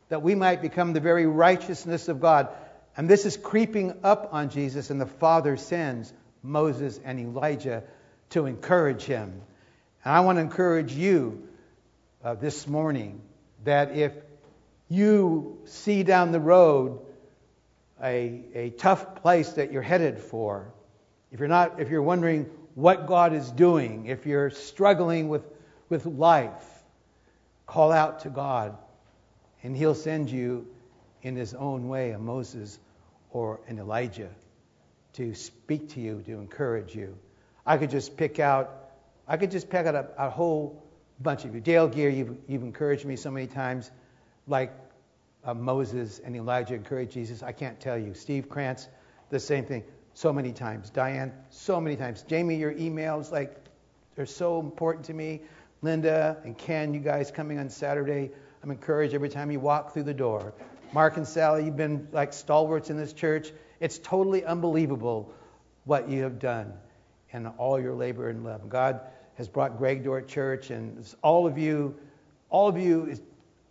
that 0.08 0.22
we 0.22 0.34
might 0.34 0.62
become 0.62 0.92
the 0.92 1.00
very 1.00 1.26
righteousness 1.26 2.08
of 2.08 2.20
God. 2.20 2.48
And 2.96 3.08
this 3.08 3.26
is 3.26 3.36
creeping 3.36 3.98
up 4.02 4.30
on 4.32 4.50
Jesus, 4.50 4.90
and 4.90 5.00
the 5.00 5.06
Father 5.06 5.56
sends 5.56 6.12
Moses 6.42 7.00
and 7.04 7.18
Elijah 7.18 7.84
to 8.30 8.46
encourage 8.46 9.04
him. 9.04 9.40
And 10.04 10.14
I 10.14 10.20
want 10.20 10.36
to 10.36 10.42
encourage 10.42 10.92
you 10.92 11.48
uh, 12.24 12.34
this 12.34 12.66
morning 12.66 13.22
that 13.64 13.96
if 13.96 14.12
you 14.88 15.58
see 15.64 16.02
down 16.02 16.32
the 16.32 16.40
road 16.40 17.00
a, 18.02 18.42
a 18.54 18.70
tough 18.70 19.16
place 19.16 19.50
that 19.52 19.72
you're 19.72 19.82
headed 19.82 20.18
for, 20.18 20.72
if 21.32 21.40
you're 21.40 21.48
not, 21.48 21.80
if 21.80 21.88
you're 21.88 22.02
wondering 22.02 22.48
what 22.74 23.06
God 23.06 23.32
is 23.32 23.50
doing, 23.50 24.06
if 24.06 24.26
you're 24.26 24.50
struggling 24.50 25.28
with, 25.28 25.42
with 25.88 26.04
life, 26.06 26.64
call 27.66 27.90
out 27.90 28.20
to 28.20 28.30
God, 28.30 28.76
and 29.62 29.76
He'll 29.76 29.94
send 29.94 30.30
you 30.30 30.66
in 31.22 31.34
His 31.34 31.54
own 31.54 31.88
way 31.88 32.10
a 32.10 32.18
Moses 32.18 32.78
or 33.30 33.60
an 33.66 33.78
Elijah 33.78 34.28
to 35.14 35.34
speak 35.34 35.90
to 35.90 36.00
you, 36.00 36.22
to 36.26 36.32
encourage 36.32 36.94
you. 36.94 37.16
I 37.64 37.78
could 37.78 37.90
just 37.90 38.16
pick 38.16 38.38
out, 38.38 38.90
I 39.26 39.36
could 39.36 39.50
just 39.50 39.70
pick 39.70 39.86
out 39.86 39.94
a, 39.94 40.08
a 40.18 40.30
whole 40.30 40.82
bunch 41.20 41.44
of 41.44 41.54
you. 41.54 41.60
Dale 41.60 41.88
Gear, 41.88 42.10
you've, 42.10 42.36
you've 42.46 42.62
encouraged 42.62 43.04
me 43.04 43.16
so 43.16 43.30
many 43.30 43.46
times 43.46 43.90
like 44.46 44.72
uh, 45.44 45.54
Moses 45.54 46.20
and 46.22 46.36
Elijah 46.36 46.74
encouraged 46.74 47.12
Jesus. 47.12 47.42
I 47.42 47.52
can't 47.52 47.80
tell 47.80 47.96
you. 47.96 48.14
Steve 48.14 48.48
Krantz, 48.48 48.88
the 49.30 49.40
same 49.40 49.64
thing, 49.64 49.84
so 50.14 50.32
many 50.32 50.52
times. 50.52 50.90
Diane, 50.90 51.32
so 51.50 51.80
many 51.80 51.96
times. 51.96 52.22
Jamie, 52.22 52.56
your 52.56 52.74
emails, 52.74 53.30
like, 53.30 53.56
they're 54.14 54.26
so 54.26 54.60
important 54.60 55.06
to 55.06 55.14
me. 55.14 55.40
Linda 55.80 56.36
and 56.44 56.56
Ken, 56.56 56.94
you 56.94 57.00
guys 57.00 57.30
coming 57.30 57.58
on 57.58 57.68
Saturday, 57.68 58.30
I'm 58.62 58.70
encouraged 58.70 59.14
every 59.14 59.28
time 59.28 59.50
you 59.50 59.58
walk 59.58 59.92
through 59.92 60.04
the 60.04 60.14
door. 60.14 60.54
Mark 60.92 61.16
and 61.16 61.26
Sally, 61.26 61.64
you've 61.64 61.76
been 61.76 62.08
like 62.12 62.32
stalwarts 62.32 62.90
in 62.90 62.96
this 62.96 63.12
church. 63.12 63.50
It's 63.80 63.98
totally 63.98 64.44
unbelievable 64.44 65.32
what 65.84 66.08
you 66.08 66.22
have 66.22 66.38
done 66.38 66.74
and 67.32 67.48
all 67.58 67.80
your 67.80 67.94
labor 67.94 68.28
and 68.28 68.44
love. 68.44 68.68
God 68.68 69.00
has 69.36 69.48
brought 69.48 69.78
Greg 69.78 70.04
to 70.04 70.12
our 70.12 70.22
church, 70.22 70.70
and 70.70 71.04
all 71.22 71.46
of 71.46 71.58
you, 71.58 71.96
all 72.50 72.68
of 72.68 72.78
you 72.78 73.06
is 73.06 73.20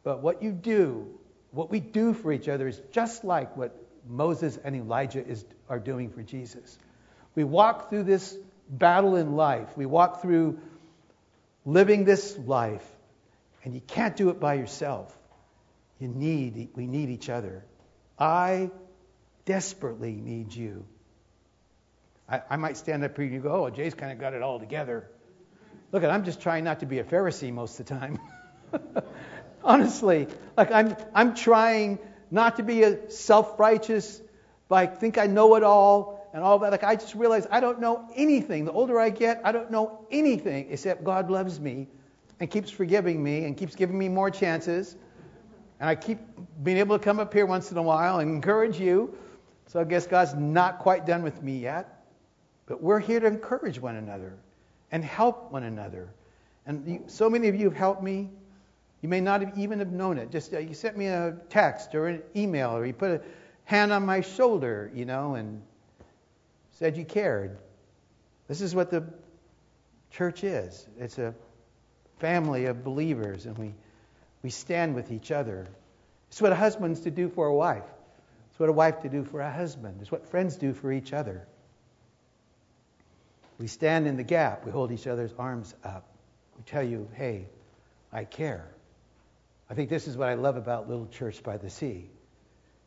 but 0.03 0.21
what 0.21 0.41
you 0.41 0.51
do, 0.51 1.07
what 1.51 1.69
we 1.69 1.79
do 1.79 2.13
for 2.13 2.31
each 2.31 2.47
other 2.49 2.67
is 2.67 2.81
just 2.91 3.23
like 3.23 3.55
what 3.55 3.80
Moses 4.07 4.57
and 4.63 4.75
Elijah 4.75 5.25
is, 5.25 5.45
are 5.69 5.79
doing 5.79 6.09
for 6.09 6.23
Jesus. 6.23 6.77
We 7.35 7.43
walk 7.43 7.89
through 7.89 8.03
this 8.03 8.37
battle 8.69 9.15
in 9.15 9.35
life. 9.35 9.77
We 9.77 9.85
walk 9.85 10.21
through 10.21 10.59
living 11.65 12.05
this 12.05 12.37
life, 12.37 12.85
and 13.63 13.73
you 13.73 13.81
can't 13.81 14.15
do 14.15 14.29
it 14.29 14.39
by 14.39 14.55
yourself. 14.55 15.15
You 15.99 16.07
need, 16.07 16.69
we 16.75 16.87
need 16.87 17.09
each 17.09 17.29
other. 17.29 17.63
I 18.17 18.71
desperately 19.45 20.13
need 20.13 20.53
you. 20.53 20.85
I, 22.27 22.41
I 22.49 22.55
might 22.55 22.77
stand 22.77 23.03
up 23.03 23.15
here 23.15 23.25
and 23.25 23.33
you 23.33 23.41
go, 23.41 23.65
oh, 23.65 23.69
Jay's 23.69 23.93
kind 23.93 24.11
of 24.11 24.19
got 24.19 24.33
it 24.33 24.41
all 24.41 24.59
together. 24.59 25.09
Look, 25.91 26.03
at 26.03 26.09
I'm 26.09 26.23
just 26.23 26.41
trying 26.41 26.63
not 26.63 26.79
to 26.79 26.85
be 26.85 26.99
a 26.99 27.03
Pharisee 27.03 27.53
most 27.53 27.79
of 27.79 27.85
the 27.85 27.95
time. 27.95 28.19
Honestly, 29.63 30.27
like 30.57 30.71
I'm, 30.71 30.95
I'm 31.13 31.35
trying 31.35 31.99
not 32.31 32.55
to 32.55 32.63
be 32.63 32.83
a 32.83 33.11
self-righteous, 33.11 34.21
like 34.69 34.99
think 34.99 35.17
I 35.17 35.27
know 35.27 35.55
it 35.55 35.63
all 35.63 36.29
and 36.33 36.41
all 36.41 36.59
that. 36.59 36.71
Like 36.71 36.83
I 36.83 36.95
just 36.95 37.13
realize 37.13 37.45
I 37.51 37.59
don't 37.59 37.81
know 37.81 38.07
anything. 38.15 38.65
The 38.65 38.71
older 38.71 38.99
I 38.99 39.09
get, 39.09 39.41
I 39.43 39.51
don't 39.51 39.69
know 39.69 40.05
anything 40.09 40.67
except 40.71 41.03
God 41.03 41.29
loves 41.29 41.59
me 41.59 41.87
and 42.39 42.49
keeps 42.49 42.71
forgiving 42.71 43.21
me 43.21 43.45
and 43.45 43.55
keeps 43.57 43.75
giving 43.75 43.97
me 43.97 44.07
more 44.07 44.31
chances. 44.31 44.95
And 45.79 45.89
I 45.89 45.95
keep 45.95 46.19
being 46.63 46.77
able 46.77 46.97
to 46.97 47.03
come 47.03 47.19
up 47.19 47.33
here 47.33 47.45
once 47.45 47.71
in 47.71 47.77
a 47.77 47.81
while 47.81 48.19
and 48.19 48.31
encourage 48.31 48.79
you. 48.79 49.17
So 49.67 49.81
I 49.81 49.83
guess 49.83 50.07
God's 50.07 50.33
not 50.33 50.79
quite 50.79 51.05
done 51.05 51.23
with 51.23 51.41
me 51.43 51.59
yet. 51.59 52.03
But 52.65 52.81
we're 52.81 52.99
here 52.99 53.19
to 53.19 53.27
encourage 53.27 53.79
one 53.79 53.97
another 53.97 54.37
and 54.91 55.03
help 55.03 55.51
one 55.51 55.63
another. 55.63 56.07
And 56.65 57.03
so 57.07 57.29
many 57.29 57.47
of 57.47 57.55
you 57.55 57.65
have 57.65 57.77
helped 57.77 58.03
me 58.03 58.29
you 59.01 59.09
may 59.09 59.21
not 59.21 59.41
have 59.41 59.57
even 59.57 59.79
have 59.79 59.91
known 59.91 60.17
it. 60.17 60.31
Just 60.31 60.53
uh, 60.53 60.59
you 60.59 60.73
sent 60.73 60.97
me 60.97 61.07
a 61.07 61.35
text 61.49 61.95
or 61.95 62.07
an 62.07 62.21
email, 62.35 62.75
or 62.75 62.85
you 62.85 62.93
put 62.93 63.11
a 63.11 63.21
hand 63.65 63.91
on 63.91 64.05
my 64.05 64.21
shoulder, 64.21 64.91
you 64.93 65.05
know, 65.05 65.35
and 65.35 65.61
said 66.73 66.97
you 66.97 67.05
cared. 67.05 67.57
This 68.47 68.61
is 68.61 68.75
what 68.75 68.91
the 68.91 69.03
church 70.11 70.43
is. 70.43 70.87
It's 70.99 71.17
a 71.17 71.33
family 72.19 72.65
of 72.65 72.83
believers, 72.83 73.45
and 73.45 73.57
we 73.57 73.73
we 74.43 74.49
stand 74.49 74.95
with 74.95 75.11
each 75.11 75.31
other. 75.31 75.67
It's 76.29 76.41
what 76.41 76.51
a 76.51 76.55
husband's 76.55 77.01
to 77.01 77.11
do 77.11 77.29
for 77.29 77.47
a 77.47 77.53
wife. 77.53 77.83
It's 78.49 78.59
what 78.59 78.69
a 78.69 78.73
wife 78.73 79.01
to 79.01 79.09
do 79.09 79.23
for 79.23 79.41
a 79.41 79.51
husband. 79.51 79.97
It's 80.01 80.11
what 80.11 80.27
friends 80.29 80.55
do 80.55 80.73
for 80.73 80.91
each 80.91 81.13
other. 81.13 81.47
We 83.59 83.67
stand 83.67 84.07
in 84.07 84.17
the 84.17 84.23
gap. 84.23 84.65
We 84.65 84.71
hold 84.71 84.91
each 84.91 85.07
other's 85.07 85.33
arms 85.37 85.75
up. 85.83 86.07
We 86.57 86.63
tell 86.63 86.83
you, 86.83 87.07
hey, 87.13 87.47
I 88.11 88.23
care. 88.25 88.67
I 89.71 89.73
think 89.73 89.89
this 89.89 90.05
is 90.05 90.17
what 90.17 90.27
I 90.27 90.33
love 90.33 90.57
about 90.57 90.89
Little 90.89 91.07
Church 91.07 91.41
by 91.41 91.55
the 91.55 91.69
Sea. 91.69 92.09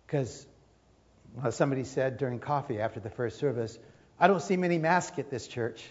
Because 0.07 0.47
well, 1.35 1.51
somebody 1.51 1.85
said 1.85 2.19
during 2.19 2.39
coffee 2.39 2.79
after 2.79 3.01
the 3.01 3.09
first 3.09 3.39
service, 3.39 3.79
I 4.21 4.27
don't 4.27 4.43
see 4.43 4.59
many 4.59 4.77
masks 4.77 5.19
at 5.19 5.31
this 5.31 5.47
church. 5.49 5.83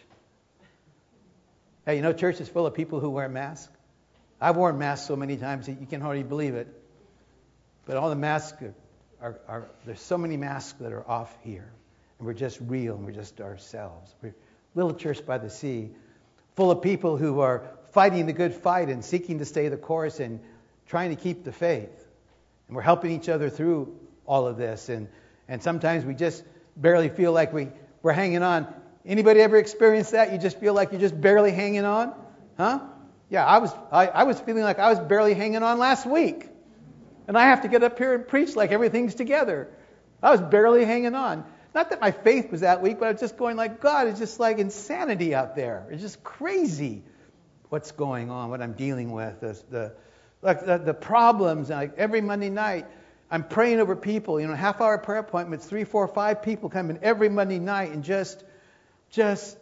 Hey, 1.87 1.95
you 1.95 2.03
know, 2.03 2.13
church 2.13 2.39
is 2.39 2.47
full 2.47 2.67
of 2.67 2.75
people 2.75 2.99
who 2.99 3.09
wear 3.09 3.27
masks. 3.27 3.73
I've 4.39 4.55
worn 4.55 4.77
masks 4.77 5.07
so 5.07 5.15
many 5.15 5.35
times 5.35 5.65
that 5.65 5.81
you 5.81 5.87
can 5.87 5.99
hardly 5.99 6.21
believe 6.21 6.53
it. 6.53 6.67
But 7.87 7.97
all 7.97 8.11
the 8.11 8.15
masks 8.15 8.61
are, 8.61 8.75
are, 9.19 9.39
are, 9.47 9.69
there's 9.87 9.99
so 9.99 10.19
many 10.19 10.37
masks 10.37 10.77
that 10.79 10.93
are 10.93 11.09
off 11.09 11.35
here, 11.41 11.71
and 12.19 12.27
we're 12.27 12.35
just 12.35 12.59
real 12.61 12.97
and 12.97 13.03
we're 13.03 13.13
just 13.13 13.41
ourselves. 13.41 14.13
We're 14.21 14.35
little 14.75 14.93
church 14.93 15.25
by 15.25 15.39
the 15.39 15.49
sea, 15.49 15.89
full 16.55 16.69
of 16.69 16.83
people 16.83 17.17
who 17.17 17.39
are 17.39 17.63
fighting 17.93 18.27
the 18.27 18.33
good 18.33 18.53
fight 18.53 18.89
and 18.89 19.03
seeking 19.03 19.39
to 19.39 19.45
stay 19.45 19.69
the 19.69 19.77
course 19.77 20.19
and 20.19 20.39
trying 20.87 21.15
to 21.15 21.21
keep 21.21 21.43
the 21.43 21.51
faith. 21.51 22.07
And 22.67 22.75
we're 22.75 22.81
helping 22.81 23.11
each 23.11 23.29
other 23.29 23.49
through 23.49 23.95
all 24.25 24.47
of 24.47 24.57
this. 24.57 24.89
And, 24.89 25.07
and 25.47 25.61
sometimes 25.61 26.05
we 26.05 26.13
just 26.13 26.43
barely 26.75 27.09
feel 27.09 27.31
like 27.31 27.53
we, 27.53 27.69
we're 28.01 28.13
hanging 28.13 28.43
on. 28.43 28.67
Anybody 29.05 29.41
ever 29.41 29.57
experienced 29.57 30.11
that? 30.11 30.31
You 30.31 30.37
just 30.37 30.59
feel 30.59 30.73
like 30.73 30.91
you're 30.91 31.01
just 31.01 31.19
barely 31.19 31.51
hanging 31.51 31.85
on? 31.85 32.13
Huh? 32.57 32.79
Yeah, 33.29 33.45
I 33.45 33.57
was, 33.57 33.73
I, 33.91 34.07
I 34.07 34.23
was 34.23 34.39
feeling 34.39 34.63
like 34.63 34.79
I 34.79 34.89
was 34.89 34.99
barely 34.99 35.33
hanging 35.33 35.63
on 35.63 35.79
last 35.79 36.05
week. 36.05 36.49
And 37.27 37.37
I 37.37 37.45
have 37.45 37.61
to 37.61 37.67
get 37.67 37.83
up 37.83 37.97
here 37.97 38.13
and 38.15 38.27
preach 38.27 38.55
like 38.55 38.71
everything's 38.71 39.15
together. 39.15 39.69
I 40.21 40.31
was 40.31 40.41
barely 40.41 40.85
hanging 40.85 41.15
on. 41.15 41.43
Not 41.73 41.89
that 41.89 41.99
my 41.99 42.11
faith 42.11 42.51
was 42.51 42.61
that 42.61 42.81
weak, 42.81 42.99
but 42.99 43.07
I 43.07 43.11
was 43.11 43.19
just 43.19 43.37
going 43.37 43.57
like, 43.57 43.81
God, 43.81 44.07
it's 44.07 44.19
just 44.19 44.39
like 44.39 44.59
insanity 44.59 45.33
out 45.33 45.55
there. 45.55 45.87
It's 45.89 46.01
just 46.01 46.23
crazy 46.23 47.03
what's 47.69 47.91
going 47.91 48.29
on, 48.29 48.51
what 48.51 48.61
I'm 48.61 48.73
dealing 48.73 49.11
with, 49.11 49.39
the, 49.39 49.59
the 49.71 49.93
like 50.43 50.65
the, 50.65 50.77
the 50.77 50.93
problems. 50.93 51.69
Like 51.69 51.97
every 51.97 52.21
Monday 52.21 52.49
night, 52.49 52.85
I'm 53.31 53.43
praying 53.43 53.79
over 53.79 53.95
people. 53.95 54.39
You 54.39 54.47
know, 54.47 54.53
half 54.53 54.81
hour 54.81 54.97
prayer 54.97 55.19
appointments, 55.19 55.65
three, 55.65 55.85
four, 55.85 56.07
five 56.07 56.43
people 56.43 56.69
come 56.69 56.89
in 56.89 56.99
every 57.01 57.29
Monday 57.29 57.59
night, 57.59 57.91
and 57.91 58.03
just, 58.03 58.43
just 59.09 59.57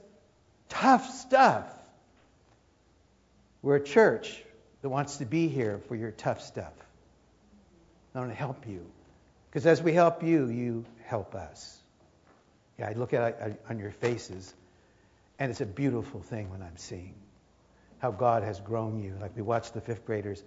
tough 0.70 1.10
stuff. 1.10 1.66
We're 3.62 3.78
a 3.78 3.84
church 3.84 4.44
that 4.82 4.90
wants 4.90 5.18
to 5.18 5.26
be 5.26 5.48
here 5.48 5.80
for 5.88 5.96
your 5.96 6.12
tough 6.12 6.42
stuff. 6.42 6.74
I 8.16 8.20
want 8.20 8.32
to 8.32 8.36
help 8.36 8.68
you. 8.68 8.86
Because 9.50 9.66
as 9.66 9.82
we 9.82 9.94
help 9.94 10.24
you, 10.24 10.48
you 10.48 10.86
help 11.06 11.36
us. 11.36 11.78
Yeah, 12.80 12.90
I 12.90 12.94
look 12.94 13.14
at 13.14 13.40
it 13.40 13.62
on 13.70 13.80
your 13.80 13.92
faces, 13.92 14.54
and 15.38 15.52
it's 15.52 15.62
a 15.62 15.66
beautiful 15.66 16.22
thing 16.22 16.50
when 16.50 16.62
I'm 16.62 16.78
seeing 16.78 17.14
how 18.00 18.12
God 18.12 18.44
has 18.44 18.60
grown 18.60 19.04
you. 19.04 19.16
Like 19.22 19.36
we 19.36 19.44
watched 19.44 19.74
the 19.74 19.82
fifth 19.82 20.06
graders. 20.06 20.44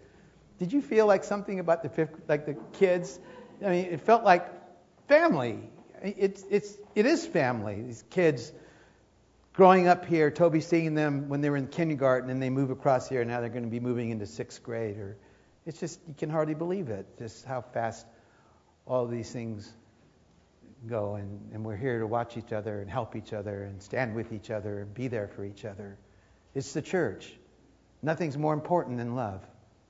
Did 0.59 0.73
you 0.73 0.81
feel 0.81 1.07
like 1.07 1.25
something 1.25 1.59
about 1.59 1.83
the 1.83 1.89
fifth, 1.89 2.15
like 2.29 2.47
the 2.47 2.55
kids? 2.75 3.19
I 3.65 3.71
mean, 3.71 3.87
it 3.87 4.01
felt 4.01 4.25
like 4.25 4.49
family. 5.09 5.59
It's, 6.03 6.45
it's, 6.51 6.77
it 6.95 7.07
is 7.07 7.27
family. 7.27 7.83
These 7.83 8.05
kids 8.11 8.53
growing 9.53 9.89
up 9.89 10.05
here, 10.05 10.31
Toby 10.31 10.61
seeing 10.61 10.95
them 10.95 11.29
when 11.29 11.41
they 11.41 11.51
were 11.51 11.57
in 11.57 11.69
kindergarten 11.69 12.31
and 12.31 12.43
they 12.43 12.51
move 12.51 12.71
across 12.71 13.09
here, 13.09 13.21
and 13.21 13.31
now 13.31 13.41
they're 13.41 13.49
going 13.49 13.65
to 13.65 13.71
be 13.71 13.81
moving 13.81 14.11
into 14.11 14.27
sixth 14.27 14.63
grade. 14.63 14.99
Or 14.99 15.17
it's 15.67 15.81
just, 15.81 16.01
you 16.07 16.15
can 16.17 16.31
hardly 16.31 16.55
believe 16.55 16.89
it, 16.89 17.07
just 17.19 17.45
how 17.45 17.61
fast 17.61 18.07
all 18.87 19.07
these 19.07 19.31
things 19.31 19.73
go. 20.87 21.15
And, 21.15 21.53
and 21.53 21.65
we're 21.65 21.77
here 21.77 21.99
to 21.99 22.07
watch 22.07 22.37
each 22.37 22.53
other 22.53 22.81
and 22.81 22.91
help 22.91 23.17
each 23.17 23.33
other 23.33 23.65
and 23.65 23.83
stand 23.83 24.15
with 24.15 24.33
each 24.33 24.51
other 24.51 24.83
and 24.83 24.93
be 24.93 25.09
there 25.09 25.29
for 25.29 25.45
each 25.45 25.65
other. 25.65 25.97
It's 26.55 26.73
the 26.73 26.83
church. 26.83 27.33
Nothing's 28.03 28.37
more 28.37 28.53
important 28.53 28.99
than 28.99 29.17
love. 29.17 29.43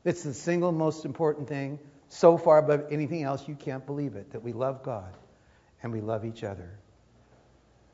It's 0.05 0.23
the 0.23 0.35
single 0.35 0.73
most 0.73 1.05
important 1.05 1.49
thing, 1.49 1.79
so 2.09 2.37
far 2.37 2.59
above 2.59 2.87
anything 2.91 3.23
else, 3.23 3.49
you 3.49 3.55
can't 3.55 3.85
believe 3.87 4.17
it, 4.17 4.31
that 4.33 4.43
we 4.43 4.53
love 4.53 4.83
God 4.83 5.17
and 5.83 5.93
we 5.93 6.01
love 6.01 6.25
each 6.25 6.45
other. 6.45 6.71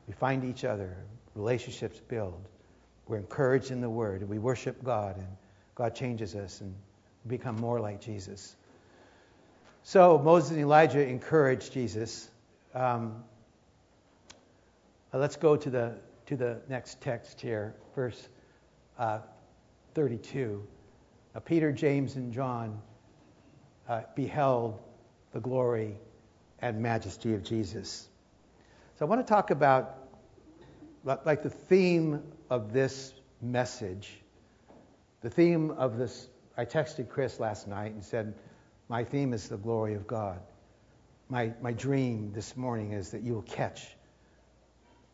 We 0.07 0.13
find 0.13 0.43
each 0.43 0.65
other, 0.65 0.97
relationships 1.35 1.99
build. 1.99 2.47
We're 3.07 3.17
encouraged 3.17 3.71
in 3.71 3.81
the 3.81 3.89
Word, 3.89 4.21
and 4.21 4.29
we 4.29 4.39
worship 4.39 4.83
God, 4.83 5.17
and 5.17 5.27
God 5.75 5.95
changes 5.95 6.35
us 6.35 6.61
and 6.61 6.75
become 7.27 7.55
more 7.55 7.79
like 7.79 8.01
Jesus. 8.01 8.55
So 9.83 10.19
Moses 10.19 10.51
and 10.51 10.59
Elijah 10.59 11.05
encouraged 11.05 11.73
Jesus. 11.73 12.29
Um, 12.73 13.23
let's 15.13 15.35
go 15.35 15.55
to 15.55 15.69
the 15.69 15.95
to 16.27 16.37
the 16.37 16.61
next 16.69 17.01
text 17.01 17.41
here, 17.41 17.75
verse 17.95 18.29
uh, 18.97 19.19
32. 19.95 20.65
Uh, 21.35 21.39
Peter, 21.39 21.71
James, 21.71 22.15
and 22.15 22.33
John 22.33 22.81
uh, 23.87 24.01
beheld 24.15 24.79
the 25.31 25.39
glory 25.39 25.97
and 26.59 26.81
majesty 26.81 27.33
of 27.33 27.43
Jesus. 27.43 28.07
So 28.95 29.05
I 29.05 29.09
want 29.09 29.25
to 29.25 29.33
talk 29.33 29.49
about 29.51 29.97
like 31.03 31.41
the 31.41 31.49
theme 31.49 32.21
of 32.49 32.73
this 32.73 33.13
message. 33.41 34.11
The 35.21 35.29
theme 35.29 35.71
of 35.71 35.97
this, 35.97 36.27
I 36.57 36.65
texted 36.65 37.09
Chris 37.09 37.39
last 37.39 37.67
night 37.67 37.93
and 37.93 38.03
said, 38.03 38.35
My 38.87 39.03
theme 39.03 39.33
is 39.33 39.47
the 39.47 39.57
glory 39.57 39.95
of 39.95 40.05
God. 40.05 40.39
My, 41.29 41.53
my 41.61 41.71
dream 41.71 42.33
this 42.33 42.57
morning 42.57 42.91
is 42.91 43.11
that 43.11 43.21
you 43.21 43.33
will 43.33 43.41
catch 43.41 43.87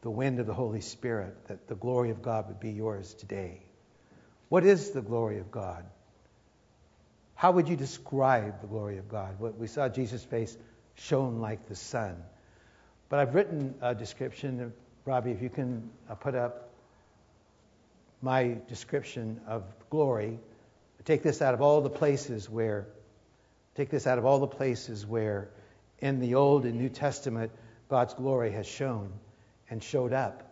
the 0.02 0.10
wind 0.10 0.40
of 0.40 0.48
the 0.48 0.54
Holy 0.54 0.82
Spirit, 0.82 1.48
that 1.48 1.68
the 1.68 1.76
glory 1.76 2.10
of 2.10 2.22
God 2.22 2.48
would 2.48 2.60
be 2.60 2.72
yours 2.72 3.14
today. 3.14 3.62
What 4.50 4.66
is 4.66 4.92
the 4.92 5.02
glory 5.02 5.40
of 5.40 5.52
God? 5.52 5.86
How 7.38 7.52
would 7.52 7.70
you 7.70 7.76
describe 7.76 8.62
the 8.62 8.68
glory 8.68 8.98
of 8.98 9.08
God? 9.08 9.40
We 9.40 9.68
saw 9.68 9.88
Jesus' 9.88 10.24
face 10.24 10.58
shone 10.96 11.40
like 11.40 11.68
the 11.68 11.76
sun. 11.76 12.18
But 13.10 13.20
I've 13.20 13.36
written 13.36 13.76
a 13.80 13.94
description. 13.94 14.74
Robbie, 15.06 15.32
if 15.32 15.42
you 15.42 15.50
can 15.50 15.90
uh, 16.10 16.16
put 16.16 16.36
up 16.36 16.68
my 18.22 18.58
description 18.68 19.40
of 19.48 19.64
glory. 19.90 20.40
Take 21.06 21.24
this 21.24 21.42
out 21.42 21.54
of 21.54 21.62
all 21.62 21.82
the 21.82 21.90
places 21.90 22.50
where, 22.50 22.88
take 23.76 23.90
this 23.90 24.08
out 24.08 24.18
of 24.18 24.26
all 24.26 24.40
the 24.40 24.48
places 24.48 25.06
where 25.06 25.50
in 26.00 26.20
the 26.20 26.36
Old 26.36 26.66
and 26.66 26.80
New 26.80 26.90
Testament 26.90 27.52
God's 27.90 28.14
glory 28.14 28.52
has 28.52 28.66
shown 28.66 29.14
and 29.70 29.82
showed 29.82 30.12
up. 30.12 30.44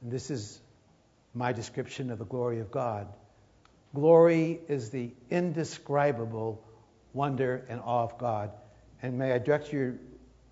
And 0.00 0.10
this 0.10 0.30
is 0.30 0.60
my 1.34 1.52
description 1.52 2.10
of 2.10 2.18
the 2.18 2.24
glory 2.24 2.60
of 2.60 2.70
God. 2.70 3.06
Glory 3.94 4.60
is 4.68 4.90
the 4.90 5.10
indescribable 5.30 6.62
wonder 7.12 7.64
and 7.68 7.80
awe 7.80 8.04
of 8.04 8.16
God. 8.18 8.50
And 9.02 9.18
may 9.18 9.32
I 9.32 9.38
direct 9.38 9.72
your, 9.72 9.96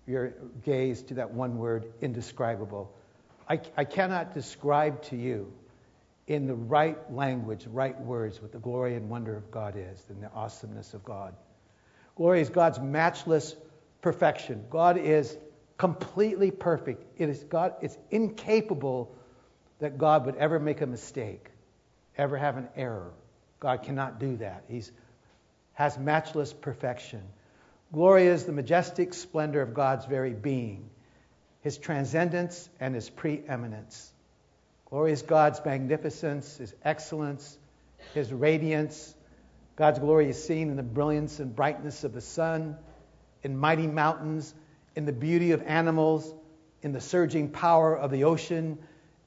your 0.05 0.33
gaze 0.63 1.01
to 1.03 1.15
that 1.15 1.31
one 1.31 1.57
word, 1.57 1.91
indescribable. 2.01 2.93
I, 3.49 3.59
I 3.75 3.85
cannot 3.85 4.33
describe 4.33 5.01
to 5.03 5.15
you 5.15 5.51
in 6.27 6.45
the 6.45 6.55
right 6.55 7.11
language, 7.11 7.65
right 7.67 7.99
words, 7.99 8.41
what 8.41 8.51
the 8.51 8.59
glory 8.59 8.95
and 8.95 9.09
wonder 9.09 9.35
of 9.35 9.49
God 9.49 9.75
is 9.75 10.05
and 10.09 10.21
the 10.21 10.31
awesomeness 10.31 10.93
of 10.93 11.03
God. 11.03 11.33
Glory 12.15 12.41
is 12.41 12.49
God's 12.49 12.79
matchless 12.79 13.55
perfection. 14.01 14.63
God 14.69 14.97
is 14.97 15.35
completely 15.77 16.51
perfect. 16.51 17.03
It 17.19 17.29
is 17.29 17.43
God, 17.43 17.73
it's 17.81 17.97
incapable 18.11 19.15
that 19.79 19.97
God 19.97 20.27
would 20.27 20.35
ever 20.35 20.59
make 20.59 20.81
a 20.81 20.85
mistake, 20.85 21.49
ever 22.17 22.37
have 22.37 22.57
an 22.57 22.67
error. 22.75 23.11
God 23.61 23.83
cannot 23.83 24.19
do 24.19 24.35
that. 24.37 24.65
He 24.67 24.83
has 25.73 25.97
matchless 25.97 26.51
perfection. 26.51 27.21
Glory 27.93 28.27
is 28.27 28.43
the 28.43 28.51
majestic 28.51 29.13
splendor 29.13 29.61
of 29.61 29.73
God's 29.73 30.05
very 30.05 30.33
being, 30.33 30.89
his 31.61 31.77
transcendence 31.77 32.69
and 32.79 32.95
his 32.95 33.09
preeminence. 33.09 34.11
Glory 34.89 35.11
is 35.13 35.21
God's 35.21 35.61
magnificence, 35.63 36.57
his 36.57 36.73
excellence, 36.83 37.57
his 38.13 38.33
radiance. 38.33 39.15
God's 39.75 39.99
glory 39.99 40.29
is 40.29 40.43
seen 40.43 40.69
in 40.69 40.75
the 40.75 40.83
brilliance 40.83 41.39
and 41.39 41.55
brightness 41.55 42.03
of 42.03 42.13
the 42.13 42.21
sun, 42.21 42.75
in 43.43 43.57
mighty 43.57 43.87
mountains, 43.87 44.53
in 44.95 45.05
the 45.05 45.13
beauty 45.13 45.51
of 45.51 45.61
animals, 45.61 46.33
in 46.81 46.93
the 46.93 47.01
surging 47.01 47.49
power 47.49 47.95
of 47.95 48.09
the 48.09 48.23
ocean, 48.23 48.79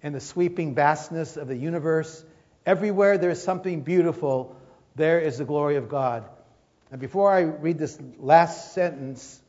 in 0.02 0.12
the 0.12 0.20
sweeping 0.20 0.74
vastness 0.74 1.36
of 1.36 1.48
the 1.48 1.56
universe. 1.56 2.24
Everywhere 2.66 3.18
there 3.18 3.30
is 3.30 3.42
something 3.42 3.82
beautiful, 3.82 4.56
there 4.94 5.20
is 5.20 5.38
the 5.38 5.44
glory 5.44 5.76
of 5.76 5.88
God. 5.88 6.24
And 6.90 7.00
before 7.00 7.32
I 7.32 7.40
read 7.40 7.78
this 7.78 7.98
last 8.18 8.72
sentence, 8.72 9.40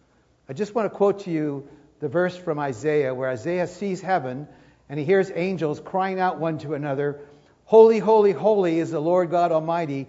I 0.50 0.54
just 0.54 0.76
want 0.76 0.92
to 0.92 0.96
quote 0.96 1.22
to 1.22 1.32
you 1.32 1.68
the 2.00 2.10
verse 2.10 2.36
from 2.36 2.60
Isaiah 2.60 3.14
where 3.14 3.30
Isaiah 3.30 3.68
sees 3.68 4.02
heaven 4.02 4.48
and 4.90 5.00
he 5.00 5.06
hears 5.06 5.32
angels 5.34 5.80
crying 5.80 6.20
out 6.20 6.40
one 6.40 6.58
to 6.60 6.74
another, 6.74 7.22
Holy, 7.66 8.00
holy, 8.00 8.32
holy 8.32 8.80
is 8.80 8.92
the 8.92 9.00
Lord 9.00 9.32
God 9.32 9.52
Almighty. 9.52 10.08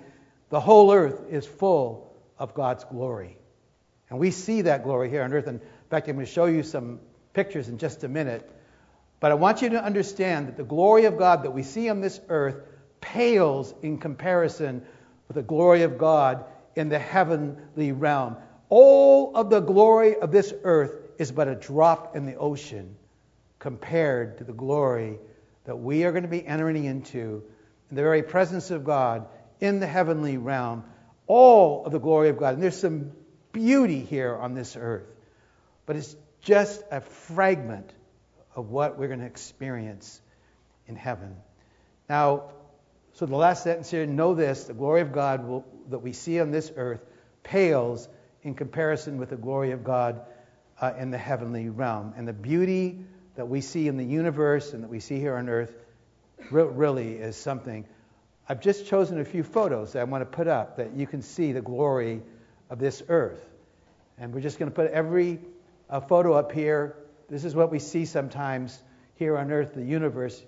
The 0.51 0.61
whole 0.61 0.93
earth 0.93 1.23
is 1.31 1.47
full 1.47 2.13
of 2.39 2.55
God's 2.55 2.85
glory. 2.85 3.39
And 4.11 4.19
we 4.19 4.31
see 4.31 4.63
that 4.63 4.85
glory 4.85 5.09
here 5.09 5.23
on 5.23 5.33
earth. 5.33 5.47
And 5.47 5.61
in 5.61 5.67
fact, 5.89 6.09
I'm 6.09 6.17
going 6.17 6.27
to 6.27 6.33
show 6.33 6.45
you 6.45 6.63
some 6.63 7.01
pictures 7.33 7.69
in 7.69 7.79
just 7.79 8.05
a 8.05 8.09
minute. 8.09 8.49
But 9.21 9.31
I 9.31 9.35
want 9.35 9.63
you 9.63 9.71
to 9.71 9.83
understand 9.83 10.49
that 10.49 10.57
the 10.57 10.65
glory 10.65 11.07
of 11.07 11.17
God 11.17 11.45
that 11.45 11.53
we 11.53 11.63
see 11.63 11.89
on 11.89 12.01
this 12.01 12.21
earth 12.29 12.57
pales 13.13 13.73
in 13.83 13.99
comparison 13.99 14.85
with 15.29 15.37
the 15.37 15.43
glory 15.43 15.83
of 15.83 15.97
God 15.97 16.45
in 16.75 16.89
the 16.89 16.99
heavenly 16.99 17.93
realm. 17.93 18.37
All 18.69 19.37
of 19.37 19.49
the 19.49 19.61
glory 19.61 20.17
of 20.17 20.33
this 20.33 20.53
earth 20.65 20.93
is 21.19 21.31
but 21.31 21.47
a 21.47 21.55
drop 21.55 22.17
in 22.17 22.27
the 22.27 22.35
ocean 22.35 22.97
compared 23.61 24.39
to 24.39 24.45
the 24.45 24.53
glory 24.53 25.19
that 25.65 25.77
we 25.77 26.05
are 26.05 26.11
going 26.11 26.25
to 26.25 26.29
be 26.29 26.45
entering 26.45 26.85
into 26.85 27.45
in 27.91 27.97
the 27.97 28.03
very 28.03 28.23
presence 28.23 28.71
of 28.71 28.85
God 28.85 29.27
in 29.61 29.79
the 29.79 29.87
heavenly 29.87 30.37
realm. 30.37 30.85
All 31.29 31.87
of 31.87 31.93
the 31.93 32.01
glory 32.01 32.29
of 32.29 32.39
God. 32.39 32.55
And 32.55 32.63
there's 32.63 32.79
some 32.79 33.13
beauty 33.53 34.01
here 34.01 34.37
on 34.37 34.55
this 34.55 34.77
earth. 34.77 35.07
but 35.87 35.95
it's 35.95 36.17
just 36.41 36.83
a 36.91 37.01
fragment 37.01 37.93
of 38.57 38.71
what 38.71 38.99
we're 38.99 39.09
going 39.09 39.21
to 39.21 39.27
experience 39.27 40.21
in 40.89 40.97
heaven. 40.97 41.37
Now, 42.09 42.51
so 43.17 43.25
the 43.25 43.35
last 43.35 43.63
sentence 43.63 43.91
here 43.91 44.05
know 44.05 44.35
this 44.35 44.65
the 44.65 44.75
glory 44.75 45.01
of 45.01 45.11
God 45.11 45.49
will, 45.49 45.65
that 45.89 46.01
we 46.01 46.13
see 46.13 46.39
on 46.39 46.51
this 46.51 46.71
earth 46.77 47.01
pales 47.43 48.11
in 48.43 48.55
comparison 48.55 49.17
with 49.17 49.31
the 49.31 49.37
glory 49.37 49.71
of 49.71 49.83
God 49.83 50.21
uh, 50.83 50.93
in 50.99 51.11
the 51.11 51.17
heavenly 51.17 51.71
realm. 51.71 52.13
And 52.19 52.29
the 52.29 52.35
beauty 52.35 52.99
that 53.37 53.49
we 53.49 53.63
see 53.63 53.89
in 53.89 53.97
the 53.97 54.05
universe 54.05 54.75
and 54.75 54.85
that 54.85 54.91
we 54.91 55.01
see 55.01 55.19
here 55.19 55.35
on 55.37 55.49
earth 55.49 55.73
re- 56.51 56.65
really 56.65 57.15
is 57.15 57.37
something. 57.37 57.87
I've 58.51 58.61
just 58.61 58.87
chosen 58.87 59.19
a 59.19 59.25
few 59.25 59.43
photos 59.43 59.95
that 59.95 60.01
I 60.01 60.05
want 60.05 60.21
to 60.21 60.37
put 60.37 60.47
up 60.47 60.77
that 60.77 60.93
you 60.95 61.07
can 61.07 61.23
see 61.23 61.53
the 61.53 61.63
glory 61.63 62.21
of 62.69 62.79
this 62.79 63.03
earth. 63.09 63.43
And 64.19 64.35
we're 64.35 64.43
just 64.43 64.59
going 64.59 64.71
to 64.71 64.77
put 64.77 64.91
every 64.91 65.41
uh, 65.89 66.01
photo 66.01 66.35
up 66.35 66.53
here. 66.53 66.97
This 67.31 67.47
is 67.47 67.55
what 67.55 67.73
we 67.73 67.79
see 67.79 68.05
sometimes 68.05 68.79
here 69.15 69.39
on 69.39 69.51
earth, 69.51 69.73
the 69.73 69.83
universe. 69.83 70.45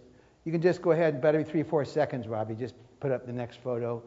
You 0.49 0.53
can 0.53 0.63
just 0.63 0.81
go 0.81 0.93
ahead 0.93 1.13
and 1.13 1.19
about 1.19 1.35
every 1.35 1.45
three, 1.45 1.63
four 1.63 1.85
seconds, 1.85 2.27
Robbie, 2.27 2.55
just 2.55 2.75
put 3.01 3.13
up 3.13 3.27
the 3.27 3.35
next 3.35 3.61
photo. 3.61 4.03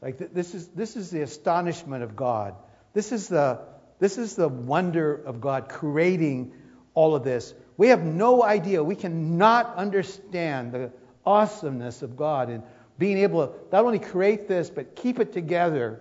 Like 0.00 0.16
th- 0.16 0.30
this 0.32 0.54
is 0.54 0.68
this 0.68 0.94
is 0.94 1.10
the 1.10 1.22
astonishment 1.22 2.04
of 2.04 2.14
God. 2.14 2.54
This 2.92 3.10
is 3.10 3.26
the 3.26 3.62
this 3.98 4.16
is 4.16 4.36
the 4.36 4.46
wonder 4.46 5.12
of 5.12 5.40
God 5.40 5.68
creating 5.68 6.52
all 6.94 7.16
of 7.16 7.24
this. 7.24 7.52
We 7.76 7.88
have 7.88 8.04
no 8.04 8.44
idea. 8.44 8.84
We 8.84 8.94
cannot 8.94 9.74
understand 9.74 10.70
the 10.70 10.92
awesomeness 11.26 12.02
of 12.02 12.16
God 12.16 12.48
and 12.48 12.62
being 12.96 13.18
able 13.18 13.48
to 13.48 13.52
not 13.72 13.84
only 13.84 13.98
create 13.98 14.46
this, 14.46 14.70
but 14.70 14.94
keep 14.94 15.18
it 15.18 15.32
together 15.32 15.98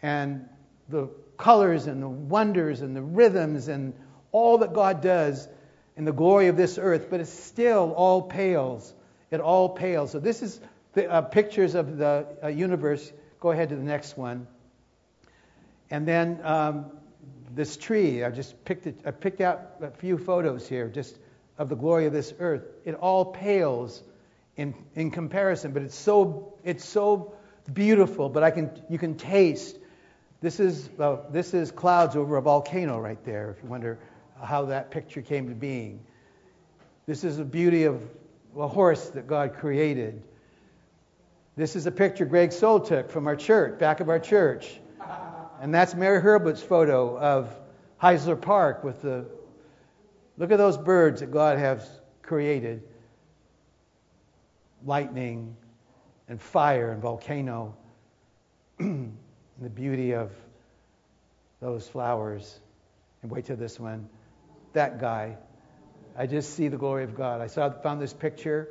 and 0.00 0.48
the 0.88 1.08
colors 1.38 1.88
and 1.88 2.00
the 2.00 2.08
wonders 2.08 2.82
and 2.82 2.94
the 2.94 3.02
rhythms 3.02 3.66
and 3.66 3.94
all 4.30 4.58
that 4.58 4.72
God 4.72 5.00
does 5.00 5.48
in 5.96 6.04
the 6.04 6.12
glory 6.12 6.48
of 6.48 6.56
this 6.56 6.78
earth, 6.78 7.08
but 7.10 7.20
it 7.20 7.26
still 7.26 7.92
all 7.96 8.22
pales. 8.22 8.94
It 9.30 9.40
all 9.40 9.68
pales. 9.68 10.10
So 10.10 10.18
this 10.18 10.42
is 10.42 10.60
the, 10.94 11.10
uh, 11.10 11.22
pictures 11.22 11.74
of 11.74 11.96
the 11.98 12.26
uh, 12.42 12.48
universe. 12.48 13.12
Go 13.40 13.50
ahead 13.50 13.70
to 13.70 13.76
the 13.76 13.82
next 13.82 14.16
one. 14.16 14.46
And 15.90 16.06
then 16.06 16.40
um, 16.42 16.86
this 17.54 17.76
tree. 17.76 18.24
I 18.24 18.30
just 18.30 18.64
picked 18.64 18.86
it, 18.86 18.98
I 19.04 19.10
picked 19.10 19.40
out 19.40 19.72
a 19.80 19.90
few 19.90 20.18
photos 20.18 20.68
here, 20.68 20.88
just 20.88 21.18
of 21.58 21.68
the 21.68 21.76
glory 21.76 22.06
of 22.06 22.12
this 22.12 22.32
earth. 22.38 22.64
It 22.84 22.94
all 22.94 23.26
pales 23.26 24.02
in 24.56 24.74
in 24.94 25.10
comparison, 25.10 25.72
but 25.72 25.82
it's 25.82 25.94
so 25.94 26.54
it's 26.64 26.84
so 26.84 27.34
beautiful. 27.72 28.28
But 28.28 28.42
I 28.42 28.50
can 28.50 28.70
you 28.88 28.98
can 28.98 29.16
taste. 29.16 29.76
This 30.40 30.60
is 30.60 30.88
uh, 30.98 31.18
this 31.30 31.54
is 31.54 31.70
clouds 31.70 32.16
over 32.16 32.36
a 32.36 32.42
volcano 32.42 32.98
right 32.98 33.22
there. 33.24 33.54
If 33.56 33.62
you 33.62 33.68
wonder 33.68 33.98
how 34.42 34.66
that 34.66 34.90
picture 34.90 35.22
came 35.22 35.48
to 35.48 35.54
being, 35.54 36.00
this 37.06 37.24
is 37.24 37.36
the 37.38 37.44
beauty 37.44 37.84
of 37.84 38.00
a 38.56 38.68
horse 38.68 39.08
that 39.10 39.26
God 39.26 39.54
created. 39.54 40.22
This 41.56 41.76
is 41.76 41.86
a 41.86 41.90
picture 41.90 42.24
Greg 42.24 42.52
Soul 42.52 42.80
took 42.80 43.10
from 43.10 43.26
our 43.26 43.36
church, 43.36 43.78
back 43.78 44.00
of 44.00 44.08
our 44.08 44.18
church. 44.18 44.78
And 45.60 45.74
that's 45.74 45.94
Mary 45.94 46.20
Herbert's 46.20 46.62
photo 46.62 47.16
of 47.18 47.54
Heisler 48.00 48.40
Park 48.40 48.84
with 48.84 49.02
the. 49.02 49.26
Look 50.38 50.50
at 50.50 50.56
those 50.56 50.78
birds 50.78 51.20
that 51.20 51.30
God 51.30 51.58
has 51.58 51.86
created 52.22 52.82
lightning 54.84 55.56
and 56.28 56.40
fire 56.40 56.90
and 56.90 57.02
volcano. 57.02 57.76
and 58.78 59.16
the 59.60 59.70
beauty 59.70 60.14
of 60.14 60.32
those 61.60 61.86
flowers. 61.86 62.58
And 63.22 63.30
wait 63.30 63.44
till 63.44 63.56
this 63.56 63.78
one. 63.78 64.08
That 64.72 65.00
guy. 65.00 65.36
I 66.16 66.26
just 66.26 66.54
see 66.54 66.68
the 66.68 66.76
glory 66.76 67.04
of 67.04 67.14
God. 67.14 67.40
I 67.40 67.46
saw, 67.46 67.70
found 67.70 68.00
this 68.00 68.12
picture, 68.12 68.68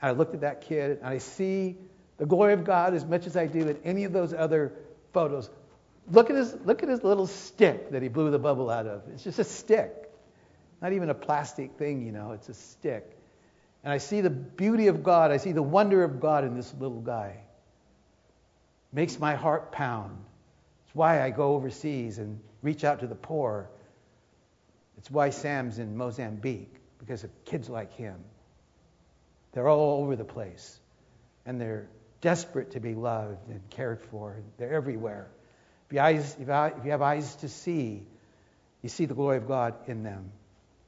and 0.00 0.10
I 0.10 0.12
looked 0.12 0.34
at 0.34 0.42
that 0.42 0.62
kid, 0.62 0.98
and 0.98 1.06
I 1.06 1.18
see 1.18 1.76
the 2.18 2.26
glory 2.26 2.52
of 2.52 2.64
God 2.64 2.94
as 2.94 3.04
much 3.04 3.26
as 3.26 3.36
I 3.36 3.46
do 3.46 3.68
in 3.68 3.78
any 3.84 4.04
of 4.04 4.12
those 4.12 4.34
other 4.34 4.72
photos. 5.12 5.50
Look 6.10 6.30
at 6.30 6.36
his 6.36 6.54
look 6.64 6.82
at 6.82 6.88
his 6.88 7.02
little 7.02 7.26
stick 7.26 7.90
that 7.92 8.02
he 8.02 8.08
blew 8.08 8.30
the 8.30 8.38
bubble 8.38 8.70
out 8.70 8.86
of. 8.86 9.02
It's 9.12 9.24
just 9.24 9.38
a 9.38 9.44
stick. 9.44 10.10
Not 10.80 10.92
even 10.92 11.10
a 11.10 11.14
plastic 11.14 11.72
thing, 11.78 12.04
you 12.04 12.12
know, 12.12 12.32
it's 12.32 12.48
a 12.48 12.54
stick. 12.54 13.16
And 13.84 13.92
I 13.92 13.98
see 13.98 14.20
the 14.20 14.30
beauty 14.30 14.88
of 14.88 15.02
God, 15.02 15.30
I 15.30 15.36
see 15.36 15.52
the 15.52 15.62
wonder 15.62 16.02
of 16.02 16.20
God 16.20 16.44
in 16.44 16.56
this 16.56 16.74
little 16.78 17.00
guy. 17.00 17.38
Makes 18.92 19.18
my 19.18 19.34
heart 19.34 19.72
pound. 19.72 20.16
It's 20.86 20.94
why 20.94 21.22
I 21.22 21.30
go 21.30 21.54
overseas 21.54 22.18
and 22.18 22.40
reach 22.62 22.84
out 22.84 23.00
to 23.00 23.06
the 23.06 23.14
poor. 23.14 23.70
It's 25.02 25.10
why 25.10 25.30
Sam's 25.30 25.80
in 25.80 25.96
Mozambique, 25.96 26.72
because 27.00 27.24
of 27.24 27.44
kids 27.44 27.68
like 27.68 27.92
him. 27.94 28.22
They're 29.50 29.68
all 29.68 30.00
over 30.00 30.14
the 30.14 30.24
place. 30.24 30.78
And 31.44 31.60
they're 31.60 31.88
desperate 32.20 32.70
to 32.70 32.80
be 32.80 32.94
loved 32.94 33.48
and 33.48 33.68
cared 33.70 34.00
for. 34.12 34.36
They're 34.58 34.72
everywhere. 34.72 35.26
If 35.90 35.94
you, 35.94 36.46
have 36.46 37.02
eyes 37.02 37.34
to 37.36 37.48
see, 37.48 38.04
you 38.80 38.88
see 38.88 39.06
the 39.06 39.14
glory 39.14 39.38
of 39.38 39.48
God 39.48 39.74
in 39.88 40.04
them. 40.04 40.30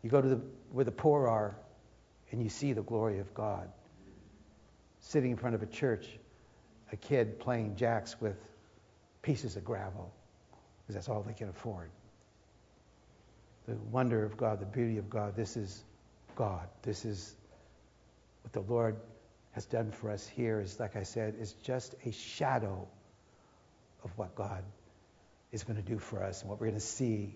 You 0.04 0.10
go 0.10 0.22
to 0.22 0.28
the, 0.28 0.40
where 0.70 0.84
the 0.84 0.92
poor 0.92 1.26
are, 1.26 1.56
and 2.30 2.40
you 2.40 2.50
see 2.50 2.72
the 2.72 2.82
glory 2.84 3.18
of 3.18 3.34
God. 3.34 3.68
Sitting 5.00 5.32
in 5.32 5.36
front 5.38 5.56
of 5.56 5.64
a 5.64 5.66
church, 5.66 6.06
a 6.92 6.96
kid 6.96 7.40
playing 7.40 7.74
jacks 7.74 8.14
with 8.20 8.36
pieces 9.22 9.56
of 9.56 9.64
gravel, 9.64 10.14
because 10.82 10.94
that's 10.94 11.08
all 11.08 11.24
they 11.24 11.34
can 11.34 11.48
afford. 11.48 11.90
The 13.66 13.74
wonder 13.90 14.24
of 14.24 14.36
God, 14.36 14.60
the 14.60 14.66
beauty 14.66 14.98
of 14.98 15.08
God, 15.08 15.36
this 15.36 15.56
is 15.56 15.82
God. 16.36 16.68
This 16.82 17.04
is 17.04 17.34
what 18.42 18.52
the 18.52 18.60
Lord 18.60 18.96
has 19.52 19.64
done 19.64 19.90
for 19.90 20.10
us 20.10 20.26
here, 20.26 20.60
is, 20.60 20.78
like 20.78 20.96
I 20.96 21.04
said, 21.04 21.34
is 21.40 21.52
just 21.52 21.94
a 22.04 22.12
shadow 22.12 22.86
of 24.04 24.10
what 24.18 24.34
God 24.34 24.62
is 25.52 25.64
going 25.64 25.76
to 25.76 25.88
do 25.88 25.98
for 25.98 26.22
us 26.22 26.42
and 26.42 26.50
what 26.50 26.60
we're 26.60 26.66
going 26.66 26.80
to 26.80 26.86
see. 26.86 27.34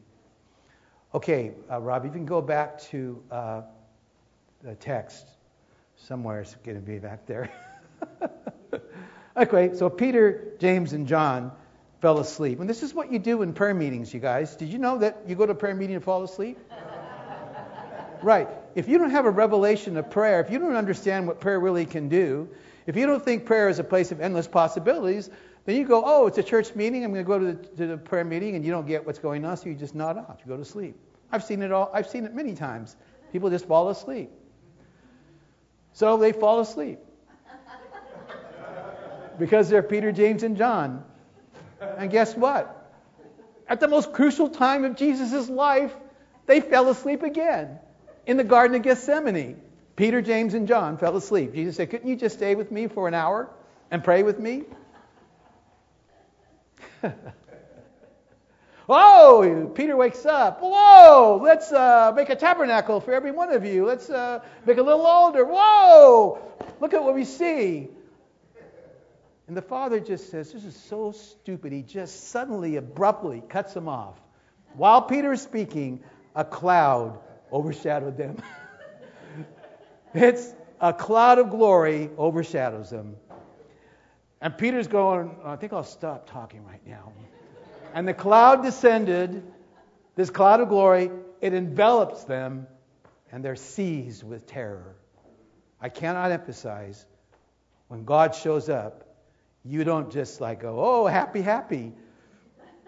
Okay, 1.14 1.52
uh, 1.70 1.80
Rob, 1.80 2.04
you 2.04 2.10
can 2.10 2.26
go 2.26 2.42
back 2.42 2.80
to 2.90 3.22
uh, 3.30 3.62
the 4.62 4.74
text. 4.74 5.26
Somewhere 5.96 6.40
it's 6.40 6.54
going 6.56 6.76
to 6.76 6.84
be 6.84 6.98
back 6.98 7.26
there. 7.26 7.50
okay, 9.36 9.74
so 9.74 9.88
Peter, 9.88 10.52
James, 10.58 10.92
and 10.92 11.06
John 11.06 11.52
fell 12.00 12.18
asleep. 12.18 12.60
And 12.60 12.68
this 12.68 12.82
is 12.82 12.94
what 12.94 13.12
you 13.12 13.18
do 13.18 13.42
in 13.42 13.52
prayer 13.52 13.74
meetings, 13.74 14.12
you 14.12 14.20
guys. 14.20 14.56
Did 14.56 14.68
you 14.68 14.78
know 14.78 14.98
that 14.98 15.22
you 15.26 15.34
go 15.34 15.46
to 15.46 15.52
a 15.52 15.54
prayer 15.54 15.74
meeting 15.74 15.96
and 15.96 16.04
fall 16.04 16.22
asleep? 16.22 16.58
right. 18.22 18.48
If 18.74 18.88
you 18.88 18.98
don't 18.98 19.10
have 19.10 19.26
a 19.26 19.30
revelation 19.30 19.96
of 19.96 20.10
prayer, 20.10 20.40
if 20.40 20.50
you 20.50 20.58
don't 20.58 20.76
understand 20.76 21.26
what 21.26 21.40
prayer 21.40 21.58
really 21.58 21.86
can 21.86 22.08
do, 22.08 22.48
if 22.86 22.96
you 22.96 23.06
don't 23.06 23.24
think 23.24 23.46
prayer 23.46 23.68
is 23.68 23.78
a 23.78 23.84
place 23.84 24.12
of 24.12 24.20
endless 24.20 24.46
possibilities, 24.46 25.28
then 25.64 25.76
you 25.76 25.84
go, 25.84 26.02
oh, 26.04 26.26
it's 26.26 26.38
a 26.38 26.42
church 26.42 26.74
meeting. 26.74 27.04
I'm 27.04 27.12
going 27.12 27.24
to 27.24 27.28
go 27.28 27.38
to 27.38 27.44
the, 27.52 27.76
to 27.76 27.86
the 27.88 27.96
prayer 27.98 28.24
meeting, 28.24 28.54
and 28.54 28.64
you 28.64 28.70
don't 28.70 28.86
get 28.86 29.04
what's 29.04 29.18
going 29.18 29.44
on, 29.44 29.56
so 29.56 29.68
you 29.68 29.74
just 29.74 29.94
nod 29.94 30.16
off. 30.16 30.38
You 30.44 30.50
go 30.50 30.56
to 30.56 30.64
sleep. 30.64 30.96
I've 31.30 31.44
seen 31.44 31.62
it 31.62 31.72
all. 31.72 31.90
I've 31.92 32.08
seen 32.08 32.24
it 32.24 32.34
many 32.34 32.54
times. 32.54 32.96
People 33.32 33.50
just 33.50 33.66
fall 33.66 33.90
asleep. 33.90 34.30
So 35.92 36.16
they 36.16 36.32
fall 36.32 36.60
asleep 36.60 37.00
because 39.38 39.68
they're 39.68 39.82
Peter, 39.82 40.12
James, 40.12 40.42
and 40.42 40.56
John. 40.56 41.04
And 41.80 42.10
guess 42.10 42.34
what? 42.36 42.74
At 43.68 43.80
the 43.80 43.88
most 43.88 44.12
crucial 44.12 44.48
time 44.48 44.84
of 44.84 44.96
Jesus' 44.96 45.48
life, 45.48 45.94
they 46.46 46.60
fell 46.60 46.88
asleep 46.88 47.22
again 47.22 47.78
in 48.26 48.36
the 48.36 48.44
Garden 48.44 48.76
of 48.76 48.82
Gethsemane. 48.82 49.60
Peter, 49.96 50.22
James, 50.22 50.54
and 50.54 50.68
John 50.68 50.96
fell 50.96 51.16
asleep. 51.16 51.54
Jesus 51.54 51.76
said, 51.76 51.90
Couldn't 51.90 52.08
you 52.08 52.16
just 52.16 52.36
stay 52.36 52.54
with 52.54 52.70
me 52.70 52.86
for 52.86 53.08
an 53.08 53.14
hour 53.14 53.50
and 53.90 54.02
pray 54.02 54.22
with 54.22 54.38
me? 54.38 54.64
Whoa! 58.86 59.66
Peter 59.74 59.96
wakes 59.96 60.24
up. 60.24 60.60
Whoa! 60.62 61.40
Let's 61.42 61.70
uh, 61.72 62.12
make 62.14 62.30
a 62.30 62.36
tabernacle 62.36 63.00
for 63.00 63.12
every 63.12 63.32
one 63.32 63.52
of 63.52 63.64
you. 63.64 63.84
Let's 63.84 64.08
uh, 64.08 64.40
make 64.66 64.78
a 64.78 64.82
little 64.82 65.06
altar. 65.06 65.44
Whoa! 65.44 66.38
Look 66.80 66.94
at 66.94 67.02
what 67.02 67.14
we 67.14 67.24
see. 67.24 67.88
And 69.48 69.56
the 69.56 69.62
father 69.62 69.98
just 69.98 70.30
says, 70.30 70.52
This 70.52 70.64
is 70.64 70.76
so 70.76 71.12
stupid. 71.12 71.72
He 71.72 71.82
just 71.82 72.28
suddenly, 72.28 72.76
abruptly 72.76 73.42
cuts 73.48 73.74
him 73.74 73.88
off. 73.88 74.20
While 74.74 75.02
Peter 75.02 75.32
is 75.32 75.40
speaking, 75.40 76.00
a 76.36 76.44
cloud 76.44 77.18
overshadowed 77.50 78.18
them. 78.18 78.42
it's 80.14 80.52
a 80.80 80.92
cloud 80.92 81.38
of 81.38 81.48
glory 81.48 82.10
overshadows 82.18 82.90
them. 82.90 83.16
And 84.42 84.56
Peter's 84.56 84.86
going, 84.86 85.34
I 85.42 85.56
think 85.56 85.72
I'll 85.72 85.82
stop 85.82 86.30
talking 86.30 86.64
right 86.64 86.86
now. 86.86 87.12
And 87.94 88.06
the 88.06 88.14
cloud 88.14 88.62
descended, 88.62 89.42
this 90.14 90.28
cloud 90.28 90.60
of 90.60 90.68
glory, 90.68 91.10
it 91.40 91.54
envelops 91.54 92.24
them, 92.24 92.66
and 93.32 93.42
they're 93.42 93.56
seized 93.56 94.22
with 94.22 94.46
terror. 94.46 94.94
I 95.80 95.88
cannot 95.88 96.32
emphasize 96.32 97.06
when 97.88 98.04
God 98.04 98.34
shows 98.34 98.68
up, 98.68 99.07
you 99.68 99.84
don't 99.84 100.10
just 100.10 100.40
like 100.40 100.60
go, 100.60 100.76
oh, 100.78 101.06
happy, 101.06 101.42
happy, 101.42 101.92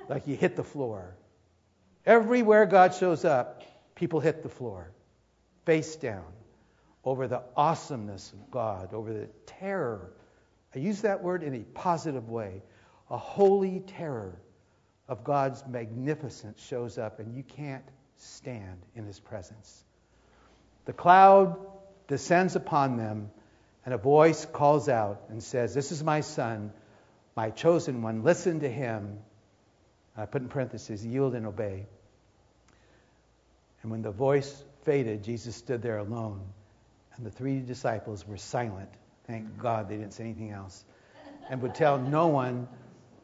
like 0.09 0.27
you 0.27 0.35
hit 0.35 0.57
the 0.57 0.65
floor. 0.65 1.15
Everywhere 2.07 2.65
God 2.65 2.95
shows 2.95 3.25
up, 3.25 3.63
people 3.95 4.21
hit 4.21 4.43
the 4.43 4.49
floor, 4.49 4.91
face 5.67 5.97
down, 5.97 6.25
over 7.05 7.29
the 7.29 7.43
awesomeness 7.55 8.33
of 8.33 8.51
God, 8.51 8.95
over 8.95 9.13
the 9.13 9.29
terror. 9.47 10.13
I 10.75 10.79
use 10.79 11.03
that 11.03 11.23
word 11.23 11.43
in 11.43 11.55
a 11.55 11.61
positive 11.61 12.31
way. 12.31 12.63
A 13.11 13.19
holy 13.19 13.81
terror 13.81 14.41
of 15.07 15.23
God's 15.23 15.63
magnificence 15.67 16.65
shows 16.65 16.97
up, 16.97 17.19
and 17.19 17.35
you 17.35 17.43
can't 17.43 17.85
stand 18.17 18.79
in 18.95 19.05
his 19.05 19.21
presence. 19.21 19.85
The 20.87 20.93
cloud 20.95 21.59
descends 22.09 22.57
upon 22.57 22.97
them, 22.97 23.31
and 23.85 23.95
a 23.95 23.99
voice 23.99 24.45
calls 24.45 24.89
out 24.89 25.23
and 25.29 25.43
says, 25.43 25.75
This 25.75 25.93
is 25.93 26.03
my 26.03 26.21
son, 26.21 26.73
my 27.37 27.51
chosen 27.51 28.03
one. 28.03 28.23
Listen 28.23 28.61
to 28.61 28.69
him. 28.69 29.19
I 30.17 30.27
put 30.27 30.43
in 30.43 30.49
parentheses, 30.49 31.05
yield 31.05 31.35
and 31.35 31.47
obey. 31.47 31.87
And 33.83 33.91
when 33.91 34.03
the 34.03 34.11
voice 34.11 34.63
faded, 34.83 35.25
Jesus 35.25 35.57
stood 35.57 35.83
there 35.83 35.99
alone, 35.99 36.43
and 37.17 37.25
the 37.25 37.31
three 37.31 37.61
disciples 37.61 38.27
were 38.27 38.37
silent. 38.37 38.91
Thank 39.27 39.59
God 39.59 39.89
they 39.89 39.97
didn't 39.97 40.13
say 40.13 40.25
anything 40.25 40.51
else, 40.51 40.85
and 41.49 41.63
would 41.63 41.75
tell 41.75 41.99
no 41.99 42.27
one 42.27 42.69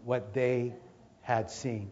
what 0.04 0.32
they 0.32 0.72
had 1.22 1.50
seen. 1.50 1.90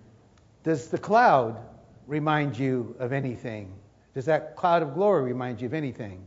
Does 0.62 0.88
the 0.88 0.98
cloud 0.98 1.60
remind 2.06 2.58
you 2.58 2.96
of 2.98 3.12
anything? 3.12 3.74
Does 4.14 4.26
that 4.26 4.56
cloud 4.56 4.82
of 4.82 4.94
glory 4.94 5.24
remind 5.24 5.60
you 5.60 5.66
of 5.66 5.74
anything? 5.74 6.26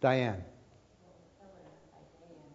Diane. 0.00 0.44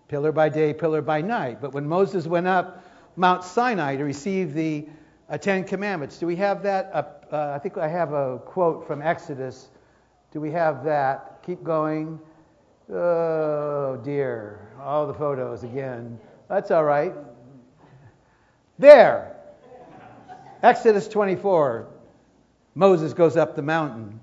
Pillar 0.08 0.32
by 0.32 0.49
day, 0.49 0.74
pillar 0.74 1.01
by 1.01 1.22
night. 1.22 1.62
But 1.62 1.74
when 1.74 1.88
Moses 1.88 2.28
went 2.28 2.47
up 2.47 2.84
Mount 3.16 3.43
Sinai 3.43 3.97
to 3.97 4.03
receive 4.03 4.53
the 4.53 4.88
uh, 5.30 5.38
Ten 5.38 5.64
Commandments, 5.64 6.18
do 6.18 6.26
we 6.26 6.36
have 6.38 6.64
that? 6.64 6.91
Uh, 6.93 7.51
I 7.53 7.60
think 7.60 7.78
I 7.78 7.88
have 7.88 8.14
a 8.14 8.39
quote 8.39 8.88
from 8.88 9.01
Exodus. 9.01 9.70
Do 10.32 10.39
we 10.39 10.51
have 10.51 10.84
that? 10.86 11.43
Keep 11.45 11.64
going. 11.64 12.20
Oh 12.89 13.99
dear. 14.03 14.70
All 14.82 15.08
the 15.08 15.14
photos 15.14 15.64
again. 15.64 16.20
That's 16.47 16.72
all 16.72 16.86
right. 16.86 17.14
There. 18.80 19.36
Exodus 20.64 21.08
24. 21.08 21.88
Moses 22.76 23.14
goes 23.14 23.36
up 23.36 23.55
the 23.55 23.62
mountain. 23.62 24.20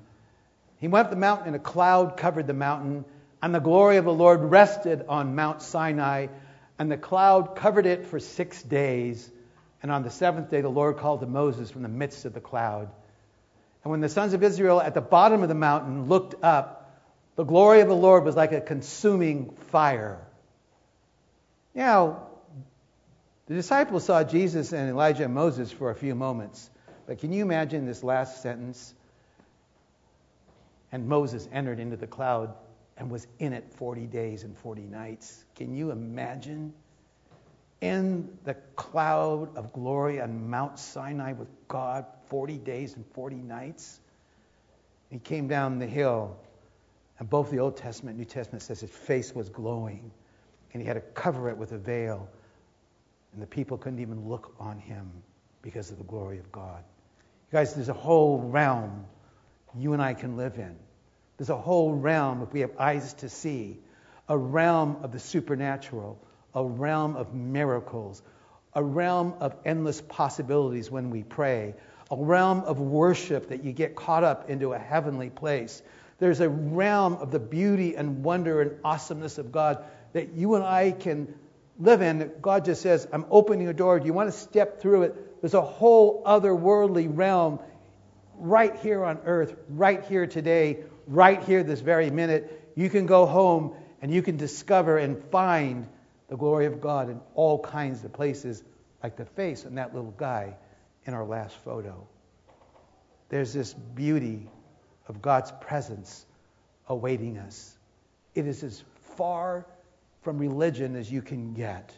He 0.78 0.89
went 0.89 1.07
up 1.07 1.11
the 1.11 1.16
mountain, 1.16 1.49
and 1.49 1.57
a 1.57 1.61
cloud 1.61 2.16
covered 2.16 2.47
the 2.47 2.55
mountain, 2.55 3.05
and 3.45 3.55
the 3.55 3.61
glory 3.61 3.99
of 3.99 4.07
the 4.07 4.12
Lord 4.12 4.40
rested 4.40 5.05
on 5.07 5.34
Mount 5.34 5.61
Sinai, 5.61 6.28
and 6.78 6.90
the 6.90 6.97
cloud 6.97 7.57
covered 7.57 7.84
it 7.84 8.07
for 8.07 8.18
six 8.18 8.62
days. 8.62 9.30
And 9.82 9.92
on 9.92 10.03
the 10.03 10.09
seventh 10.09 10.51
day, 10.51 10.62
the 10.62 10.70
Lord 10.70 10.97
called 10.97 11.20
to 11.20 11.26
Moses 11.26 11.70
from 11.70 11.82
the 11.82 11.90
midst 11.90 12.24
of 12.24 12.32
the 12.32 12.40
cloud. 12.40 12.88
And 13.82 13.90
when 13.90 14.01
the 14.01 14.09
sons 14.09 14.32
of 14.32 14.42
Israel 14.42 14.80
at 14.80 14.95
the 14.95 15.03
bottom 15.03 15.42
of 15.42 15.51
the 15.51 15.55
mountain 15.55 16.07
looked 16.07 16.42
up, 16.42 16.90
the 17.36 17.45
glory 17.45 17.82
of 17.82 17.88
the 17.88 17.95
Lord 17.95 18.24
was 18.24 18.34
like 18.34 18.53
a 18.53 18.62
consuming 18.62 19.51
fire. 19.72 20.26
Now, 21.74 22.28
the 23.47 23.57
disciples 23.57 24.05
saw 24.05 24.24
Jesus 24.24 24.72
and 24.72 24.88
Elijah 24.88 25.24
and 25.24 25.34
Moses 25.34 25.70
for 25.70 25.90
a 25.90 25.95
few 25.95 26.14
moments. 26.14 26.70
But 27.07 27.18
can 27.18 27.30
you 27.30 27.42
imagine 27.42 27.84
this 27.84 28.03
last 28.03 28.40
sentence? 28.40 28.95
And 30.90 31.09
Moses 31.09 31.47
entered 31.53 31.78
into 31.78 31.99
the 31.99 32.07
cloud 32.07 32.55
and 32.97 33.11
was 33.11 33.26
in 33.38 33.53
it 33.53 33.72
40 33.74 34.07
days 34.07 34.45
and 34.45 34.57
40 34.59 34.82
nights. 34.82 35.45
Can 35.57 35.74
you 35.74 35.90
imagine? 35.90 36.72
In 37.80 38.38
the 38.45 38.55
cloud 38.76 39.57
of 39.57 39.72
glory 39.72 40.20
on 40.20 40.49
Mount 40.49 40.78
Sinai 40.78 41.32
with 41.32 41.49
God 41.68 42.07
40 42.28 42.59
days 42.59 42.95
and 42.95 43.05
40 43.12 43.36
nights. 43.36 44.01
He 45.11 45.18
came 45.18 45.49
down 45.49 45.78
the 45.78 45.86
hill, 45.86 46.36
and 47.18 47.28
both 47.28 47.51
the 47.51 47.59
Old 47.59 47.76
Testament 47.76 48.16
and 48.16 48.18
New 48.18 48.24
Testament 48.24 48.62
says 48.62 48.80
his 48.80 48.90
face 48.90 49.34
was 49.34 49.49
glowing, 49.49 50.11
and 50.72 50.82
he 50.82 50.86
had 50.86 50.95
to 50.95 51.01
cover 51.01 51.51
it 51.51 51.57
with 51.57 51.72
a 51.72 51.78
veil, 51.78 52.28
and 53.32 53.42
the 53.42 53.47
people 53.47 53.76
couldn't 53.76 54.01
even 54.01 54.28
look 54.28 54.55
on 54.59 54.78
him 54.78 55.11
because 55.62 55.90
of 55.90 55.99
the 55.99 56.05
glory 56.05 56.38
of 56.38 56.51
God. 56.51 56.82
You 57.53 57.59
guys, 57.59 57.74
there's 57.74 57.88
a 57.88 57.92
whole 57.92 58.38
realm 58.38 59.07
you 59.76 59.92
and 59.92 60.03
I 60.03 60.14
can 60.14 60.36
live 60.36 60.59
in. 60.59 60.76
There's 61.37 61.51
a 61.51 61.57
whole 61.57 61.93
realm, 61.93 62.43
if 62.43 62.53
we 62.53 62.61
have 62.61 62.72
eyes 62.78 63.14
to 63.14 63.28
see, 63.28 63.78
a 64.28 64.39
realm 64.39 64.99
of 65.03 65.12
the 65.12 65.18
supernatural, 65.18 66.18
a 66.55 66.64
realm 66.64 67.16
of 67.16 67.35
miracles, 67.35 68.22
a 68.72 68.82
realm 68.82 69.35
of 69.41 69.55
endless 69.64 70.01
possibilities 70.01 70.91
when 70.91 71.11
we 71.11 71.22
pray, 71.22 71.74
a 72.11 72.16
realm 72.16 72.61
of 72.61 72.80
worship 72.80 73.49
that 73.49 73.64
you 73.64 73.72
get 73.72 73.97
caught 73.97 74.24
up 74.24 74.51
into 74.51 74.72
a 74.72 74.78
heavenly 74.78 75.30
place. 75.30 75.82
There's 76.18 76.41
a 76.41 76.49
realm 76.49 77.14
of 77.14 77.30
the 77.30 77.41
beauty 77.41 77.97
and 77.97 78.22
wonder 78.22 78.61
and 78.61 78.72
awesomeness 78.85 79.39
of 79.39 79.51
God 79.51 79.85
that 80.12 80.32
you 80.32 80.55
and 80.55 80.64
I 80.64 80.93
can 80.93 81.35
live 81.78 82.03
in. 82.03 82.30
God 82.41 82.64
just 82.64 82.82
says, 82.82 83.09
I'm 83.12 83.26
opening 83.30 83.68
a 83.68 83.72
door. 83.72 83.99
Do 83.99 84.07
you 84.07 84.12
want 84.12 84.32
to 84.32 84.39
step 84.39 84.80
through 84.80 85.03
it? 85.03 85.41
There's 85.41 85.55
a 85.55 85.61
whole 85.61 86.22
otherworldly 86.24 87.09
realm 87.11 87.59
right 88.37 88.74
here 88.76 89.05
on 89.05 89.18
earth, 89.24 89.55
right 89.68 90.05
here 90.05 90.26
today, 90.26 90.85
right 91.07 91.42
here 91.42 91.62
this 91.62 91.80
very 91.80 92.11
minute. 92.11 92.72
You 92.74 92.90
can 92.90 93.07
go 93.07 93.26
home 93.26 93.74
and 94.02 94.12
you 94.12 94.22
can 94.22 94.36
discover 94.36 94.98
and 94.98 95.22
find 95.30 95.86
the 96.28 96.36
glory 96.36 96.66
of 96.66 96.80
God 96.80 97.11
in 97.11 97.20
all 97.34 97.59
kinds 97.59 98.05
of 98.05 98.12
places, 98.12 98.62
like 99.02 99.16
the 99.16 99.24
face 99.24 99.66
on 99.66 99.74
that 99.76 99.94
little 99.94 100.12
guy 100.12 100.57
in 101.07 101.14
our 101.14 101.24
last 101.24 101.57
photo. 101.57 102.07
There's 103.28 103.52
this 103.52 103.74
beauty 103.74 104.48
of 105.09 105.20
God's 105.20 105.52
presence 105.61 106.26
awaiting 106.88 107.38
us. 107.38 107.76
It 108.34 108.46
is 108.46 108.62
as 108.62 108.82
far 109.16 109.66
from 110.22 110.38
religion 110.38 110.96
as 110.96 111.11
you 111.11 111.22
can 111.22 111.55
get. 111.55 111.92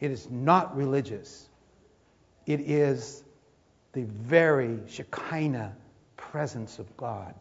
It 0.00 0.10
is 0.10 0.30
not 0.30 0.76
religious. 0.76 1.48
It 2.46 2.60
is 2.60 3.22
the 3.92 4.04
very 4.04 4.78
Shekinah 4.88 5.74
presence 6.16 6.78
of 6.78 6.96
God. 6.96 7.34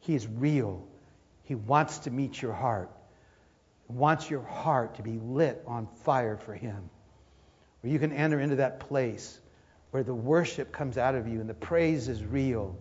He 0.00 0.14
is 0.14 0.26
real. 0.26 0.86
He 1.44 1.54
wants 1.54 2.00
to 2.00 2.10
meet 2.10 2.40
your 2.40 2.52
heart. 2.52 2.90
He 3.86 3.94
wants 3.94 4.30
your 4.30 4.42
heart 4.42 4.96
to 4.96 5.02
be 5.02 5.18
lit 5.18 5.62
on 5.66 5.88
fire 6.04 6.36
for 6.36 6.54
Him. 6.54 6.90
Where 7.80 7.92
you 7.92 7.98
can 7.98 8.12
enter 8.12 8.40
into 8.40 8.56
that 8.56 8.80
place 8.80 9.40
where 9.90 10.02
the 10.02 10.14
worship 10.14 10.72
comes 10.72 10.96
out 10.98 11.14
of 11.14 11.26
you 11.26 11.40
and 11.40 11.48
the 11.48 11.54
praise 11.54 12.08
is 12.08 12.24
real. 12.24 12.76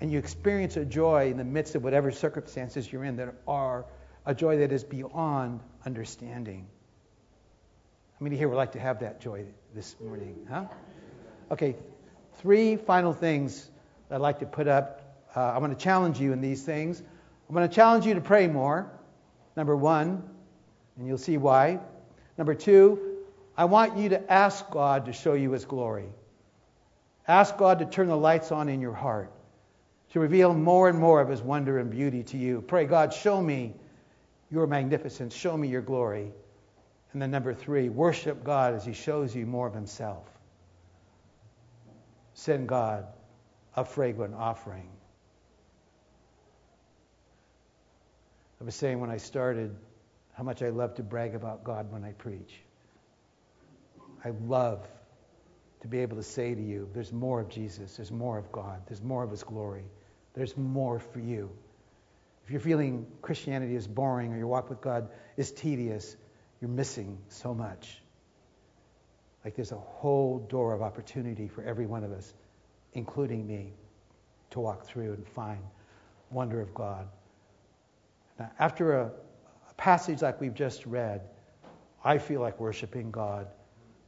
And 0.00 0.10
you 0.10 0.18
experience 0.18 0.76
a 0.76 0.84
joy 0.84 1.30
in 1.30 1.36
the 1.36 1.44
midst 1.44 1.74
of 1.74 1.84
whatever 1.84 2.10
circumstances 2.10 2.92
you're 2.92 3.04
in 3.04 3.16
that 3.16 3.34
are 3.46 3.86
a 4.26 4.34
joy 4.34 4.58
that 4.58 4.72
is 4.72 4.82
beyond 4.82 5.60
understanding. 5.86 6.66
How 8.18 8.24
many 8.24 8.36
here 8.36 8.48
would 8.48 8.56
like 8.56 8.72
to 8.72 8.80
have 8.80 9.00
that 9.00 9.20
joy 9.20 9.44
this 9.74 9.94
morning? 10.00 10.46
Huh? 10.50 10.64
Okay, 11.50 11.76
three 12.38 12.76
final 12.76 13.12
things 13.12 13.70
I'd 14.10 14.20
like 14.20 14.40
to 14.40 14.46
put 14.46 14.66
up. 14.66 15.03
Uh, 15.36 15.52
I'm 15.52 15.58
going 15.60 15.74
to 15.74 15.80
challenge 15.82 16.20
you 16.20 16.32
in 16.32 16.40
these 16.40 16.62
things. 16.62 17.02
I'm 17.48 17.54
going 17.54 17.68
to 17.68 17.74
challenge 17.74 18.06
you 18.06 18.14
to 18.14 18.20
pray 18.20 18.46
more. 18.46 18.90
Number 19.56 19.76
one, 19.76 20.22
and 20.96 21.06
you'll 21.06 21.18
see 21.18 21.36
why. 21.36 21.80
Number 22.38 22.54
two, 22.54 23.18
I 23.56 23.66
want 23.66 23.96
you 23.96 24.08
to 24.10 24.32
ask 24.32 24.68
God 24.70 25.06
to 25.06 25.12
show 25.12 25.34
you 25.34 25.52
His 25.52 25.64
glory. 25.64 26.08
Ask 27.26 27.56
God 27.56 27.78
to 27.78 27.86
turn 27.86 28.08
the 28.08 28.16
lights 28.16 28.52
on 28.52 28.68
in 28.68 28.80
your 28.80 28.92
heart, 28.92 29.32
to 30.12 30.20
reveal 30.20 30.52
more 30.52 30.88
and 30.88 30.98
more 30.98 31.20
of 31.20 31.28
His 31.28 31.40
wonder 31.40 31.78
and 31.78 31.90
beauty 31.90 32.22
to 32.24 32.36
you. 32.36 32.62
Pray, 32.62 32.84
God, 32.84 33.14
show 33.14 33.40
me 33.40 33.74
your 34.50 34.66
magnificence, 34.66 35.34
show 35.34 35.56
me 35.56 35.68
your 35.68 35.82
glory. 35.82 36.32
And 37.12 37.22
then 37.22 37.30
number 37.30 37.54
three, 37.54 37.88
worship 37.88 38.42
God 38.42 38.74
as 38.74 38.84
He 38.84 38.92
shows 38.92 39.34
you 39.34 39.46
more 39.46 39.68
of 39.68 39.74
Himself. 39.74 40.26
Send 42.34 42.68
God 42.68 43.06
a 43.76 43.84
fragrant 43.84 44.34
offering. 44.34 44.88
I 48.64 48.66
was 48.66 48.76
saying 48.76 48.98
when 48.98 49.10
I 49.10 49.18
started 49.18 49.76
how 50.32 50.42
much 50.42 50.62
I 50.62 50.70
love 50.70 50.94
to 50.94 51.02
brag 51.02 51.34
about 51.34 51.64
God 51.64 51.92
when 51.92 52.02
I 52.02 52.12
preach. 52.12 52.62
I 54.24 54.30
love 54.46 54.88
to 55.82 55.86
be 55.86 55.98
able 55.98 56.16
to 56.16 56.22
say 56.22 56.54
to 56.54 56.62
you, 56.62 56.88
there's 56.94 57.12
more 57.12 57.42
of 57.42 57.50
Jesus, 57.50 57.98
there's 57.98 58.10
more 58.10 58.38
of 58.38 58.50
God, 58.50 58.80
there's 58.86 59.02
more 59.02 59.22
of 59.22 59.30
His 59.30 59.42
glory, 59.42 59.84
there's 60.32 60.56
more 60.56 60.98
for 60.98 61.20
you. 61.20 61.50
If 62.46 62.52
you're 62.52 62.60
feeling 62.60 63.06
Christianity 63.20 63.76
is 63.76 63.86
boring 63.86 64.32
or 64.32 64.38
your 64.38 64.46
walk 64.46 64.70
with 64.70 64.80
God 64.80 65.10
is 65.36 65.52
tedious, 65.52 66.16
you're 66.62 66.70
missing 66.70 67.18
so 67.28 67.52
much. 67.52 68.00
Like 69.44 69.56
there's 69.56 69.72
a 69.72 69.76
whole 69.76 70.38
door 70.38 70.72
of 70.72 70.80
opportunity 70.80 71.48
for 71.48 71.62
every 71.64 71.84
one 71.84 72.02
of 72.02 72.12
us, 72.12 72.32
including 72.94 73.46
me, 73.46 73.74
to 74.52 74.60
walk 74.60 74.86
through 74.86 75.12
and 75.12 75.28
find 75.28 75.60
wonder 76.30 76.62
of 76.62 76.72
God. 76.72 77.08
Now, 78.38 78.50
after 78.58 79.00
a, 79.00 79.06
a 79.70 79.74
passage 79.74 80.22
like 80.22 80.40
we've 80.40 80.54
just 80.54 80.86
read, 80.86 81.22
I 82.04 82.18
feel 82.18 82.40
like 82.40 82.60
worshiping 82.60 83.10
God. 83.10 83.46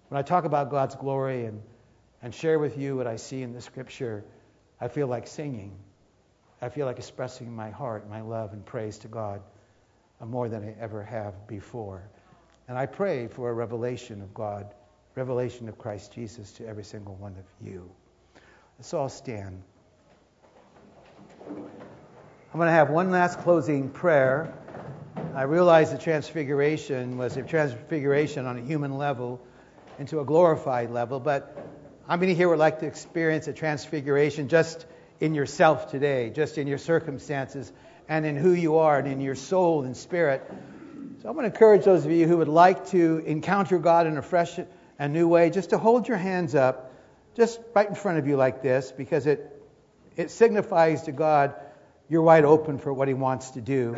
When 0.08 0.18
I 0.18 0.22
talk 0.22 0.44
about 0.44 0.70
God's 0.70 0.94
glory 0.94 1.46
and 1.46 1.62
and 2.22 2.34
share 2.34 2.58
with 2.58 2.76
you 2.78 2.96
what 2.96 3.06
I 3.06 3.16
see 3.16 3.42
in 3.42 3.52
the 3.52 3.60
scripture, 3.60 4.24
I 4.80 4.88
feel 4.88 5.06
like 5.06 5.26
singing. 5.26 5.76
I 6.60 6.70
feel 6.70 6.86
like 6.86 6.98
expressing 6.98 7.54
my 7.54 7.70
heart, 7.70 8.08
my 8.08 8.22
love, 8.22 8.52
and 8.52 8.64
praise 8.64 8.98
to 8.98 9.08
God 9.08 9.42
more 10.24 10.48
than 10.48 10.64
I 10.64 10.74
ever 10.80 11.02
have 11.02 11.46
before. 11.46 12.02
And 12.68 12.78
I 12.78 12.86
pray 12.86 13.28
for 13.28 13.50
a 13.50 13.52
revelation 13.52 14.22
of 14.22 14.32
God, 14.32 14.74
revelation 15.14 15.68
of 15.68 15.78
Christ 15.78 16.12
Jesus 16.12 16.52
to 16.54 16.66
every 16.66 16.84
single 16.84 17.14
one 17.14 17.36
of 17.36 17.66
you. 17.66 17.90
Let's 18.78 18.92
all 18.94 19.08
stand. 19.08 19.62
I'm 22.56 22.60
going 22.60 22.68
to 22.68 22.72
have 22.72 22.88
one 22.88 23.10
last 23.10 23.40
closing 23.40 23.90
prayer. 23.90 24.50
I 25.34 25.42
realize 25.42 25.92
the 25.92 25.98
transfiguration 25.98 27.18
was 27.18 27.36
a 27.36 27.42
transfiguration 27.42 28.46
on 28.46 28.56
a 28.56 28.62
human 28.62 28.96
level 28.96 29.46
into 29.98 30.20
a 30.20 30.24
glorified 30.24 30.90
level, 30.90 31.20
but 31.20 31.54
how 32.08 32.16
many 32.16 32.32
here 32.32 32.48
would 32.48 32.58
like 32.58 32.78
to 32.78 32.86
experience 32.86 33.46
a 33.46 33.52
transfiguration 33.52 34.48
just 34.48 34.86
in 35.20 35.34
yourself 35.34 35.90
today, 35.90 36.30
just 36.30 36.56
in 36.56 36.66
your 36.66 36.78
circumstances, 36.78 37.70
and 38.08 38.24
in 38.24 38.36
who 38.36 38.52
you 38.52 38.78
are, 38.78 39.00
and 39.00 39.06
in 39.06 39.20
your 39.20 39.34
soul 39.34 39.82
and 39.82 39.94
spirit? 39.94 40.42
So 41.20 41.28
I'm 41.28 41.34
going 41.34 41.42
to 41.42 41.52
encourage 41.52 41.84
those 41.84 42.06
of 42.06 42.10
you 42.10 42.26
who 42.26 42.38
would 42.38 42.48
like 42.48 42.86
to 42.88 43.22
encounter 43.26 43.78
God 43.78 44.06
in 44.06 44.16
a 44.16 44.22
fresh 44.22 44.58
and 44.98 45.12
new 45.12 45.28
way, 45.28 45.50
just 45.50 45.68
to 45.70 45.78
hold 45.78 46.08
your 46.08 46.16
hands 46.16 46.54
up, 46.54 46.90
just 47.34 47.60
right 47.74 47.86
in 47.86 47.94
front 47.94 48.18
of 48.18 48.26
you 48.26 48.38
like 48.38 48.62
this, 48.62 48.92
because 48.92 49.26
it 49.26 49.52
it 50.16 50.30
signifies 50.30 51.02
to 51.02 51.12
God 51.12 51.54
you're 52.08 52.22
wide 52.22 52.44
open 52.44 52.78
for 52.78 52.92
what 52.92 53.08
He 53.08 53.14
wants 53.14 53.50
to 53.52 53.60
do. 53.60 53.96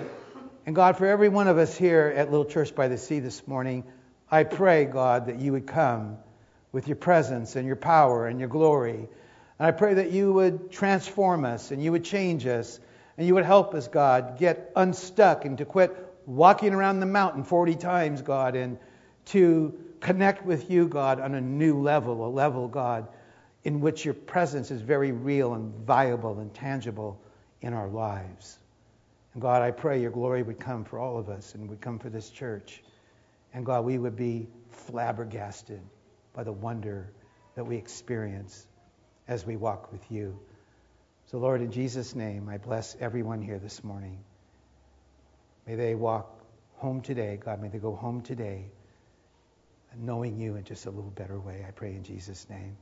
And 0.64 0.74
God, 0.74 0.96
for 0.96 1.06
every 1.06 1.28
one 1.28 1.46
of 1.48 1.58
us 1.58 1.76
here 1.76 2.12
at 2.14 2.30
Little 2.30 2.46
Church 2.46 2.74
by 2.74 2.88
the 2.88 2.96
Sea 2.96 3.20
this 3.20 3.46
morning, 3.46 3.84
I 4.30 4.44
pray, 4.44 4.86
God, 4.86 5.26
that 5.26 5.38
you 5.38 5.52
would 5.52 5.66
come 5.66 6.18
with 6.72 6.88
your 6.88 6.96
presence 6.96 7.56
and 7.56 7.66
your 7.66 7.76
power 7.76 8.26
and 8.26 8.38
your 8.38 8.48
glory. 8.48 9.08
And 9.58 9.66
I 9.66 9.72
pray 9.72 9.94
that 9.94 10.10
you 10.10 10.32
would 10.32 10.70
transform 10.70 11.44
us 11.44 11.70
and 11.70 11.82
you 11.82 11.92
would 11.92 12.04
change 12.04 12.46
us 12.46 12.80
and 13.16 13.26
you 13.26 13.34
would 13.34 13.44
help 13.44 13.74
us, 13.74 13.88
God, 13.88 14.38
get 14.38 14.72
unstuck 14.76 15.44
and 15.44 15.58
to 15.58 15.64
quit 15.64 15.94
walking 16.24 16.72
around 16.72 17.00
the 17.00 17.06
mountain 17.06 17.44
40 17.44 17.74
times, 17.74 18.22
God, 18.22 18.54
and 18.54 18.78
to 19.26 19.78
connect 20.00 20.46
with 20.46 20.70
you, 20.70 20.88
God, 20.88 21.20
on 21.20 21.34
a 21.34 21.40
new 21.40 21.80
level, 21.80 22.26
a 22.26 22.30
level, 22.30 22.68
God, 22.68 23.08
in 23.64 23.80
which 23.80 24.04
your 24.04 24.14
presence 24.14 24.70
is 24.70 24.80
very 24.80 25.12
real 25.12 25.54
and 25.54 25.74
viable 25.86 26.38
and 26.38 26.54
tangible 26.54 27.20
in 27.60 27.74
our 27.74 27.88
lives. 27.88 28.58
And 29.34 29.42
God, 29.42 29.62
I 29.62 29.70
pray 29.70 30.00
your 30.00 30.10
glory 30.10 30.42
would 30.42 30.60
come 30.60 30.84
for 30.84 30.98
all 30.98 31.18
of 31.18 31.28
us 31.28 31.54
and 31.54 31.68
would 31.68 31.80
come 31.80 31.98
for 31.98 32.10
this 32.10 32.30
church. 32.30 32.82
And 33.52 33.64
God, 33.64 33.84
we 33.84 33.98
would 33.98 34.16
be 34.16 34.48
flabbergasted 34.70 35.80
by 36.34 36.44
the 36.44 36.52
wonder 36.52 37.12
that 37.54 37.64
we 37.64 37.76
experience 37.76 38.66
as 39.26 39.44
we 39.44 39.56
walk 39.56 39.92
with 39.92 40.10
you. 40.10 40.38
So, 41.26 41.38
Lord, 41.38 41.60
in 41.60 41.72
Jesus' 41.72 42.14
name, 42.14 42.48
I 42.48 42.58
bless 42.58 42.96
everyone 43.00 43.42
here 43.42 43.58
this 43.58 43.84
morning. 43.84 44.18
May 45.66 45.74
they 45.74 45.94
walk 45.94 46.40
home 46.76 47.02
today. 47.02 47.38
God, 47.42 47.60
may 47.60 47.68
they 47.68 47.78
go 47.78 47.94
home 47.94 48.22
today 48.22 48.70
knowing 49.96 50.38
you 50.38 50.56
in 50.56 50.64
just 50.64 50.86
a 50.86 50.90
little 50.90 51.10
better 51.10 51.38
way. 51.38 51.64
I 51.66 51.70
pray 51.72 51.90
in 51.90 52.04
Jesus' 52.04 52.48
name. 52.48 52.76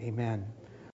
Amen. 0.00 0.46